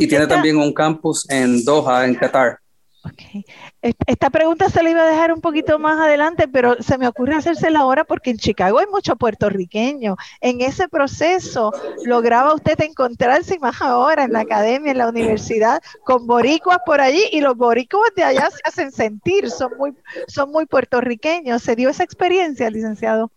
Y 0.00 0.06
tiene 0.06 0.26
también 0.26 0.56
un 0.56 0.72
campus 0.72 1.28
en 1.28 1.62
Doha, 1.66 2.06
en 2.06 2.14
Qatar. 2.14 2.60
Okay. 3.06 3.44
Esta 3.82 4.30
pregunta 4.30 4.70
se 4.70 4.82
la 4.82 4.90
iba 4.90 5.02
a 5.02 5.06
dejar 5.06 5.30
un 5.32 5.42
poquito 5.42 5.78
más 5.78 6.00
adelante, 6.00 6.48
pero 6.48 6.82
se 6.82 6.96
me 6.96 7.06
ocurre 7.06 7.34
hacérsela 7.34 7.80
ahora 7.80 8.04
porque 8.04 8.30
en 8.30 8.38
Chicago 8.38 8.78
hay 8.78 8.86
mucho 8.86 9.16
puertorriqueño. 9.16 10.16
En 10.40 10.62
ese 10.62 10.88
proceso, 10.88 11.70
¿lograba 12.06 12.54
usted 12.54 12.80
encontrarse 12.80 13.58
más 13.58 13.82
ahora 13.82 14.24
en 14.24 14.32
la 14.32 14.40
academia, 14.40 14.92
en 14.92 14.98
la 14.98 15.08
universidad, 15.08 15.82
con 16.04 16.26
boricuas 16.26 16.78
por 16.86 17.02
allí? 17.02 17.22
Y 17.30 17.42
los 17.42 17.56
boricuas 17.56 18.10
de 18.16 18.24
allá 18.24 18.48
se 18.50 18.60
hacen 18.64 18.90
sentir, 18.90 19.50
son 19.50 19.76
muy, 19.76 19.92
son 20.26 20.50
muy 20.50 20.64
puertorriqueños. 20.64 21.62
¿Se 21.62 21.76
dio 21.76 21.90
esa 21.90 22.04
experiencia, 22.04 22.70
licenciado? 22.70 23.30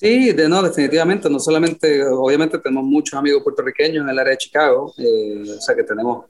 Sí, 0.00 0.34
no, 0.48 0.62
definitivamente. 0.62 1.28
No 1.28 1.38
solamente, 1.38 2.02
obviamente 2.06 2.58
tenemos 2.58 2.84
muchos 2.84 3.18
amigos 3.18 3.42
puertorriqueños 3.42 4.02
en 4.02 4.08
el 4.08 4.18
área 4.18 4.32
de 4.32 4.38
Chicago, 4.38 4.94
eh, 4.98 5.42
o 5.58 5.60
sea 5.60 5.74
que 5.74 5.84
tenemos 5.84 6.24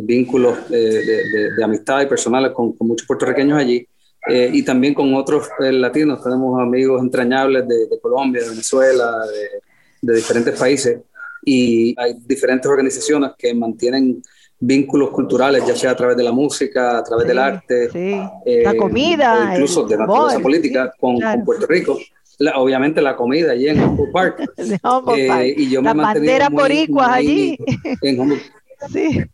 vínculos 0.00 0.58
eh, 0.70 0.76
de, 0.76 1.02
de, 1.02 1.50
de, 1.56 1.64
amistad 1.64 2.02
y 2.02 2.06
personales 2.06 2.52
con, 2.52 2.72
con 2.72 2.88
muchos 2.88 3.06
puertorriqueños 3.06 3.58
allí. 3.58 3.86
Eh, 4.28 4.50
y 4.52 4.62
también 4.62 4.92
con 4.92 5.14
otros 5.14 5.48
eh, 5.60 5.72
latinos, 5.72 6.22
tenemos 6.22 6.60
amigos 6.60 7.00
entrañables 7.02 7.66
de, 7.66 7.86
de 7.86 8.00
Colombia, 8.00 8.42
de 8.42 8.50
Venezuela, 8.50 9.10
de, 9.26 9.60
de, 10.02 10.16
diferentes 10.16 10.58
países, 10.58 11.00
y 11.44 11.94
hay 11.98 12.16
diferentes 12.26 12.70
organizaciones 12.70 13.30
que 13.38 13.54
mantienen 13.54 14.22
vínculos 14.60 15.10
culturales, 15.10 15.64
ya 15.66 15.74
sea 15.74 15.92
a 15.92 15.96
través 15.96 16.16
de 16.16 16.24
la 16.24 16.32
música, 16.32 16.98
a 16.98 17.04
través 17.04 17.24
sí, 17.24 17.28
del 17.28 17.38
arte, 17.38 17.90
sí. 17.90 18.20
eh, 18.44 18.62
la 18.64 18.76
comida, 18.76 19.52
incluso 19.52 19.86
de 19.86 19.96
naturaleza 19.96 20.40
política 20.40 20.92
con, 21.00 21.16
claro. 21.16 21.36
con, 21.38 21.44
Puerto 21.46 21.66
Rico. 21.66 21.98
La, 22.38 22.58
obviamente 22.58 23.00
la 23.00 23.16
comida 23.16 23.52
allí 23.52 23.68
en 23.68 23.82
Humboldt 23.82 24.12
Park. 24.12 24.50
Humboldt 24.82 25.26
Park. 25.26 25.54
y 25.56 25.70
yo 25.70 25.80
la 25.80 25.94
me 25.94 26.02
bandera 26.02 26.48
boricua 26.48 27.14
allí. 27.14 27.56
En 28.02 28.20
Humboldt. 28.20 28.42
sí. 28.92 29.24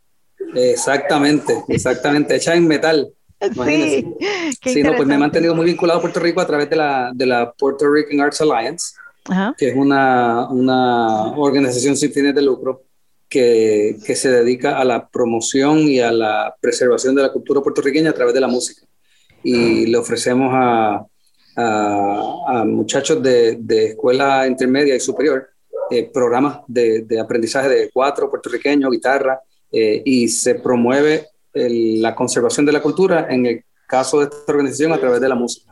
Exactamente, 0.55 1.65
exactamente, 1.69 2.37
hecha 2.37 2.55
en 2.55 2.67
metal. 2.67 3.13
Sí, 3.41 4.07
sí 4.63 4.83
no, 4.83 4.95
pues 4.97 5.07
me 5.07 5.15
he 5.15 5.19
mantenido 5.19 5.55
muy 5.55 5.67
vinculado 5.67 5.99
a 5.99 6.03
Puerto 6.03 6.21
Rico 6.21 6.41
a 6.41 6.47
través 6.47 6.71
de 6.71 6.77
la, 6.77 7.13
de 7.15 7.27
la 7.27 7.53
Puerto 7.53 7.91
Rican 7.91 8.21
Arts 8.21 8.41
Alliance, 8.41 8.95
Ajá. 9.27 9.55
que 9.57 9.69
es 9.69 9.77
una, 9.77 10.49
una 10.49 11.37
organización 11.37 11.97
sin 11.97 12.13
fines 12.13 12.35
de 12.35 12.43
lucro 12.43 12.85
que, 13.29 13.97
que, 14.05 14.15
se 14.15 14.31
dedica 14.31 14.79
a 14.79 14.85
la 14.85 15.09
promoción 15.09 15.81
y 15.81 16.01
a 16.01 16.13
la 16.13 16.55
preservación 16.61 17.15
de 17.15 17.23
la 17.23 17.33
cultura 17.33 17.61
puertorriqueña 17.61 18.11
a 18.11 18.15
través 18.15 18.35
de 18.35 18.41
la 18.41 18.49
música. 18.49 18.87
Y 19.43 19.87
le 19.87 19.99
ofrecemos 19.99 20.51
a, 20.55 21.05
a, 21.57 22.45
a 22.47 22.65
muchachos 22.65 23.23
de, 23.23 23.57
de, 23.61 23.89
escuela 23.89 24.47
intermedia 24.47 24.95
y 24.95 25.01
superior 25.01 25.51
eh, 25.91 26.11
programas 26.13 26.61
de, 26.67 27.03
de 27.03 27.21
aprendizaje 27.21 27.69
de 27.69 27.91
cuatro 27.93 28.31
puertorriqueños, 28.31 28.91
guitarra, 28.91 29.41
eh, 29.75 30.03
y 30.05 30.29
se 30.29 30.55
promueve 30.55 31.27
el, 31.53 32.01
la 32.01 32.14
conservación 32.14 32.64
de 32.64 32.72
la 32.72 32.81
cultura 32.81 33.27
en 33.29 33.47
el 33.47 33.64
caso 33.95 34.19
de 34.19 34.25
esta 34.25 34.53
organización 34.53 34.93
a 34.93 34.99
través 34.99 35.21
de 35.21 35.29
la 35.29 35.37
música. 35.37 35.67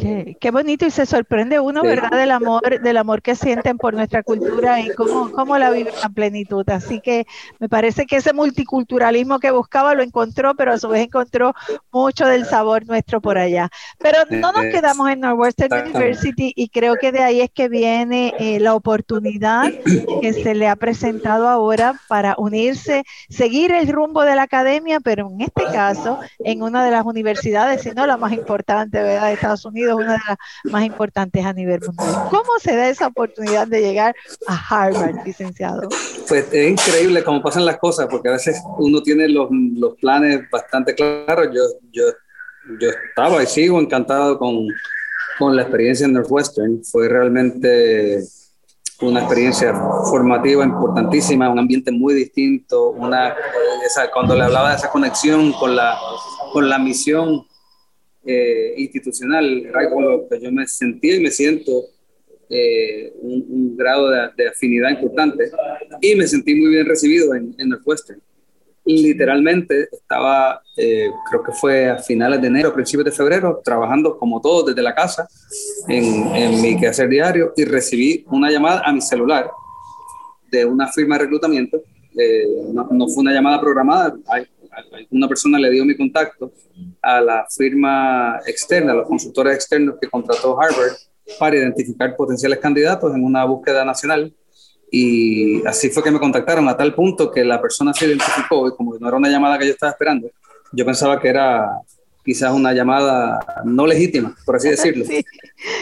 Qué, 0.00 0.36
qué 0.40 0.50
bonito 0.52 0.86
y 0.86 0.90
se 0.92 1.04
sorprende 1.04 1.58
uno, 1.58 1.80
sí. 1.80 1.88
¿verdad? 1.88 2.10
Del 2.10 2.30
amor, 2.30 2.80
del 2.80 2.96
amor 2.96 3.22
que 3.22 3.34
sienten 3.34 3.76
por 3.76 3.92
nuestra 3.92 4.22
cultura 4.22 4.80
y 4.80 4.90
cómo, 4.90 5.32
cómo 5.32 5.58
la 5.58 5.70
viven 5.70 5.92
a 6.00 6.08
plenitud. 6.10 6.68
Así 6.70 7.00
que 7.00 7.26
me 7.58 7.68
parece 7.68 8.06
que 8.06 8.16
ese 8.16 8.32
multiculturalismo 8.32 9.40
que 9.40 9.50
buscaba 9.50 9.94
lo 9.94 10.04
encontró, 10.04 10.54
pero 10.54 10.72
a 10.72 10.78
su 10.78 10.88
vez 10.88 11.02
encontró 11.06 11.52
mucho 11.90 12.24
del 12.26 12.46
sabor 12.46 12.86
nuestro 12.86 13.20
por 13.20 13.36
allá. 13.36 13.68
Pero 13.98 14.18
no 14.30 14.52
nos 14.52 14.66
quedamos 14.66 15.10
en 15.10 15.20
Northwestern 15.20 15.88
University 15.88 16.52
y 16.54 16.68
creo 16.68 16.94
que 17.00 17.10
de 17.10 17.20
ahí 17.20 17.40
es 17.40 17.50
que 17.50 17.68
viene 17.68 18.32
eh, 18.38 18.60
la 18.60 18.76
oportunidad 18.76 19.72
que 20.20 20.32
se 20.44 20.54
le 20.54 20.68
ha 20.68 20.76
presentado 20.76 21.48
ahora 21.48 22.00
para 22.06 22.36
unirse, 22.38 23.02
seguir 23.28 23.72
el 23.72 23.88
rumbo 23.88 24.22
de 24.22 24.36
la 24.36 24.42
academia, 24.42 25.00
pero 25.00 25.28
en 25.28 25.40
este 25.40 25.64
caso 25.64 26.20
en 26.38 26.62
una 26.62 26.84
de 26.84 26.92
las 26.92 27.04
universidades 27.04 27.39
universidades, 27.40 27.82
sino 27.82 28.06
la 28.06 28.16
más 28.16 28.32
importante 28.32 29.02
¿verdad? 29.02 29.28
de 29.28 29.34
Estados 29.34 29.64
Unidos, 29.64 29.96
una 29.96 30.12
de 30.12 30.18
las 30.28 30.38
más 30.64 30.84
importantes 30.84 31.44
a 31.44 31.52
nivel 31.52 31.80
mundial. 31.80 32.28
¿Cómo 32.30 32.58
se 32.60 32.76
da 32.76 32.88
esa 32.88 33.06
oportunidad 33.06 33.66
de 33.66 33.80
llegar 33.80 34.14
a 34.46 34.54
Harvard, 34.56 35.24
licenciado? 35.24 35.88
Pues 36.28 36.46
es 36.52 36.70
increíble 36.70 37.24
cómo 37.24 37.42
pasan 37.42 37.64
las 37.64 37.78
cosas, 37.78 38.06
porque 38.10 38.28
a 38.28 38.32
veces 38.32 38.60
uno 38.78 39.02
tiene 39.02 39.28
los, 39.28 39.48
los 39.50 39.96
planes 39.96 40.40
bastante 40.50 40.94
claros. 40.94 41.48
Yo, 41.54 41.62
yo, 41.92 42.04
yo 42.80 42.90
estaba 43.08 43.42
y 43.42 43.46
sigo 43.46 43.80
encantado 43.80 44.38
con, 44.38 44.66
con 45.38 45.56
la 45.56 45.62
experiencia 45.62 46.06
en 46.06 46.12
Northwestern. 46.12 46.84
Fue 46.84 47.08
realmente 47.08 48.22
una 49.00 49.20
experiencia 49.20 49.72
formativa 50.10 50.64
importantísima, 50.64 51.48
un 51.48 51.58
ambiente 51.58 51.90
muy 51.90 52.14
distinto, 52.14 52.90
una, 52.90 53.34
cuando 54.12 54.34
le 54.34 54.42
hablaba 54.42 54.70
de 54.70 54.76
esa 54.76 54.90
conexión 54.90 55.52
con 55.52 55.74
la, 55.74 55.98
con 56.52 56.68
la 56.68 56.78
misión 56.78 57.46
eh, 58.24 58.74
institucional, 58.76 59.70
que 60.28 60.40
yo 60.40 60.52
me 60.52 60.66
sentía 60.66 61.16
y 61.16 61.20
me 61.20 61.30
siento 61.30 61.84
eh, 62.50 63.12
un, 63.20 63.76
grado 63.76 64.10
de, 64.10 64.48
afinidad 64.48 64.90
importante 64.90 65.50
y 66.00 66.14
me 66.16 66.26
sentí 66.26 66.54
muy 66.54 66.70
bien 66.70 66.86
recibido 66.86 67.34
en, 67.34 67.54
en 67.58 67.68
Northwestern. 67.70 68.20
Literalmente 68.98 69.88
estaba, 69.92 70.62
eh, 70.76 71.10
creo 71.28 71.42
que 71.42 71.52
fue 71.52 71.90
a 71.90 71.98
finales 71.98 72.40
de 72.40 72.48
enero, 72.48 72.72
principios 72.72 73.04
de 73.04 73.12
febrero, 73.12 73.60
trabajando 73.64 74.18
como 74.18 74.40
todos 74.40 74.66
desde 74.66 74.82
la 74.82 74.94
casa 74.94 75.28
en, 75.88 76.34
en 76.34 76.62
mi 76.62 76.78
quehacer 76.78 77.08
diario 77.08 77.52
y 77.56 77.64
recibí 77.64 78.24
una 78.30 78.50
llamada 78.50 78.82
a 78.84 78.92
mi 78.92 79.00
celular 79.00 79.50
de 80.50 80.64
una 80.64 80.88
firma 80.88 81.16
de 81.16 81.24
reclutamiento. 81.24 81.82
Eh, 82.18 82.44
no, 82.72 82.88
no, 82.90 83.08
fue 83.08 83.22
una 83.22 83.32
llamada 83.32 83.60
programada, 83.60 84.16
hay, 84.26 84.46
una 85.10 85.28
persona 85.28 85.58
le 85.58 85.70
dio 85.70 85.84
mi 85.84 85.96
contacto 85.96 86.52
a 87.02 87.20
la 87.20 87.46
firma 87.48 88.40
externa, 88.46 88.92
a 88.92 88.96
los 88.96 89.08
consultores 89.08 89.54
externos 89.54 89.96
que 90.00 90.08
contrató 90.08 90.60
Harvard 90.60 90.96
para 91.38 91.56
identificar 91.56 92.16
potenciales 92.16 92.58
candidatos 92.58 93.14
en 93.14 93.24
una 93.24 93.44
búsqueda 93.44 93.84
nacional. 93.84 94.32
Y 94.90 95.64
así 95.66 95.90
fue 95.90 96.02
que 96.02 96.10
me 96.10 96.18
contactaron 96.18 96.68
a 96.68 96.76
tal 96.76 96.94
punto 96.94 97.30
que 97.30 97.44
la 97.44 97.60
persona 97.60 97.94
se 97.94 98.06
identificó 98.06 98.68
y 98.68 98.72
como 98.72 98.98
no 98.98 99.08
era 99.08 99.16
una 99.16 99.28
llamada 99.28 99.58
que 99.58 99.66
yo 99.66 99.72
estaba 99.72 99.92
esperando, 99.92 100.30
yo 100.72 100.84
pensaba 100.84 101.20
que 101.20 101.28
era 101.28 101.68
quizás 102.24 102.52
una 102.52 102.72
llamada 102.72 103.38
no 103.64 103.86
legítima, 103.86 104.36
por 104.44 104.56
así 104.56 104.68
decirlo. 104.68 105.04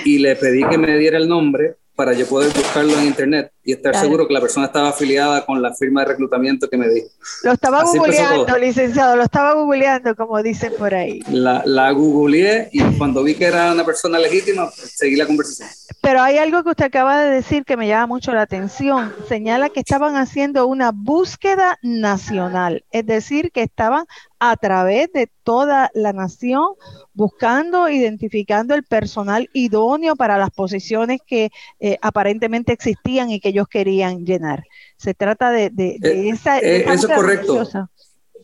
Y 0.05 0.19
le 0.19 0.35
pedí 0.35 0.65
que 0.65 0.77
me 0.77 0.99
diera 0.99 1.19
el 1.19 1.29
nombre 1.29 1.77
para 1.95 2.13
yo 2.13 2.27
poder 2.27 2.53
buscarlo 2.53 2.99
en 2.99 3.07
internet 3.07 3.53
y 3.69 3.73
estar 3.73 3.95
seguro 3.95 4.27
que 4.27 4.33
la 4.33 4.41
persona 4.41 4.65
estaba 4.65 4.89
afiliada 4.89 5.45
con 5.45 5.61
la 5.61 5.75
firma 5.75 6.01
de 6.01 6.07
reclutamiento 6.07 6.71
que 6.71 6.79
me 6.79 6.89
dijo. 6.89 7.09
Lo 7.43 7.53
estaba 7.53 7.83
googleando, 7.83 8.57
licenciado, 8.57 9.15
lo 9.15 9.25
estaba 9.25 9.53
googleando, 9.53 10.17
como 10.17 10.43
dicen 10.43 10.73
por 10.79 10.95
ahí. 10.95 11.21
La, 11.31 11.63
la 11.67 11.91
googleé 11.91 12.71
y 12.73 12.83
cuando 12.97 13.23
vi 13.23 13.35
que 13.35 13.45
era 13.45 13.71
una 13.71 13.85
persona 13.85 14.19
legítima, 14.19 14.71
seguí 14.71 15.17
la 15.17 15.27
conversación. 15.27 15.69
Pero 16.01 16.23
hay 16.23 16.39
algo 16.39 16.65
que 16.65 16.71
usted 16.71 16.87
acaba 16.87 17.21
de 17.21 17.31
decir 17.31 17.67
que 17.67 17.77
me 17.77 17.87
llama 17.87 18.07
mucho 18.07 18.33
la 18.33 18.41
atención. 18.41 19.13
Señala 19.29 19.69
que 19.69 19.81
estaban 19.81 20.17
haciendo 20.17 20.67
una 20.67 20.91
búsqueda 20.91 21.79
nacional, 21.83 22.87
es 22.91 23.05
decir, 23.05 23.53
que 23.53 23.65
estaban 23.65 24.07
a 24.39 24.57
través 24.57 25.13
de 25.13 25.29
toda 25.43 25.91
la 25.95 26.13
nación 26.13 26.65
buscando, 27.13 27.89
identificando 27.89 28.75
el 28.75 28.85
personal 28.85 29.51
idóneo 29.53 30.15
para 30.15 30.39
las 30.39 30.51
posiciones 30.51 31.21
que 31.27 31.51
eh, 31.81 31.99
aparentemente 32.01 32.73
existían 32.73 33.31
y 33.31 33.41
que 33.41 33.53
ellos 33.59 33.69
querían 33.69 34.25
llenar. 34.25 34.65
Se 34.97 35.15
trata 35.15 35.51
de, 35.51 35.67
eh, 35.77 36.29
esa, 36.31 36.59
eh, 36.59 36.85
Eso 36.89 37.09
es 37.09 37.15
correcto. 37.15 37.65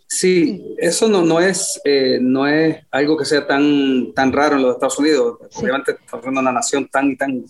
Sí, 0.06 0.76
eso 0.78 1.08
no, 1.08 1.22
no, 1.22 1.40
es, 1.40 1.80
no 2.20 2.46
es 2.46 2.76
algo 2.90 3.16
que 3.16 3.24
sea 3.24 3.46
tan, 3.46 4.12
tan 4.14 4.32
raro 4.32 4.56
en 4.56 4.62
los 4.62 4.74
Estados 4.74 4.98
Unidos. 4.98 5.38
Obviamente 5.56 5.92
estamos 5.92 6.26
en 6.26 6.38
una 6.38 6.52
nación 6.52 6.88
tan 6.88 7.10
y 7.10 7.16
tan 7.16 7.44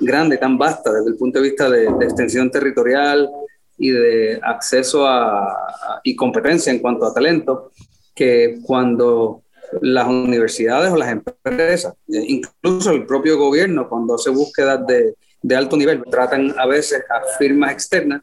grande, 0.00 0.38
tan 0.38 0.58
vasta 0.58 0.92
desde 0.92 1.10
el 1.10 1.16
punto 1.16 1.38
de 1.38 1.48
vista 1.48 1.70
de, 1.70 1.86
extensión 2.04 2.50
territorial 2.50 3.30
y 3.78 3.90
de 3.90 4.40
acceso 4.42 5.06
a, 5.06 6.00
y 6.02 6.16
competencia 6.16 6.72
en 6.72 6.80
cuanto 6.80 7.06
a 7.06 7.14
talento, 7.14 7.72
que 8.14 8.58
cuando 8.62 9.42
las 9.80 10.06
universidades 10.08 10.90
o 10.90 10.96
las 10.96 11.10
empresas, 11.10 11.94
incluso 12.08 12.90
el 12.90 13.06
propio 13.06 13.38
gobierno, 13.38 13.88
cuando 13.88 14.16
hace 14.16 14.30
búsquedas 14.30 14.84
de, 14.86 15.14
de 15.42 15.56
alto 15.56 15.76
nivel, 15.76 16.02
tratan 16.10 16.54
a 16.58 16.66
veces 16.66 17.04
a 17.10 17.36
firmas 17.38 17.72
externas 17.72 18.22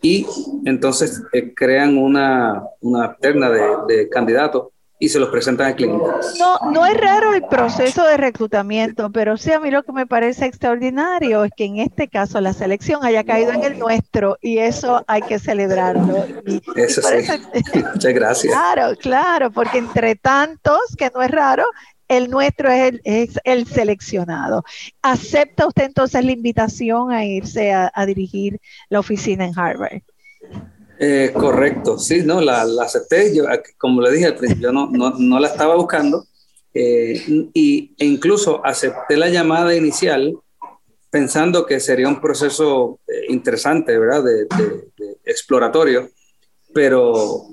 y 0.00 0.26
entonces 0.64 1.22
eh, 1.32 1.52
crean 1.54 1.96
una, 1.98 2.62
una 2.80 3.16
terna 3.16 3.50
de, 3.50 3.62
de 3.88 4.08
candidatos 4.08 4.68
y 5.00 5.08
se 5.08 5.18
los 5.20 5.28
presentan 5.28 5.68
al 5.68 5.76
cliente. 5.76 6.04
No, 6.38 6.72
no 6.72 6.84
es 6.84 6.96
raro 6.96 7.32
el 7.32 7.44
proceso 7.44 8.04
de 8.04 8.16
reclutamiento, 8.16 9.10
pero 9.12 9.36
sí 9.36 9.52
a 9.52 9.60
mí 9.60 9.70
lo 9.70 9.84
que 9.84 9.92
me 9.92 10.06
parece 10.06 10.46
extraordinario 10.46 11.44
es 11.44 11.52
que 11.56 11.66
en 11.66 11.78
este 11.78 12.08
caso 12.08 12.40
la 12.40 12.52
selección 12.52 13.04
haya 13.04 13.22
caído 13.22 13.52
en 13.52 13.62
el 13.62 13.78
nuestro 13.78 14.38
y 14.40 14.58
eso 14.58 15.04
hay 15.06 15.22
que 15.22 15.38
celebrarlo. 15.38 16.24
eso 16.74 17.02
sí. 17.02 17.28
Muchas 17.94 18.12
gracias. 18.12 18.52
Claro, 18.52 18.96
claro, 18.96 19.50
porque 19.52 19.78
entre 19.78 20.16
tantos, 20.16 20.80
que 20.96 21.10
no 21.14 21.22
es 21.22 21.30
raro, 21.30 21.64
el 22.08 22.30
nuestro 22.30 22.70
es 22.70 22.92
el, 22.92 23.00
es 23.04 23.38
el 23.44 23.66
seleccionado. 23.66 24.64
¿Acepta 25.02 25.66
usted 25.66 25.84
entonces 25.84 26.24
la 26.24 26.32
invitación 26.32 27.12
a 27.12 27.24
irse 27.24 27.72
a 27.72 28.06
dirigir 28.06 28.58
la 28.88 29.00
oficina 29.00 29.44
en 29.44 29.58
Harvard? 29.58 30.02
Eh, 31.00 31.30
correcto, 31.32 31.96
sí, 31.98 32.22
no, 32.24 32.40
la, 32.40 32.62
acepté. 32.82 33.34
Yo, 33.34 33.44
como 33.76 34.02
le 34.02 34.10
dije 34.10 34.26
al 34.26 34.34
principio, 34.34 34.72
no, 34.72 34.90
no, 34.90 35.38
la 35.38 35.48
estaba 35.48 35.76
buscando. 35.76 36.26
Eh, 36.74 37.22
y, 37.54 37.94
e 37.98 38.04
incluso 38.04 38.64
acepté 38.64 39.16
la 39.16 39.28
llamada 39.28 39.74
inicial 39.74 40.36
pensando 41.10 41.64
que 41.64 41.80
sería 41.80 42.08
un 42.08 42.20
proceso 42.20 43.00
eh, 43.06 43.26
interesante, 43.28 43.98
¿verdad? 43.98 44.24
De, 44.24 44.46
exploratorio, 45.24 46.10
pero 46.74 47.48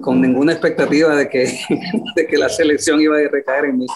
con 0.00 0.20
ninguna 0.20 0.52
expectativa 0.52 1.14
de 1.16 1.28
que, 1.28 1.58
de 2.16 2.26
que 2.26 2.38
la 2.38 2.48
selección 2.48 3.00
iba 3.00 3.16
a 3.18 3.28
recaer 3.28 3.66
en 3.66 3.78
mí. 3.78 3.86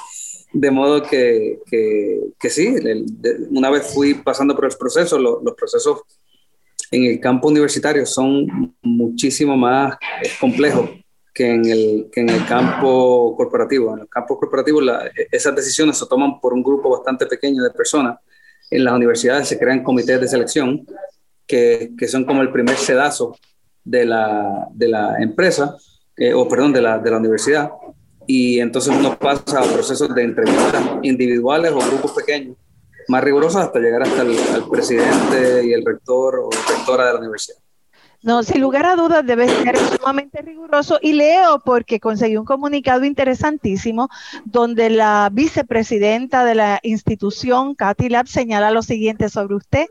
De 0.53 0.71
modo 0.71 1.03
que, 1.03 1.59
que, 1.67 2.21
que 2.39 2.51
sí, 2.51 2.75
una 3.51 3.71
vez 3.71 3.93
fui 3.93 4.15
pasando 4.15 4.55
por 4.55 4.65
el 4.65 4.77
proceso, 4.79 5.19
los 5.19 5.55
procesos 5.55 6.01
en 6.91 7.05
el 7.05 7.21
campo 7.21 7.49
universitario 7.49 8.07
son 8.07 8.75
muchísimo 8.83 9.57
más 9.57 9.97
complejos 10.41 10.91
que 11.35 11.51
en 11.53 11.65
el, 11.67 12.09
que 12.11 12.21
en 12.21 12.31
el 12.31 12.47
campo 12.47 13.35
corporativo. 13.37 13.95
En 13.95 14.01
el 14.01 14.09
campo 14.09 14.39
corporativo 14.39 14.81
esas 15.31 15.55
decisiones 15.55 15.99
se 15.99 16.07
toman 16.07 16.41
por 16.41 16.55
un 16.55 16.63
grupo 16.63 16.91
bastante 16.91 17.27
pequeño 17.27 17.63
de 17.63 17.71
personas. 17.71 18.19
En 18.71 18.85
las 18.85 18.95
universidades 18.95 19.49
se 19.49 19.59
crean 19.59 19.83
comités 19.85 20.21
de 20.21 20.29
selección 20.29 20.87
que, 21.47 21.93
que 21.97 22.09
son 22.09 22.25
como 22.25 22.43
el 22.43 22.51
primer 22.51 22.77
sedazo 22.77 23.37
de 23.89 24.05
la, 24.05 24.69
de 24.73 24.89
la 24.89 25.17
empresa, 25.19 25.77
eh, 26.17 26.35
o 26.35 26.47
perdón, 26.49 26.73
de 26.73 26.83
la, 26.83 26.99
de 26.99 27.11
la 27.11 27.17
universidad. 27.17 27.71
Y 28.27 28.61
entonces 28.61 28.95
uno 28.95 29.19
pasa 29.19 29.61
a 29.61 29.65
procesos 29.65 30.15
de 30.15 30.23
entrevistas 30.23 30.83
individuales 31.03 31.73
o 31.73 31.79
grupos 31.79 32.13
pequeños 32.13 32.57
más 33.09 33.25
rigurosas 33.25 33.67
hasta 33.67 33.79
llegar 33.79 34.03
hasta 34.03 34.23
el 34.23 34.69
presidente 34.71 35.67
y 35.67 35.73
el 35.73 35.85
rector 35.85 36.41
o 36.41 36.51
rectora 36.51 37.07
de 37.07 37.13
la 37.15 37.19
universidad. 37.21 37.59
No, 38.21 38.43
sin 38.43 38.61
lugar 38.61 38.85
a 38.85 38.97
dudas 38.97 39.25
debe 39.25 39.49
ser 39.49 39.79
sumamente 39.79 40.43
riguroso 40.43 40.99
y 41.01 41.13
leo 41.13 41.63
porque 41.65 42.01
conseguí 42.01 42.37
un 42.37 42.45
comunicado 42.45 43.05
interesantísimo 43.05 44.09
donde 44.45 44.91
la 44.91 45.31
vicepresidenta 45.33 46.45
de 46.45 46.57
la 46.57 46.81
institución, 46.83 47.77
Kathy 47.77 48.09
Lab, 48.09 48.27
señala 48.27 48.73
lo 48.73 48.83
siguiente 48.83 49.29
sobre 49.29 49.55
usted. 49.55 49.87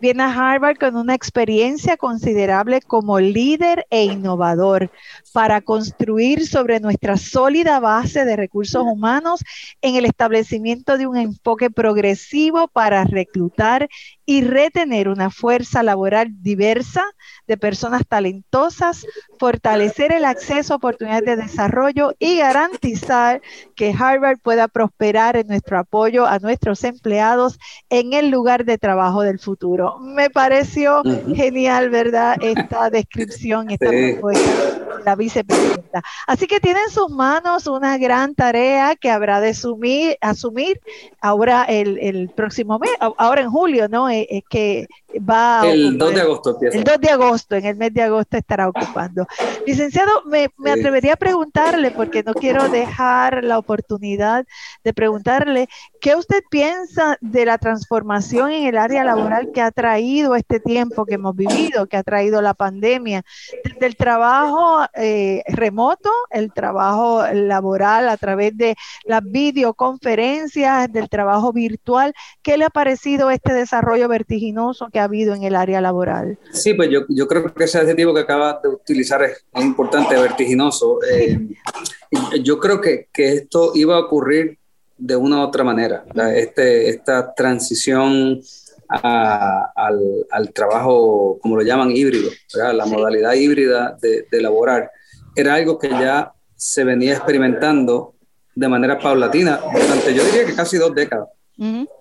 Viene 0.00 0.24
a 0.24 0.32
Harvard 0.32 0.76
con 0.76 0.96
una 0.96 1.14
experiencia 1.14 1.96
considerable 1.96 2.80
como 2.80 3.20
líder 3.20 3.86
e 3.90 4.06
innovador 4.06 4.90
para 5.32 5.60
construir 5.60 6.48
sobre 6.48 6.80
nuestra 6.80 7.16
sólida 7.16 7.78
base 7.78 8.24
de 8.24 8.34
recursos 8.34 8.82
humanos 8.82 9.44
en 9.82 9.94
el 9.94 10.04
establecimiento 10.04 10.98
de 10.98 11.06
un 11.06 11.16
enfoque 11.16 11.70
progresivo 11.70 12.66
para 12.66 13.04
reclutar 13.04 13.88
y 14.28 14.42
retener 14.42 15.08
una 15.08 15.30
fuerza 15.30 15.82
laboral 15.82 16.28
diversa 16.42 17.02
de 17.46 17.56
personas 17.56 18.02
talentosas, 18.06 19.06
fortalecer 19.38 20.12
el 20.12 20.26
acceso 20.26 20.74
a 20.74 20.76
oportunidades 20.76 21.24
de 21.24 21.36
desarrollo 21.36 22.12
y 22.18 22.36
garantizar 22.36 23.40
que 23.74 23.94
Harvard 23.98 24.36
pueda 24.42 24.68
prosperar 24.68 25.38
en 25.38 25.46
nuestro 25.46 25.78
apoyo 25.78 26.26
a 26.26 26.40
nuestros 26.40 26.84
empleados 26.84 27.58
en 27.88 28.12
el 28.12 28.28
lugar 28.28 28.66
de 28.66 28.76
trabajo 28.76 29.22
del 29.22 29.38
futuro. 29.38 29.98
Me 29.98 30.28
pareció 30.28 31.02
genial, 31.34 31.88
¿verdad? 31.88 32.36
Esta 32.42 32.90
descripción, 32.90 33.70
esta 33.70 33.88
propuesta 33.88 34.50
de 34.98 35.04
la 35.06 35.16
vicepresidenta. 35.16 36.02
Así 36.26 36.46
que 36.46 36.60
tiene 36.60 36.80
en 36.86 36.90
sus 36.90 37.08
manos 37.08 37.66
una 37.66 37.96
gran 37.96 38.34
tarea 38.34 38.94
que 38.94 39.10
habrá 39.10 39.40
de 39.40 39.50
asumir, 39.50 40.18
asumir 40.20 40.82
ahora 41.22 41.64
el, 41.64 41.98
el 41.98 42.28
próximo 42.28 42.78
mes, 42.78 42.90
ahora 43.00 43.40
en 43.40 43.50
julio, 43.50 43.88
¿no? 43.88 44.10
Eh, 44.22 44.42
que 44.48 44.86
va 45.18 45.62
el 45.64 45.96
2 45.96 46.14
de 46.14 46.20
agosto 46.20 46.50
empieza. 46.50 46.78
El 46.78 46.84
2 46.84 47.00
de 47.00 47.10
agosto, 47.10 47.56
en 47.56 47.64
el 47.64 47.76
mes 47.76 47.94
de 47.94 48.02
agosto 48.02 48.36
estará 48.36 48.68
ocupando. 48.68 49.26
Licenciado, 49.66 50.22
me, 50.26 50.48
me 50.58 50.70
atrevería 50.70 51.14
a 51.14 51.16
preguntarle, 51.16 51.90
porque 51.90 52.22
no 52.22 52.34
quiero 52.34 52.68
dejar 52.68 53.44
la 53.44 53.58
oportunidad 53.58 54.44
de 54.84 54.92
preguntarle, 54.92 55.68
¿qué 56.00 56.14
usted 56.14 56.42
piensa 56.50 57.16
de 57.20 57.46
la 57.46 57.58
transformación 57.58 58.50
en 58.52 58.66
el 58.66 58.76
área 58.76 59.04
laboral 59.04 59.50
que 59.52 59.62
ha 59.62 59.70
traído 59.70 60.34
este 60.34 60.60
tiempo 60.60 61.04
que 61.04 61.14
hemos 61.14 61.34
vivido, 61.34 61.86
que 61.86 61.96
ha 61.96 62.02
traído 62.02 62.42
la 62.42 62.54
pandemia, 62.54 63.22
desde 63.64 63.86
el 63.86 63.96
trabajo 63.96 64.84
eh, 64.94 65.42
remoto, 65.48 66.10
el 66.30 66.52
trabajo 66.52 67.24
laboral 67.32 68.08
a 68.08 68.16
través 68.16 68.56
de 68.56 68.76
las 69.04 69.22
videoconferencias, 69.22 70.92
del 70.92 71.08
trabajo 71.08 71.52
virtual? 71.52 72.14
¿Qué 72.42 72.56
le 72.56 72.64
ha 72.64 72.70
parecido 72.70 73.30
este 73.30 73.52
desarrollo 73.52 74.07
vertiginoso 74.08 74.88
que 74.92 74.98
ha 74.98 75.04
habido 75.04 75.34
en 75.34 75.44
el 75.44 75.54
área 75.54 75.80
laboral? 75.80 76.38
Sí, 76.52 76.74
pues 76.74 76.90
yo, 76.90 77.02
yo 77.08 77.28
creo 77.28 77.52
que 77.52 77.64
ese 77.64 77.78
adjetivo 77.78 78.14
que 78.14 78.20
acabas 78.20 78.62
de 78.62 78.70
utilizar 78.70 79.22
es, 79.22 79.44
importante, 79.54 80.16
vertiginoso. 80.16 80.98
Eh, 81.10 82.40
yo 82.42 82.58
creo 82.58 82.80
que, 82.80 83.08
que, 83.12 83.34
esto 83.34 83.72
iba 83.74 83.96
a 83.96 84.00
ocurrir 84.00 84.58
de 84.96 85.14
una 85.14 85.38
u 85.38 85.40
otra 85.42 85.62
manera. 85.62 86.04
Este, 86.34 86.88
esta 86.88 87.34
transición 87.34 88.40
al, 88.88 90.26
al, 90.30 90.52
trabajo, 90.54 91.38
como 91.42 91.56
lo 91.56 91.62
llaman, 91.62 91.90
híbrido, 91.90 92.30
la 92.54 92.86
modalidad 92.86 93.34
híbrida 93.34 93.98
de, 94.00 94.26
de 94.30 94.40
laborar, 94.40 94.90
era 95.36 95.54
algo 95.54 95.78
que 95.78 95.90
ya 95.90 96.32
se 96.56 96.84
venía 96.84 97.12
experimentando 97.12 98.14
de 98.58 98.68
manera 98.68 98.98
paulatina 98.98 99.60
durante, 99.72 100.12
yo 100.12 100.24
diría 100.24 100.44
que 100.44 100.54
casi 100.54 100.76
dos 100.78 100.92
décadas. 100.94 101.28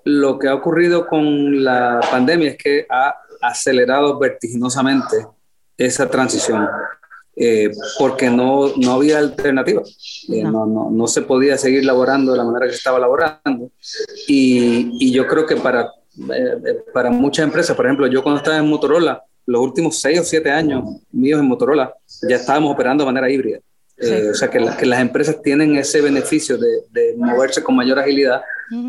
Lo 0.04 0.38
que 0.38 0.48
ha 0.48 0.56
ocurrido 0.56 1.08
con 1.08 1.64
la 1.64 2.00
pandemia 2.12 2.52
es 2.52 2.58
que 2.58 2.86
ha 2.90 3.16
acelerado 3.42 4.20
vertiginosamente 4.20 5.26
esa 5.76 6.10
transición, 6.10 6.68
eh, 7.36 7.72
porque 7.98 8.30
no, 8.30 8.74
no 8.78 8.92
había 8.94 9.18
alternativa. 9.20 9.82
Eh, 10.30 10.44
no. 10.44 10.66
no, 10.66 10.90
no, 10.92 11.08
se 11.08 11.24
podía 11.24 11.58
seguir 11.58 11.86
laborando 11.86 12.32
de 12.32 12.38
la 12.38 12.44
manera 12.44 12.66
que 12.66 12.74
se 12.74 12.78
estaba 12.78 13.00
laborando. 13.00 13.72
Y, 14.28 14.92
y 15.00 15.12
yo 15.12 15.28
creo 15.28 15.46
que 15.46 15.56
para, 15.56 15.92
eh, 16.34 16.84
para 16.94 17.10
muchas 17.10 17.46
empresas, 17.46 17.76
por 17.76 17.86
ejemplo, 17.86 18.08
yo 18.08 18.24
cuando 18.24 18.40
estaba 18.40 18.58
en 18.58 18.70
Motorola, 18.70 19.24
los 19.46 19.62
últimos 19.62 20.00
seis 20.00 20.20
o 20.20 20.24
siete 20.24 20.52
años 20.52 20.84
míos 21.12 21.40
en 21.40 21.48
Motorola, 21.48 21.94
ya 22.30 22.36
estábamos 22.36 22.74
operando 22.74 23.04
de 23.04 23.12
manera 23.12 23.32
híbrida. 23.32 23.60
O 24.00 24.34
sea, 24.34 24.50
que, 24.50 24.64
que, 24.78 24.86
las 24.86 25.02
empresas 25.02 25.42
tienen 25.42 25.76
ese 25.76 26.02
beneficio 26.02 26.58
de, 26.58 26.68
de 26.92 27.16
moverse 27.18 27.64
con 27.64 27.76
mayor 27.76 28.00
agilidad 28.00 28.42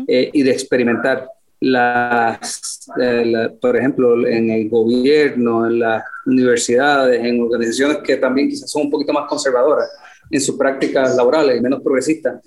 y 0.07 0.43
de 0.43 0.51
experimentar 0.51 1.27
las, 1.61 2.87
eh, 3.01 3.49
por 3.61 3.75
ejemplo, 3.75 4.25
en 4.25 4.49
el 4.49 4.69
gobierno, 4.69 5.67
en 5.67 5.79
las 5.79 6.03
universidades, 6.25 7.23
en 7.23 7.41
organizaciones 7.41 7.97
que 7.97 8.17
también 8.17 8.49
quizás 8.49 8.71
son 8.71 8.83
un 8.83 8.91
poquito 8.91 9.13
más 9.13 9.27
conservadoras 9.27 9.89
en 10.31 10.39
sus 10.39 10.55
prácticas 10.55 11.15
laborales 11.15 11.57
y 11.57 11.61
menos 11.61 11.81
progresistas, 11.81 12.41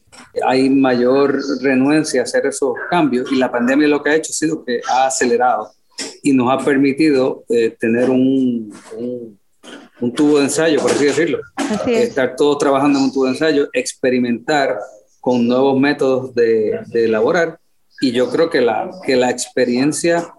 hay 0.46 0.70
mayor 0.70 1.40
renuencia 1.60 2.20
a 2.20 2.24
hacer 2.24 2.46
esos 2.46 2.74
cambios 2.88 3.30
y 3.32 3.36
la 3.36 3.50
pandemia 3.50 3.88
lo 3.88 4.02
que 4.02 4.10
ha 4.10 4.14
hecho 4.14 4.30
ha 4.30 4.34
sido 4.34 4.64
que 4.64 4.80
ha 4.88 5.06
acelerado 5.06 5.68
y 6.22 6.32
nos 6.32 6.52
ha 6.52 6.64
permitido 6.64 7.44
eh, 7.48 7.76
tener 7.78 8.08
un, 8.08 8.72
un, 8.96 9.38
tubo 10.14 10.38
de 10.38 10.44
ensayo, 10.44 10.80
por 10.80 10.90
así 10.90 11.06
decirlo. 11.06 11.38
Estar 11.86 12.36
todos 12.36 12.58
trabajando 12.58 12.98
en 12.98 13.04
un 13.06 13.12
tubo 13.12 13.24
de 13.24 13.30
ensayo, 13.30 13.68
experimentar 13.72 14.78
con 15.20 15.46
nuevos 15.46 15.78
métodos 15.78 16.34
de, 16.34 16.80
de 16.86 17.04
elaborar 17.04 17.60
y 18.02 18.10
yo 18.10 18.28
creo 18.28 18.50
que 18.50 18.60
la, 18.60 18.90
que 19.06 19.14
la 19.14 19.30
experiencia 19.30 20.34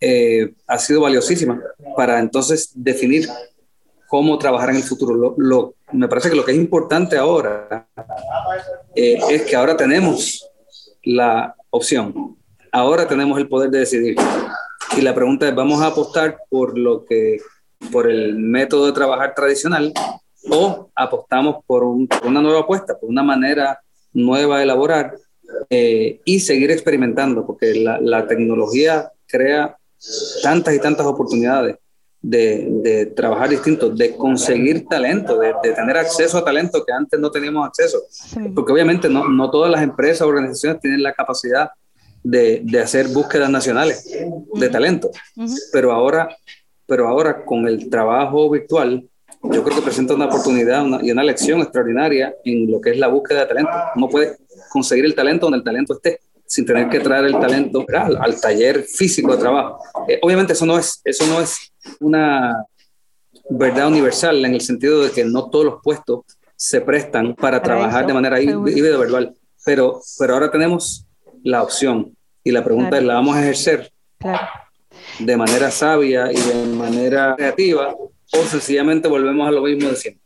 eh, 0.00 0.54
ha 0.66 0.78
sido 0.78 1.02
valiosísima 1.02 1.60
para 1.94 2.18
entonces 2.18 2.72
definir 2.74 3.28
cómo 4.08 4.38
trabajar 4.38 4.70
en 4.70 4.76
el 4.76 4.82
futuro. 4.82 5.34
Lo, 5.36 5.74
me 5.92 6.08
parece 6.08 6.30
que 6.30 6.36
lo 6.36 6.44
que 6.44 6.52
es 6.52 6.56
importante 6.56 7.18
ahora 7.18 7.86
eh, 8.96 9.18
es 9.30 9.42
que 9.42 9.54
ahora 9.54 9.76
tenemos 9.76 10.48
la 11.04 11.54
opción, 11.68 12.36
ahora 12.72 13.06
tenemos 13.06 13.38
el 13.38 13.46
poder 13.46 13.70
de 13.70 13.80
decidir. 13.80 14.16
Y 14.96 15.02
la 15.02 15.14
pregunta 15.14 15.46
es, 15.46 15.54
¿vamos 15.54 15.82
a 15.82 15.88
apostar 15.88 16.38
por 16.48 16.78
lo 16.78 17.04
que, 17.04 17.38
por 17.90 18.10
el 18.10 18.36
método 18.36 18.86
de 18.86 18.92
trabajar 18.92 19.34
tradicional 19.34 19.92
o 20.50 20.90
apostamos 20.94 21.64
por, 21.66 21.82
por 22.08 22.26
una 22.26 22.40
nueva 22.40 22.60
apuesta, 22.60 22.98
por 22.98 23.08
una 23.08 23.22
manera 23.22 23.80
nueva 24.12 24.58
de 24.58 24.64
elaborar 24.64 25.16
eh, 25.70 26.20
y 26.24 26.40
seguir 26.40 26.70
experimentando, 26.70 27.46
porque 27.46 27.74
la, 27.74 28.00
la, 28.00 28.26
tecnología 28.26 29.10
crea 29.26 29.76
tantas 30.42 30.74
y 30.74 30.78
tantas 30.78 31.06
oportunidades 31.06 31.76
de, 32.20 32.68
de 32.82 33.06
trabajar 33.06 33.50
distinto, 33.50 33.90
de 33.90 34.16
conseguir 34.16 34.86
talento, 34.86 35.38
de, 35.38 35.54
de, 35.62 35.72
tener 35.72 35.96
acceso 35.96 36.38
a 36.38 36.44
talento 36.44 36.84
que 36.84 36.92
antes 36.92 37.18
no 37.18 37.30
teníamos 37.30 37.66
acceso. 37.66 38.00
Porque 38.54 38.72
obviamente 38.72 39.08
no, 39.08 39.28
no 39.28 39.50
todas 39.50 39.70
las 39.70 39.82
empresas 39.82 40.22
o 40.22 40.28
organizaciones 40.28 40.80
tienen 40.80 41.02
la 41.02 41.12
capacidad 41.12 41.70
de, 42.22 42.60
de 42.64 42.80
hacer 42.80 43.08
búsquedas 43.08 43.50
nacionales 43.50 44.08
de 44.54 44.68
talento, 44.68 45.10
pero, 45.72 45.92
ahora, 45.92 46.28
pero 46.92 47.08
ahora 47.08 47.42
con 47.42 47.66
el 47.66 47.88
trabajo 47.88 48.50
virtual, 48.50 49.02
yo 49.44 49.64
creo 49.64 49.76
que 49.76 49.80
presenta 49.80 50.12
una 50.12 50.26
oportunidad 50.26 50.84
y 51.00 51.10
una 51.10 51.24
lección 51.24 51.62
extraordinaria 51.62 52.34
en 52.44 52.70
lo 52.70 52.82
que 52.82 52.90
es 52.90 52.98
la 52.98 53.08
búsqueda 53.08 53.40
de 53.40 53.46
talento. 53.46 53.70
Uno 53.96 54.10
puede 54.10 54.36
conseguir 54.70 55.06
el 55.06 55.14
talento 55.14 55.46
donde 55.46 55.56
el 55.56 55.64
talento 55.64 55.94
esté, 55.94 56.20
sin 56.44 56.66
tener 56.66 56.90
que 56.90 57.00
traer 57.00 57.24
el 57.24 57.40
talento 57.40 57.86
al, 58.20 58.38
taller 58.38 58.82
físico 58.82 59.32
de 59.32 59.38
trabajo. 59.38 59.78
Eh, 60.06 60.18
obviamente 60.20 60.52
eso 60.52 60.66
no, 60.66 60.78
es, 60.78 61.00
eso 61.02 61.26
no 61.28 61.40
es 61.40 61.72
una 61.98 62.62
verdad 63.48 63.88
universal 63.88 64.44
en 64.44 64.52
el 64.52 64.60
sentido 64.60 65.02
de 65.02 65.12
que 65.12 65.24
no 65.24 65.48
todos 65.48 65.64
los 65.64 65.74
puestos 65.82 66.26
se 66.54 66.82
prestan 66.82 67.34
para, 67.34 67.62
trabajar 67.62 68.06
de 68.06 68.12
manera 68.12 68.38
híbrida 68.38 68.98
verbal, 68.98 69.34
pero, 69.64 70.02
pero 70.18 70.34
ahora 70.34 70.50
tenemos 70.50 71.06
la 71.42 71.62
opción 71.62 72.14
y 72.44 72.50
la 72.50 72.62
pregunta 72.62 72.98
es, 72.98 73.04
¿la 73.04 73.14
vamos 73.14 73.34
a 73.34 73.40
ejercer 73.40 73.90
de 75.18 75.36
manera 75.36 75.70
sabia 75.70 76.30
y 76.32 76.40
de 76.40 76.66
manera 76.66 77.34
creativa 77.36 77.94
o 77.94 78.44
sencillamente 78.44 79.08
volvemos 79.08 79.46
a 79.46 79.50
lo 79.50 79.62
mismo 79.62 79.90
de 79.90 79.96
siempre? 79.96 80.21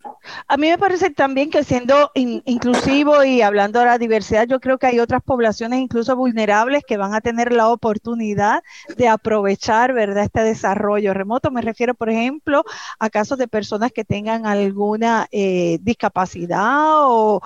A 0.48 0.56
mí 0.56 0.68
me 0.68 0.78
parece 0.78 1.10
también 1.10 1.50
que 1.50 1.64
siendo 1.64 2.10
inclusivo 2.14 3.24
y 3.24 3.42
hablando 3.42 3.80
de 3.80 3.86
la 3.86 3.98
diversidad, 3.98 4.46
yo 4.46 4.60
creo 4.60 4.78
que 4.78 4.86
hay 4.86 5.00
otras 5.00 5.22
poblaciones 5.22 5.80
incluso 5.80 6.16
vulnerables 6.16 6.82
que 6.86 6.96
van 6.96 7.14
a 7.14 7.20
tener 7.20 7.52
la 7.52 7.68
oportunidad 7.68 8.62
de 8.96 9.08
aprovechar, 9.08 9.92
¿verdad?, 9.92 10.24
este 10.24 10.42
desarrollo 10.42 11.14
remoto. 11.14 11.50
Me 11.50 11.62
refiero, 11.62 11.94
por 11.94 12.10
ejemplo, 12.10 12.64
a 12.98 13.10
casos 13.10 13.38
de 13.38 13.48
personas 13.48 13.92
que 13.92 14.04
tengan 14.04 14.46
alguna 14.46 15.28
eh, 15.30 15.78
discapacidad 15.82 16.96
o, 16.98 17.40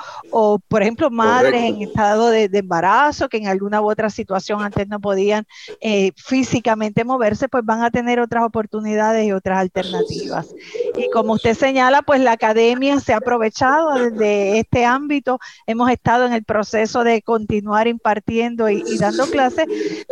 por 0.69 0.83
ejemplo, 0.83 1.11
madres 1.11 1.63
en 1.63 1.83
estado 1.83 2.29
de, 2.29 2.51
embarazo 2.53 3.29
que 3.29 3.39
en 3.39 3.49
alguna 3.49 3.81
u 3.81 3.91
otra 3.91 4.11
situación 4.11 4.63
antes 4.63 4.87
no 4.87 5.01
podían 5.01 5.47
eh, 5.81 6.13
físicamente 6.17 7.05
moverse, 7.05 7.49
pues 7.49 7.65
van 7.65 7.83
a 7.83 7.91
tener 7.91 8.21
otras 8.21 8.45
oportunidades 8.45 9.27
y 9.27 9.33
otras 9.33 9.59
alternativas. 9.59 10.55
Y 10.97 11.09
como 11.11 11.35
usted 11.35 11.55
señala, 11.55 12.03
pues 12.03 12.21
la 12.21 12.37
academia 12.51 12.99
se 12.99 13.13
ha 13.13 13.19
aprovechado 13.19 14.11
de 14.11 14.59
este 14.59 14.85
ámbito. 14.85 15.39
Hemos 15.67 15.91
estado 15.91 16.27
en 16.27 16.33
el 16.33 16.45
proceso 16.45 17.05
de 17.05 17.23
continuar 17.23 17.87
impartiendo 17.87 18.69
y, 18.69 18.99
dando 18.99 19.27
clases. 19.27 19.67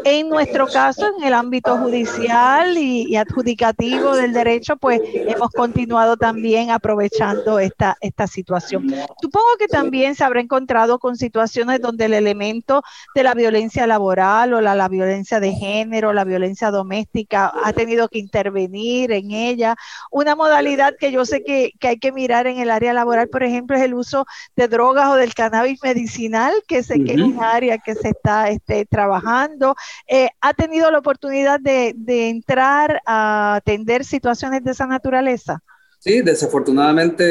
En 0.04 0.28
nuestro 0.28 0.68
caso, 0.68 1.06
en 1.18 1.24
el 1.24 1.34
ámbito 1.34 1.76
judicial 1.78 2.78
y, 2.78 3.16
adjudicativo 3.16 4.14
del 4.14 4.32
derecho, 4.32 4.76
pues 4.76 5.00
hemos 5.04 5.50
continuado 5.50 6.16
también 6.16 6.70
aprovechando 6.70 7.58
esta, 7.58 7.96
esta 8.00 8.28
situación. 8.28 8.94
Supongo 9.20 9.48
que 9.58 9.66
también 9.66 10.14
se 10.14 10.22
habrá 10.22 10.40
encontrado 10.40 11.00
con 11.00 11.16
situaciones 11.16 11.80
donde 11.80 12.04
el 12.04 12.14
elemento 12.14 12.82
de 13.14 13.24
la 13.24 13.34
violencia 13.34 13.86
laboral 13.86 14.54
o 14.54 14.60
la, 14.60 14.76
la 14.76 14.88
violencia 14.88 15.40
de 15.40 15.52
género, 15.52 16.12
la 16.12 16.24
violencia 16.24 16.70
doméstica, 16.70 17.52
ha 17.64 17.72
tenido 17.72 18.08
que 18.08 18.20
intervenir 18.20 19.10
en 19.10 19.32
ella. 19.32 19.74
Una 20.12 20.36
modalidad 20.36 20.94
que 20.98 21.10
yo 21.10 21.24
sé 21.24 21.42
que, 21.42 21.72
que 21.80 21.88
hay 21.88 21.98
que 21.98 22.12
mirar 22.12 22.27
en 22.28 22.58
el 22.58 22.70
área 22.70 22.92
laboral, 22.92 23.28
por 23.28 23.42
ejemplo, 23.42 23.76
es 23.76 23.82
el 23.82 23.94
uso 23.94 24.26
de 24.56 24.68
drogas 24.68 25.08
o 25.08 25.16
del 25.16 25.34
cannabis 25.34 25.80
medicinal, 25.82 26.52
que 26.66 26.82
sé 26.82 27.02
que 27.02 27.14
es 27.14 27.20
un 27.20 27.42
área 27.42 27.78
que 27.78 27.94
se 27.94 28.10
está 28.10 28.50
este, 28.50 28.84
trabajando. 28.86 29.74
Eh, 30.06 30.28
¿Ha 30.40 30.54
tenido 30.54 30.90
la 30.90 30.98
oportunidad 30.98 31.60
de, 31.60 31.94
entrar 32.28 33.00
a 33.06 33.56
atender 33.56 34.04
situaciones 34.04 34.62
de 34.64 34.72
esa 34.72 34.86
naturaleza? 34.86 35.62
Sí, 36.00 36.22
desafortunadamente 36.22 37.24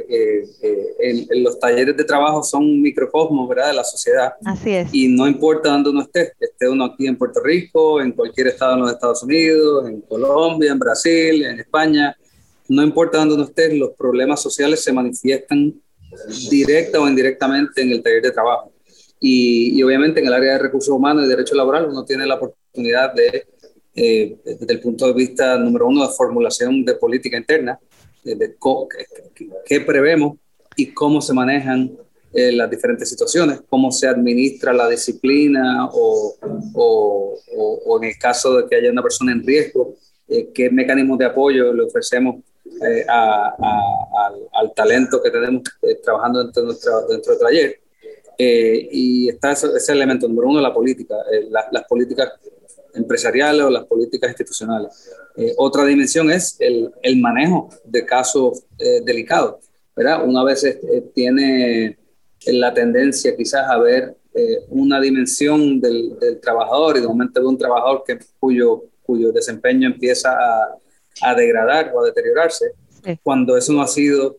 eh, 0.00 0.44
eh, 0.62 1.26
en, 1.30 1.44
los 1.44 1.60
talleres 1.60 1.96
de 1.96 2.02
trabajo 2.02 2.42
son 2.42 2.64
un 2.64 2.82
microcosmos 2.82 3.48
¿verdad? 3.48 3.68
de 3.68 3.74
la 3.74 3.84
sociedad. 3.84 4.32
Así 4.44 4.72
es. 4.72 4.92
Y 4.92 5.06
no 5.06 5.28
importa 5.28 5.70
dónde 5.70 5.90
uno 5.90 6.02
esté, 6.02 6.32
esté 6.40 6.68
uno 6.68 6.86
aquí 6.86 7.06
en 7.06 7.16
Puerto 7.16 7.40
Rico, 7.40 8.00
en 8.00 8.12
cualquier 8.12 8.48
estado 8.48 8.74
en 8.74 8.80
los 8.80 8.92
Estados 8.92 9.22
Unidos, 9.22 9.88
en 9.88 10.00
Colombia, 10.00 10.72
en 10.72 10.78
Brasil, 10.78 11.44
en 11.44 11.60
España, 11.60 12.16
no 12.70 12.84
importa 12.84 13.18
dónde 13.18 13.34
uno 13.34 13.44
esté, 13.44 13.74
los 13.76 13.90
problemas 13.98 14.40
sociales 14.40 14.84
se 14.84 14.92
manifiestan 14.92 15.74
directa 16.48 17.00
o 17.00 17.08
indirectamente 17.08 17.82
en 17.82 17.90
el 17.90 18.00
taller 18.00 18.22
de 18.22 18.30
trabajo. 18.30 18.72
Y, 19.20 19.82
obviamente 19.82 20.20
en 20.20 20.28
el 20.28 20.32
área 20.32 20.52
de 20.52 20.60
recursos 20.60 20.94
humanos 20.94 21.24
y 21.24 21.28
derecho 21.28 21.56
laboral 21.56 21.88
uno 21.90 22.04
tiene 22.04 22.26
la 22.26 22.36
oportunidad 22.36 23.12
de, 23.12 23.44
eh, 23.96 24.36
desde 24.44 24.72
el 24.72 24.80
punto 24.80 25.08
de 25.08 25.12
vista 25.14 25.58
número 25.58 25.88
uno 25.88 26.06
de 26.06 26.14
formulación 26.14 26.84
de 26.84 26.94
política 26.94 27.36
interna, 27.36 27.76
de, 28.22 28.54
qué 29.66 29.80
prevemos 29.80 30.38
y 30.76 30.94
cómo 30.94 31.20
se 31.20 31.32
manejan 31.32 31.90
eh, 32.32 32.52
las 32.52 32.70
diferentes 32.70 33.08
situaciones, 33.08 33.62
cómo 33.68 33.90
se 33.90 34.06
administra 34.06 34.72
la 34.72 34.88
disciplina 34.88 35.88
o, 35.92 36.36
o, 36.74 37.38
o, 37.84 37.98
en 38.00 38.10
el 38.10 38.16
caso 38.16 38.58
de 38.58 38.68
que 38.68 38.76
haya 38.76 38.92
una 38.92 39.02
persona 39.02 39.32
en 39.32 39.44
riesgo, 39.44 39.96
eh, 40.28 40.50
qué 40.54 40.70
mecanismos 40.70 41.18
de 41.18 41.24
apoyo 41.24 41.72
le 41.72 41.82
ofrecemos 41.82 42.36
eh, 42.64 43.04
al, 43.08 44.72
talento 44.74 45.22
que 45.22 45.30
tenemos 45.30 45.62
eh, 45.82 45.96
trabajando 46.02 46.42
dentro 46.42 46.62
de, 46.62 46.66
nuestro, 46.66 47.06
dentro 47.08 47.32
del 47.32 47.42
taller. 47.42 47.80
Eh, 48.38 48.88
y 48.90 49.28
está 49.28 49.52
ese, 49.52 49.92
elemento 49.92 50.26
número 50.26 50.48
uno, 50.48 50.60
la 50.60 50.72
política, 50.72 51.14
las 51.50 51.84
políticas 51.84 52.32
empresariales 52.94 53.62
o 53.62 53.70
las 53.70 53.84
políticas 53.84 54.30
institucionales. 54.30 55.10
otra 55.58 55.84
dimensión 55.84 56.30
es 56.30 56.56
el, 56.58 56.90
el 57.02 57.20
manejo 57.20 57.68
de 57.84 58.06
casos 58.06 58.64
delicados. 59.04 59.56
¿verdad? 59.94 60.26
Una 60.26 60.42
vez 60.42 60.64
tiene 61.14 61.98
la 62.46 62.72
tendencia 62.72 63.36
quizás 63.36 63.68
a 63.68 63.78
ver 63.78 64.16
una 64.70 65.00
dimensión 65.00 65.80
del, 65.80 66.18
del, 66.18 66.40
trabajador 66.40 66.96
y 66.96 67.00
de 67.00 67.08
momento 67.08 67.40
ve 67.42 67.46
un 67.46 67.58
trabajador 67.58 68.04
que, 68.06 68.18
cuyo, 68.38 68.84
cuyo 69.02 69.32
desempeño 69.32 69.88
empieza 69.88 70.32
a, 70.32 70.80
a 71.22 71.34
degradar 71.34 71.92
o 71.94 72.00
a 72.00 72.06
deteriorarse, 72.06 72.72
cuando 73.22 73.56
eso 73.56 73.72
no 73.72 73.82
ha 73.82 73.88
sido 73.88 74.38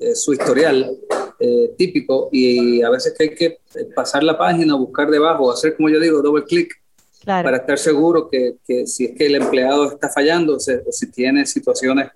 eh, 0.00 0.14
su 0.14 0.32
historial 0.32 0.96
eh, 1.38 1.74
típico. 1.76 2.28
Y 2.32 2.82
a 2.82 2.90
veces 2.90 3.14
que 3.16 3.24
hay 3.24 3.34
que 3.34 3.58
pasar 3.94 4.22
la 4.22 4.36
página, 4.36 4.74
buscar 4.74 5.10
debajo, 5.10 5.50
hacer 5.52 5.76
como 5.76 5.88
yo 5.88 6.00
digo, 6.00 6.22
doble 6.22 6.44
clic 6.44 6.72
para 7.24 7.58
estar 7.58 7.78
seguro 7.78 8.28
que, 8.30 8.56
que, 8.66 8.86
si 8.86 9.04
es 9.04 9.16
que 9.16 9.26
el 9.26 9.34
empleado 9.34 9.92
está 9.92 10.08
fallando 10.08 10.56
o, 10.56 10.58
si 10.58 11.10
tiene 11.10 11.44
situaciones 11.44 12.10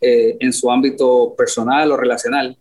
eh, 0.00 0.36
en 0.40 0.52
su 0.52 0.70
ámbito 0.70 1.34
personal 1.36 1.92
o 1.92 1.96
relacional 1.96 2.56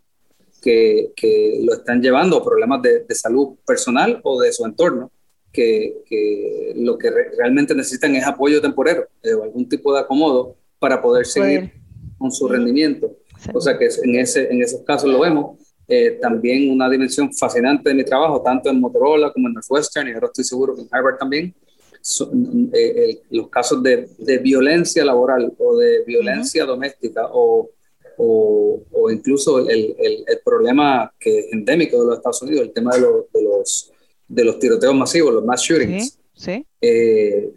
que, 0.61 1.13
que 1.15 1.59
lo 1.63 1.76
están 1.76 2.01
llevando 2.01 2.38
a 2.38 2.43
problemas 2.43 2.82
de, 2.82 3.05
de 3.05 3.15
salud 3.15 3.55
personal 3.65 4.20
o 4.24 4.41
de 4.41 4.51
su 4.51 4.65
entorno 4.65 5.11
que, 5.52 6.74
lo 6.76 6.98
que 6.98 7.10
realmente 7.38 7.74
necesitan 7.74 8.16
es 8.16 8.26
apoyo 8.26 8.62
temporero 8.62 9.08
o 9.38 9.43
algún 9.43 9.68
tipo 9.68 9.93
de 9.93 10.02
acomodo 10.02 10.56
para 10.80 11.02
poder 11.02 11.26
seguir 11.26 11.72
con 12.18 12.32
su 12.32 12.48
rendimiento. 12.48 13.16
O 13.54 13.62
sea 13.62 13.78
que 13.78 13.88
en, 14.04 14.16
ese, 14.16 14.52
en 14.52 14.62
esos 14.62 14.82
casos 14.82 15.10
lo 15.10 15.20
vemos. 15.20 15.58
Eh, 15.89 16.18
también 16.22 16.70
una 16.70 16.89
dimensión 16.89 17.34
fascinante 17.34 17.89
de 17.89 17.95
mi 17.95 18.04
trabajo, 18.04 18.41
tanto 18.41 18.70
en 18.70 18.82
Motorola 18.82 19.32
como 19.32 19.48
en 19.48 19.54
Northwestern, 19.54 20.10
y 20.10 20.12
ahora 20.12 20.28
estoy 20.28 20.43
seguro 20.43 20.76
que 20.76 20.82
en 20.82 20.89
Harvard 20.91 21.18
también, 21.18 21.56
son, 22.02 22.70
eh, 22.74 23.22
los 23.30 23.48
casos 23.50 23.82
de, 23.82 24.10
de, 24.18 24.38
violencia 24.39 25.06
laboral 25.06 25.54
o 25.58 25.78
de 25.78 26.04
violencia 26.06 26.66
doméstica 26.66 27.30
o, 27.32 27.70
o, 28.18 28.82
o, 28.91 29.12
incluso 29.12 29.60
el, 29.60 29.95
el, 29.98 30.26
el, 30.28 30.39
problema 30.43 31.14
que 31.18 31.39
es 31.39 31.54
endémico 31.54 32.02
de 32.02 32.08
los 32.08 32.18
Estados 32.18 32.41
Unidos, 32.41 32.64
el 32.64 32.74
tema 32.74 32.93
de, 32.93 33.02
de 33.02 33.43
los, 33.43 33.91
de 34.28 34.44
los 34.44 34.60
tiroteos 34.60 34.96
masivos, 34.96 35.34
los 35.34 35.46
mass 35.46 35.62
shootings. 35.62 36.20
Sí, 36.34 36.66
eh, 36.82 37.54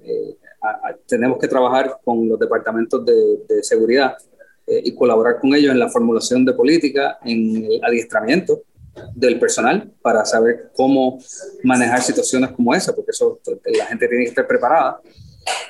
tenemos 1.07 1.39
que 1.39 1.49
trabajar 1.49 1.99
con 2.03 2.29
los 2.29 2.39
departamentos 2.39 3.05
de, 3.05 3.39
de 3.49 3.63
seguridad 3.63 4.17
eh, 4.71 4.83
y 4.85 4.95
colaborar 4.95 5.41
con 5.41 5.53
ellos 5.53 5.73
en 5.73 5.81
la 5.81 5.89
formulación 5.89 6.45
de 6.45 6.53
política, 6.53 7.19
en 7.25 7.65
el 7.65 7.81
adiestramiento 7.83 8.63
del 9.17 9.39
personal 9.41 9.91
para 10.01 10.25
saber 10.25 10.71
cómo 10.77 11.19
manejar 11.65 12.01
situaciones 12.03 12.51
como 12.53 12.73
esa, 12.73 12.95
porque 12.95 13.11
eso 13.11 13.41
la 13.65 13.87
gente 13.87 14.07
tiene 14.07 14.25
que 14.25 14.31
estar 14.31 14.47
preparada. 14.47 15.01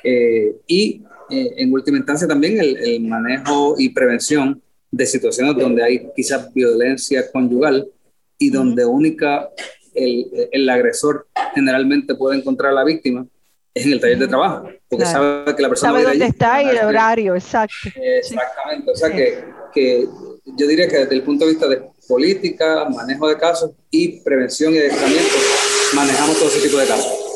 Eh, 0.04 0.54
y 0.66 1.02
eh, 1.30 1.54
en 1.56 1.72
última 1.72 1.96
instancia 1.96 2.28
también 2.28 2.60
el, 2.60 2.76
el, 2.76 3.00
manejo 3.00 3.74
y 3.78 3.88
prevención 3.88 4.60
de 4.90 5.06
situaciones 5.06 5.56
donde 5.56 5.82
hay 5.82 6.10
quizás 6.14 6.52
violencia 6.52 7.30
conyugal 7.30 7.88
y 8.36 8.50
donde 8.50 8.84
única 8.84 9.48
el, 9.94 10.48
el, 10.52 10.68
agresor 10.68 11.26
generalmente 11.54 12.14
puede 12.14 12.38
encontrar 12.38 12.72
a 12.72 12.74
la 12.74 12.84
víctima 12.84 13.26
es 13.74 13.86
en 13.86 13.92
el 13.92 14.00
taller 14.00 14.18
de 14.18 14.28
trabajo, 14.28 14.68
porque 14.88 15.06
sabe 15.06 15.54
que 15.54 15.62
la 15.62 15.68
persona... 15.68 15.92
Sabe 15.92 16.04
dónde 16.04 16.26
está 16.26 16.62
y 16.62 16.68
el 16.68 16.78
horario, 16.78 17.34
exacto. 17.34 17.74
Exactamente, 17.94 18.90
o 18.90 18.96
sea 18.96 19.10
que, 19.10 19.44
que, 19.72 20.08
yo 20.44 20.66
diría 20.66 20.88
que 20.88 20.98
desde 20.98 21.14
el 21.14 21.22
punto 21.22 21.44
de 21.44 21.52
vista 21.52 21.68
de 21.68 21.82
política, 22.08 22.88
manejo 22.88 23.28
de 23.28 23.38
casos 23.38 23.70
y 23.90 24.20
prevención 24.20 24.74
y 24.74 24.78
adiestramiento, 24.78 25.36
manejamos 25.94 26.36
todo 26.38 26.48
ese 26.48 26.66
tipo 26.66 26.78
de 26.78 26.86
casos. 26.86 27.30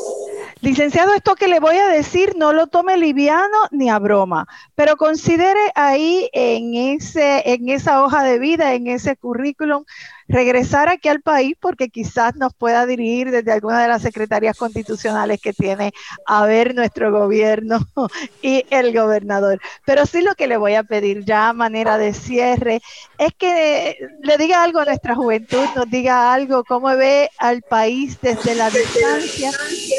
Licenciado, 0.61 1.13
esto 1.13 1.35
que 1.35 1.47
le 1.47 1.59
voy 1.59 1.77
a 1.77 1.87
decir 1.87 2.33
no 2.37 2.51
lo 2.51 2.67
tome 2.67 2.97
liviano 2.97 3.57
ni 3.71 3.89
a 3.89 3.99
broma, 3.99 4.47
pero 4.73 4.97
considere 4.97 5.59
ahí 5.75 6.29
en, 6.33 6.73
ese, 6.73 7.43
en 7.45 7.69
esa 7.69 8.03
hoja 8.03 8.23
de 8.23 8.39
vida, 8.39 8.73
en 8.73 8.87
ese 8.87 9.15
currículum, 9.15 9.85
regresar 10.27 10.89
aquí 10.89 11.09
al 11.09 11.21
país 11.21 11.55
porque 11.59 11.89
quizás 11.89 12.35
nos 12.35 12.53
pueda 12.53 12.85
dirigir 12.85 13.31
desde 13.31 13.51
alguna 13.51 13.81
de 13.81 13.87
las 13.87 14.01
secretarías 14.01 14.57
constitucionales 14.57 15.39
que 15.41 15.53
tiene 15.53 15.93
a 16.25 16.45
ver 16.45 16.73
nuestro 16.75 17.11
gobierno 17.11 17.79
y 18.41 18.65
el 18.69 18.93
gobernador. 18.93 19.59
Pero 19.85 20.05
sí 20.05 20.21
lo 20.21 20.35
que 20.35 20.47
le 20.47 20.57
voy 20.57 20.75
a 20.75 20.83
pedir 20.83 21.25
ya 21.25 21.49
a 21.49 21.53
manera 21.53 21.97
de 21.97 22.13
cierre 22.13 22.81
es 23.17 23.33
que 23.37 23.97
le 24.21 24.37
diga 24.37 24.63
algo 24.63 24.79
a 24.79 24.85
nuestra 24.85 25.15
juventud, 25.15 25.65
nos 25.75 25.89
diga 25.89 26.33
algo, 26.33 26.63
cómo 26.63 26.87
ve 26.95 27.29
al 27.37 27.61
país 27.61 28.17
desde 28.21 28.55
la 28.55 28.69
distancia, 28.69 29.51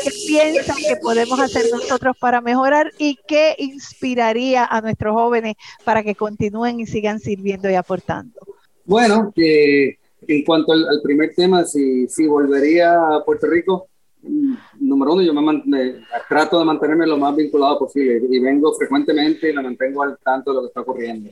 qué 0.03 0.11
piensa 0.27 0.74
que 0.74 0.97
podemos 0.97 1.39
hacer 1.39 1.66
nosotros 1.72 2.16
para 2.18 2.41
mejorar 2.41 2.91
y 2.99 3.18
qué 3.27 3.55
inspiraría 3.59 4.64
a 4.64 4.81
nuestros 4.81 5.14
jóvenes 5.14 5.55
para 5.85 6.03
que 6.03 6.14
continúen 6.14 6.81
y 6.81 6.87
sigan 6.87 7.20
sirviendo 7.20 7.70
y 7.70 7.74
aportando. 7.74 8.41
Bueno, 8.85 9.33
eh, 9.37 9.97
en 10.29 10.45
cuanto 10.45 10.72
al, 10.72 11.01
primer 11.03 11.35
tema, 11.35 11.64
si, 11.64 12.07
si, 12.09 12.27
volvería 12.27 12.95
a 12.95 13.24
Puerto 13.24 13.47
Rico, 13.47 13.89
mm, 14.22 14.55
número 14.81 15.14
uno, 15.14 15.22
yo 15.22 15.33
me, 15.35 16.03
trato 16.29 16.59
de 16.59 16.64
mantenerme 16.64 17.07
lo 17.07 17.18
más 17.18 17.35
vinculado 17.35 17.79
posible 17.79 18.20
y 18.29 18.39
vengo 18.39 18.74
frecuentemente 18.74 19.51
y 19.51 19.55
me 19.55 19.62
mantengo 19.62 20.03
al 20.03 20.18
tanto 20.18 20.51
de 20.51 20.57
lo 20.57 20.62
que 20.62 20.68
está 20.68 20.81
ocurriendo. 20.81 21.31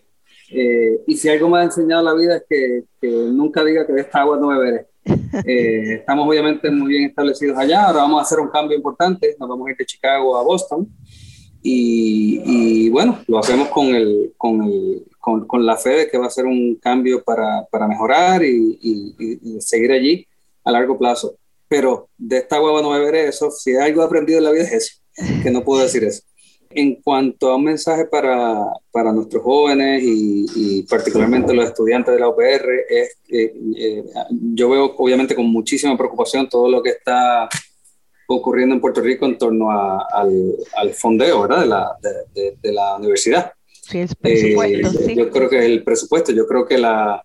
Eh, 0.51 1.01
y 1.07 1.16
si 1.16 1.28
algo 1.28 1.49
me 1.49 1.59
ha 1.59 1.64
enseñado 1.64 2.03
la 2.03 2.14
vida 2.14 2.36
es 2.36 2.45
que, 2.49 2.84
que 3.01 3.09
nunca 3.09 3.64
diga 3.64 3.86
que 3.86 3.92
de 3.92 4.03
esta 4.03 4.20
agua 4.20 4.38
no 4.38 4.49
beberé. 4.49 4.86
Eh, 5.47 5.95
estamos 6.01 6.28
obviamente 6.28 6.70
muy 6.70 6.88
bien 6.88 7.05
establecidos 7.05 7.59
allá, 7.59 7.86
ahora 7.86 8.01
vamos 8.01 8.20
a 8.20 8.22
hacer 8.22 8.40
un 8.40 8.49
cambio 8.49 8.76
importante, 8.76 9.36
nos 9.38 9.49
vamos 9.49 9.66
a 9.66 9.70
ir 9.70 9.76
de 9.76 9.86
Chicago 9.86 10.36
a 10.36 10.42
Boston 10.42 10.88
y, 11.66 12.42
y 12.44 12.90
bueno, 12.90 13.24
lo 13.26 13.38
hacemos 13.38 13.68
con, 13.68 13.86
el, 13.86 14.34
con, 14.36 14.62
el, 14.64 15.06
con, 15.18 15.46
con, 15.46 15.64
la 15.64 15.78
fe 15.78 15.90
de 15.96 16.08
que 16.10 16.18
va 16.18 16.26
a 16.26 16.30
ser 16.30 16.44
un 16.44 16.74
cambio 16.74 17.24
para, 17.24 17.64
para 17.70 17.88
mejorar 17.88 18.44
y, 18.44 18.78
y, 18.82 19.60
seguir 19.62 19.90
allí 19.92 20.26
a 20.62 20.70
largo 20.70 20.98
plazo. 20.98 21.36
Pero 21.66 22.10
de 22.18 22.36
esta 22.36 22.60
hueva 22.60 22.82
no 22.82 22.90
beberé 22.90 23.28
eso, 23.28 23.50
si 23.50 23.74
algo 23.76 24.02
he 24.02 24.04
aprendido 24.04 24.36
en 24.36 24.44
la 24.44 24.50
vida 24.50 24.64
es 24.64 24.72
eso, 24.72 25.00
que 25.42 25.50
no 25.50 25.64
puedo 25.64 25.82
decir 25.82 26.04
eso. 26.04 26.22
En 26.68 26.96
cuanto 26.96 27.48
a 27.48 27.56
un 27.56 27.64
mensaje 27.64 28.04
para, 28.04 28.66
para 28.90 29.10
nuestros 29.14 29.42
jóvenes 29.42 30.02
y, 30.04 30.82
particularmente 30.82 31.54
los 31.54 31.64
estudiantes 31.64 32.12
de 32.12 32.20
la 32.20 32.28
UPR, 32.28 32.68
es 32.90 33.16
que 33.26 33.54
eh, 33.78 34.04
yo 34.52 34.68
veo 34.68 34.94
obviamente 34.98 35.34
con 35.34 35.46
muchísima 35.46 35.96
preocupación 35.96 36.46
todo 36.46 36.68
lo 36.68 36.82
que 36.82 36.90
está 36.90 37.48
ocurriendo 38.26 38.74
en 38.74 38.80
Puerto 38.80 39.00
Rico 39.00 39.26
en 39.26 39.38
torno 39.38 39.70
a, 39.70 40.06
al, 40.12 40.54
al, 40.76 40.94
fondeo 40.94 41.42
¿verdad? 41.42 41.60
De, 41.60 41.66
la, 41.66 41.96
de, 42.34 42.56
de, 42.60 42.72
la 42.72 42.96
universidad. 42.96 43.52
Sí, 43.66 43.98
el 43.98 44.08
presupuesto. 44.16 44.88
Eh, 44.88 45.04
sí. 45.06 45.14
Yo 45.14 45.30
creo 45.30 45.48
que 45.48 45.64
el 45.64 45.84
presupuesto, 45.84 46.32
yo 46.32 46.46
creo 46.46 46.66
que 46.66 46.78
la, 46.78 47.24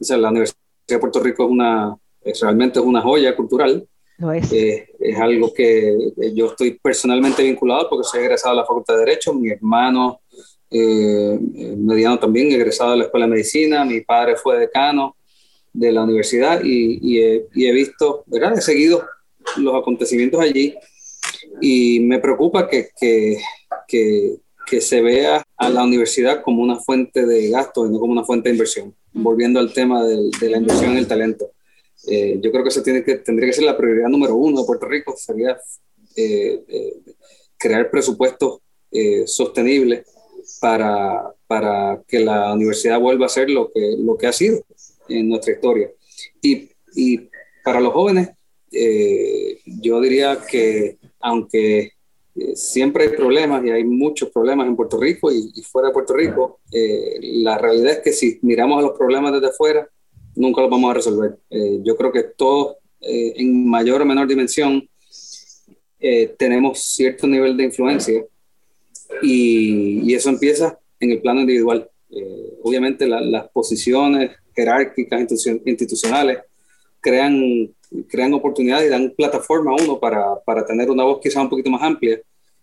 o 0.00 0.04
sea, 0.04 0.16
la 0.16 0.30
Universidad 0.30 0.58
de 0.88 0.98
Puerto 0.98 1.20
Rico 1.20 1.44
es 1.44 1.50
una, 1.50 1.96
es, 2.22 2.40
realmente 2.40 2.78
es 2.78 2.84
una 2.84 3.02
joya 3.02 3.36
cultural. 3.36 3.86
Lo 4.18 4.32
es. 4.32 4.50
Eh, 4.52 4.88
es 4.98 5.18
algo 5.18 5.52
que 5.52 5.94
yo 6.34 6.46
estoy 6.46 6.78
personalmente 6.82 7.42
vinculado 7.42 7.88
porque 7.90 8.08
soy 8.08 8.20
egresado 8.20 8.54
de 8.54 8.62
la 8.62 8.66
Facultad 8.66 8.94
de 8.94 9.00
Derecho, 9.00 9.34
mi 9.34 9.50
hermano 9.50 10.20
eh, 10.70 11.38
mediano 11.76 12.18
también 12.18 12.50
egresado 12.50 12.92
de 12.92 12.96
la 12.98 13.04
Escuela 13.04 13.26
de 13.26 13.32
Medicina, 13.32 13.84
mi 13.84 14.00
padre 14.00 14.36
fue 14.36 14.58
decano 14.58 15.16
de 15.72 15.92
la 15.92 16.02
universidad 16.02 16.62
y, 16.64 16.98
y, 17.02 17.22
he, 17.22 17.46
y 17.54 17.66
he 17.66 17.72
visto, 17.72 18.24
¿verdad? 18.26 18.56
He 18.56 18.62
seguido 18.62 19.04
los 19.56 19.74
acontecimientos 19.74 20.40
allí 20.40 20.74
y 21.60 22.00
me 22.00 22.18
preocupa 22.18 22.68
que, 22.68 22.88
que, 22.98 23.38
que, 23.86 24.36
que, 24.66 24.80
se 24.80 25.00
vea 25.00 25.42
a 25.56 25.68
la 25.68 25.84
universidad 25.84 26.42
como 26.42 26.62
una 26.62 26.76
fuente 26.76 27.26
de 27.26 27.48
gasto 27.50 27.86
y 27.86 27.90
no 27.90 27.98
como 27.98 28.12
una 28.12 28.24
fuente 28.24 28.48
de 28.48 28.54
inversión. 28.54 28.94
Volviendo 29.12 29.60
al 29.60 29.72
tema 29.72 30.04
de, 30.04 30.30
de 30.40 30.50
la 30.50 30.58
inversión 30.58 30.92
en 30.92 30.98
el 30.98 31.06
talento. 31.06 31.50
Eh, 32.06 32.38
yo 32.40 32.50
creo 32.50 32.62
que 32.62 32.68
eso 32.68 32.82
tiene 32.82 33.02
que, 33.02 33.16
tendría 33.16 33.48
que 33.48 33.54
ser 33.54 33.64
la 33.64 33.76
prioridad 33.76 34.08
número 34.08 34.36
uno 34.36 34.60
de 34.60 34.66
Puerto 34.66 34.86
Rico, 34.86 35.14
sería 35.16 35.58
eh, 36.16 36.62
eh, 36.68 36.94
crear 37.58 37.90
presupuestos 37.90 38.60
sostenibles 39.26 40.06
para, 40.58 41.34
para 41.46 42.02
que 42.08 42.20
la 42.20 42.54
universidad 42.54 42.98
vuelva 42.98 43.26
a 43.26 43.28
ser 43.28 43.50
lo 43.50 43.70
que, 43.70 43.94
lo 43.98 44.16
que 44.16 44.26
ha 44.26 44.32
sido 44.32 44.64
en 45.08 45.28
nuestra 45.28 45.52
historia. 45.52 45.90
Y, 46.40 46.70
y 46.94 47.28
para 47.62 47.80
los 47.80 47.92
jóvenes, 47.92 48.30
eh, 48.72 49.60
yo 49.64 50.00
diría 50.00 50.38
que 50.48 50.98
aunque 51.20 51.92
eh, 52.34 52.56
siempre 52.56 53.04
hay 53.04 53.10
problemas 53.10 53.64
y 53.64 53.70
hay 53.70 53.84
muchos 53.84 54.30
problemas 54.30 54.66
en 54.66 54.76
Puerto 54.76 54.98
Rico 54.98 55.32
y, 55.32 55.50
y 55.54 55.62
fuera 55.62 55.88
de 55.88 55.94
Puerto 55.94 56.14
Rico, 56.14 56.60
eh, 56.72 57.18
la 57.20 57.58
realidad 57.58 57.92
es 57.92 57.98
que 58.00 58.12
si 58.12 58.38
miramos 58.42 58.78
a 58.78 58.82
los 58.82 58.96
problemas 58.96 59.32
desde 59.32 59.48
afuera, 59.48 59.88
nunca 60.36 60.60
los 60.60 60.70
vamos 60.70 60.90
a 60.90 60.94
resolver. 60.94 61.38
Eh, 61.50 61.80
yo 61.82 61.96
creo 61.96 62.12
que 62.12 62.22
todos, 62.22 62.76
eh, 63.00 63.32
en 63.36 63.68
mayor 63.68 64.02
o 64.02 64.04
menor 64.04 64.28
dimensión, 64.28 64.88
eh, 65.98 66.34
tenemos 66.38 66.80
cierto 66.80 67.26
nivel 67.26 67.56
de 67.56 67.64
influencia 67.64 68.24
y, 69.22 70.02
y 70.10 70.14
eso 70.14 70.28
empieza 70.28 70.78
en 71.00 71.10
el 71.10 71.20
plano 71.20 71.40
individual. 71.40 71.88
obviamente 72.62 73.06
la, 73.06 73.20
las 73.20 73.48
posiciones 73.48 74.30
jerárquicas 74.54 75.20
institucionales 75.64 76.38
crean 77.00 77.74
crean 78.08 78.34
oportunidades 78.34 78.86
y 78.86 78.90
dan 78.90 79.14
plataforma 79.16 79.72
a 79.72 79.82
uno 79.82 79.98
para, 79.98 80.40
para 80.44 80.64
tener 80.64 80.90
una 80.90 81.04
voz 81.04 81.20
quizá 81.20 81.40
un 81.40 81.48
poquito 81.48 81.70
más 81.70 81.82
amplia, 81.82 82.20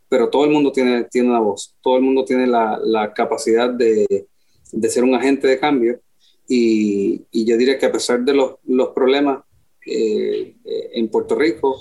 pero 0.10 0.30
todo 0.30 0.46
el 0.46 0.52
mundo 0.52 0.72
tiene, 0.72 1.06
tiene 1.06 1.30
una 1.30 1.40
voz, 1.40 1.76
todo 1.82 1.98
el 1.98 2.04
mundo 2.04 2.24
tiene 2.24 2.46
la, 2.48 2.80
la 2.84 3.14
capacidad 3.14 3.70
de, 3.70 4.28
de, 4.72 4.90
ser 4.90 5.04
un 5.04 5.16
agente 5.16 5.48
de 5.48 5.60
cambio. 5.60 6.00
Y, 6.48 7.26
y, 7.32 7.46
yo 7.46 7.58
diría 7.58 7.80
que 7.80 7.86
a 7.86 7.92
pesar 7.92 8.24
de 8.24 8.34
los, 8.34 8.56
los 8.66 8.90
problemas 8.90 9.44
eh, 9.86 10.56
en 10.94 11.08
Puerto 11.08 11.36
Rico 11.36 11.80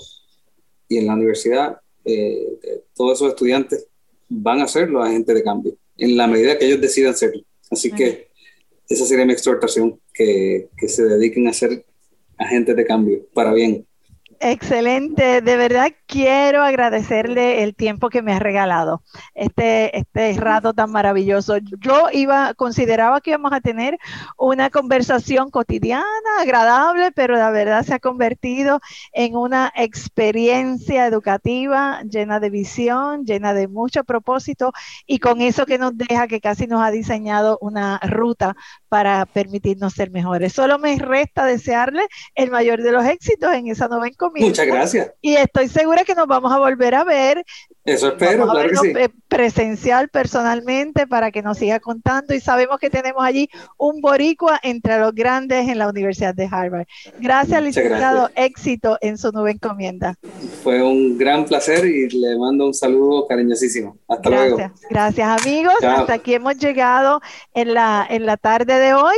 y 0.87 0.97
en 0.97 1.07
la 1.07 1.13
universidad, 1.13 1.77
eh, 2.05 2.59
todos 2.95 3.17
esos 3.17 3.29
estudiantes 3.29 3.87
van 4.29 4.61
a 4.61 4.67
ser 4.67 4.89
los 4.89 5.05
agentes 5.05 5.35
de 5.35 5.43
cambio 5.43 5.75
en 5.97 6.17
la 6.17 6.27
medida 6.27 6.57
que 6.57 6.65
ellos 6.65 6.81
decidan 6.81 7.15
serlo. 7.15 7.43
Así 7.69 7.91
que 7.91 8.29
esa 8.89 9.05
sería 9.05 9.25
mi 9.25 9.33
exhortación, 9.33 9.99
que, 10.13 10.69
que 10.77 10.87
se 10.87 11.03
dediquen 11.03 11.47
a 11.47 11.53
ser 11.53 11.85
agentes 12.43 12.75
de 12.75 12.85
cambio 12.85 13.25
para 13.33 13.53
bien 13.53 13.85
Excelente, 14.39 15.41
de 15.41 15.57
verdad 15.57 15.91
quiero 16.05 16.63
agradecerle 16.63 17.63
el 17.63 17.75
tiempo 17.75 18.09
que 18.09 18.21
me 18.21 18.33
ha 18.33 18.39
regalado, 18.39 19.01
este, 19.35 19.97
este 19.97 20.33
rato 20.37 20.73
tan 20.73 20.91
maravilloso. 20.91 21.57
Yo 21.79 22.07
iba, 22.11 22.53
consideraba 22.53 23.21
que 23.21 23.31
íbamos 23.31 23.53
a 23.53 23.61
tener 23.61 23.97
una 24.37 24.69
conversación 24.69 25.49
cotidiana, 25.49 26.03
agradable, 26.39 27.11
pero 27.13 27.35
la 27.35 27.51
verdad 27.51 27.83
se 27.85 27.93
ha 27.93 27.99
convertido 27.99 28.81
en 29.13 29.35
una 29.35 29.71
experiencia 29.75 31.05
educativa 31.05 32.01
llena 32.03 32.39
de 32.39 32.49
visión, 32.49 33.25
llena 33.25 33.53
de 33.53 33.67
mucho 33.67 34.03
propósito 34.03 34.73
y 35.05 35.19
con 35.19 35.41
eso 35.41 35.65
que 35.65 35.77
nos 35.77 35.97
deja 35.97 36.27
que 36.27 36.41
casi 36.41 36.67
nos 36.67 36.81
ha 36.83 36.91
diseñado 36.91 37.57
una 37.61 37.99
ruta 37.99 38.55
para 38.89 39.25
permitirnos 39.25 39.93
ser 39.93 40.11
mejores. 40.11 40.53
Solo 40.53 40.79
me 40.79 40.97
resta 40.97 41.45
desearle 41.45 42.03
el 42.35 42.51
mayor 42.51 42.81
de 42.81 42.91
los 42.91 43.05
éxitos 43.05 43.53
en 43.53 43.67
esa 43.67 43.87
nueva 43.87 44.07
Muchas 44.35 44.65
gracias. 44.65 45.11
Y 45.21 45.35
estoy 45.35 45.67
segura 45.67 46.03
que 46.03 46.15
nos 46.15 46.27
vamos 46.27 46.51
a 46.51 46.59
volver 46.59 46.95
a 46.95 47.03
ver. 47.03 47.43
Eso 47.85 48.07
espero, 48.07 48.47
claro 48.47 48.69
que 48.69 48.77
sí. 48.77 48.93
Presencial, 49.27 50.07
personalmente, 50.07 51.05
para 51.05 51.31
que 51.31 51.41
nos 51.41 51.57
siga 51.57 51.81
contando. 51.81 52.33
Y 52.33 52.39
sabemos 52.39 52.79
que 52.79 52.89
tenemos 52.89 53.23
allí 53.23 53.49
un 53.77 53.99
boricua 53.99 54.59
entre 54.63 54.99
los 54.99 55.13
grandes 55.13 55.67
en 55.67 55.79
la 55.79 55.89
Universidad 55.89 56.33
de 56.33 56.47
Harvard. 56.49 56.85
Gracias, 57.19 57.61
licenciado. 57.61 58.29
Éxito 58.35 58.97
en 59.01 59.17
su 59.17 59.31
nueva 59.31 59.51
encomienda. 59.51 60.15
Fue 60.63 60.81
un 60.81 61.17
gran 61.17 61.43
placer 61.43 61.85
y 61.85 62.09
le 62.09 62.37
mando 62.37 62.67
un 62.67 62.73
saludo 62.73 63.27
cariñosísimo. 63.27 63.97
Hasta 64.07 64.29
gracias, 64.29 64.57
luego. 64.57 64.73
Gracias, 64.89 65.45
amigos. 65.45 65.73
Hasta 65.83 66.13
aquí 66.13 66.35
hemos 66.35 66.57
llegado 66.57 67.19
en 67.53 67.73
la, 67.73 68.07
en 68.09 68.25
la 68.25 68.37
tarde 68.37 68.79
de 68.79 68.93
hoy. 68.93 69.17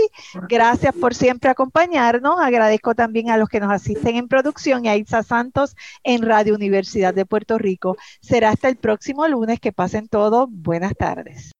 Gracias 0.49 0.93
por 0.95 1.13
siempre 1.13 1.51
acompañarnos. 1.51 2.39
Agradezco 2.39 2.95
también 2.95 3.30
a 3.30 3.38
los 3.38 3.47
que 3.47 3.59
nos 3.59 3.72
asisten 3.72 4.16
en 4.16 4.28
producción 4.28 4.86
y 4.86 4.89
a 4.89 4.95
Isa 4.95 5.22
Santos 5.22 5.76
en 6.03 6.24
Radio 6.24 6.55
Universidad 6.55 7.13
de 7.13 7.28
Puerto 7.28 7.59
Rico. 7.59 7.95
Será 8.22 8.54
hasta 8.55 8.69
el 8.69 8.77
próximo 8.77 9.27
lunes. 9.27 9.59
Que 9.59 9.71
pasen 9.71 10.07
todos. 10.07 10.47
Buenas 10.49 10.93
tardes. 10.95 11.51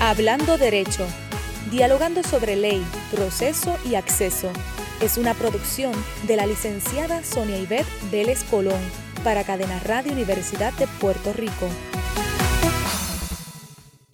Hablando 0.00 0.58
Derecho. 0.58 1.06
Dialogando 1.70 2.22
sobre 2.22 2.54
ley, 2.54 2.84
proceso 3.10 3.76
y 3.90 3.96
acceso. 3.96 4.52
Es 5.00 5.18
una 5.18 5.34
producción 5.34 5.92
de 6.28 6.36
la 6.36 6.46
licenciada 6.46 7.24
Sonia 7.24 7.58
Ivette 7.58 7.88
Vélez 8.12 8.44
Colón 8.44 8.80
para 9.24 9.42
Cadena 9.42 9.80
Radio 9.80 10.12
Universidad 10.12 10.72
de 10.74 10.86
Puerto 11.00 11.32
Rico. 11.32 11.68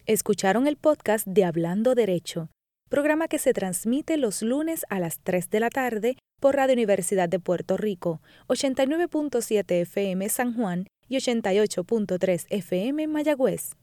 Escucharon 0.07 0.67
el 0.67 0.77
podcast 0.77 1.27
de 1.27 1.45
Hablando 1.45 1.95
Derecho, 1.95 2.49
programa 2.89 3.29
que 3.29 3.39
se 3.39 3.53
transmite 3.53 4.17
los 4.17 4.43
lunes 4.43 4.87
a 4.89 4.99
las 4.99 5.21
3 5.21 5.51
de 5.51 5.61
la 5.61 5.69
tarde 5.69 6.17
por 6.41 6.57
Radio 6.57 6.73
Universidad 6.73 7.29
de 7.29 7.39
Puerto 7.39 7.77
Rico, 7.77 8.21
89.7 8.49 9.83
FM 9.83 10.29
San 10.29 10.55
Juan 10.55 10.87
y 11.13 11.17
88.3 11.17 12.47
FM 12.49 13.07
Mayagüez. 13.07 13.71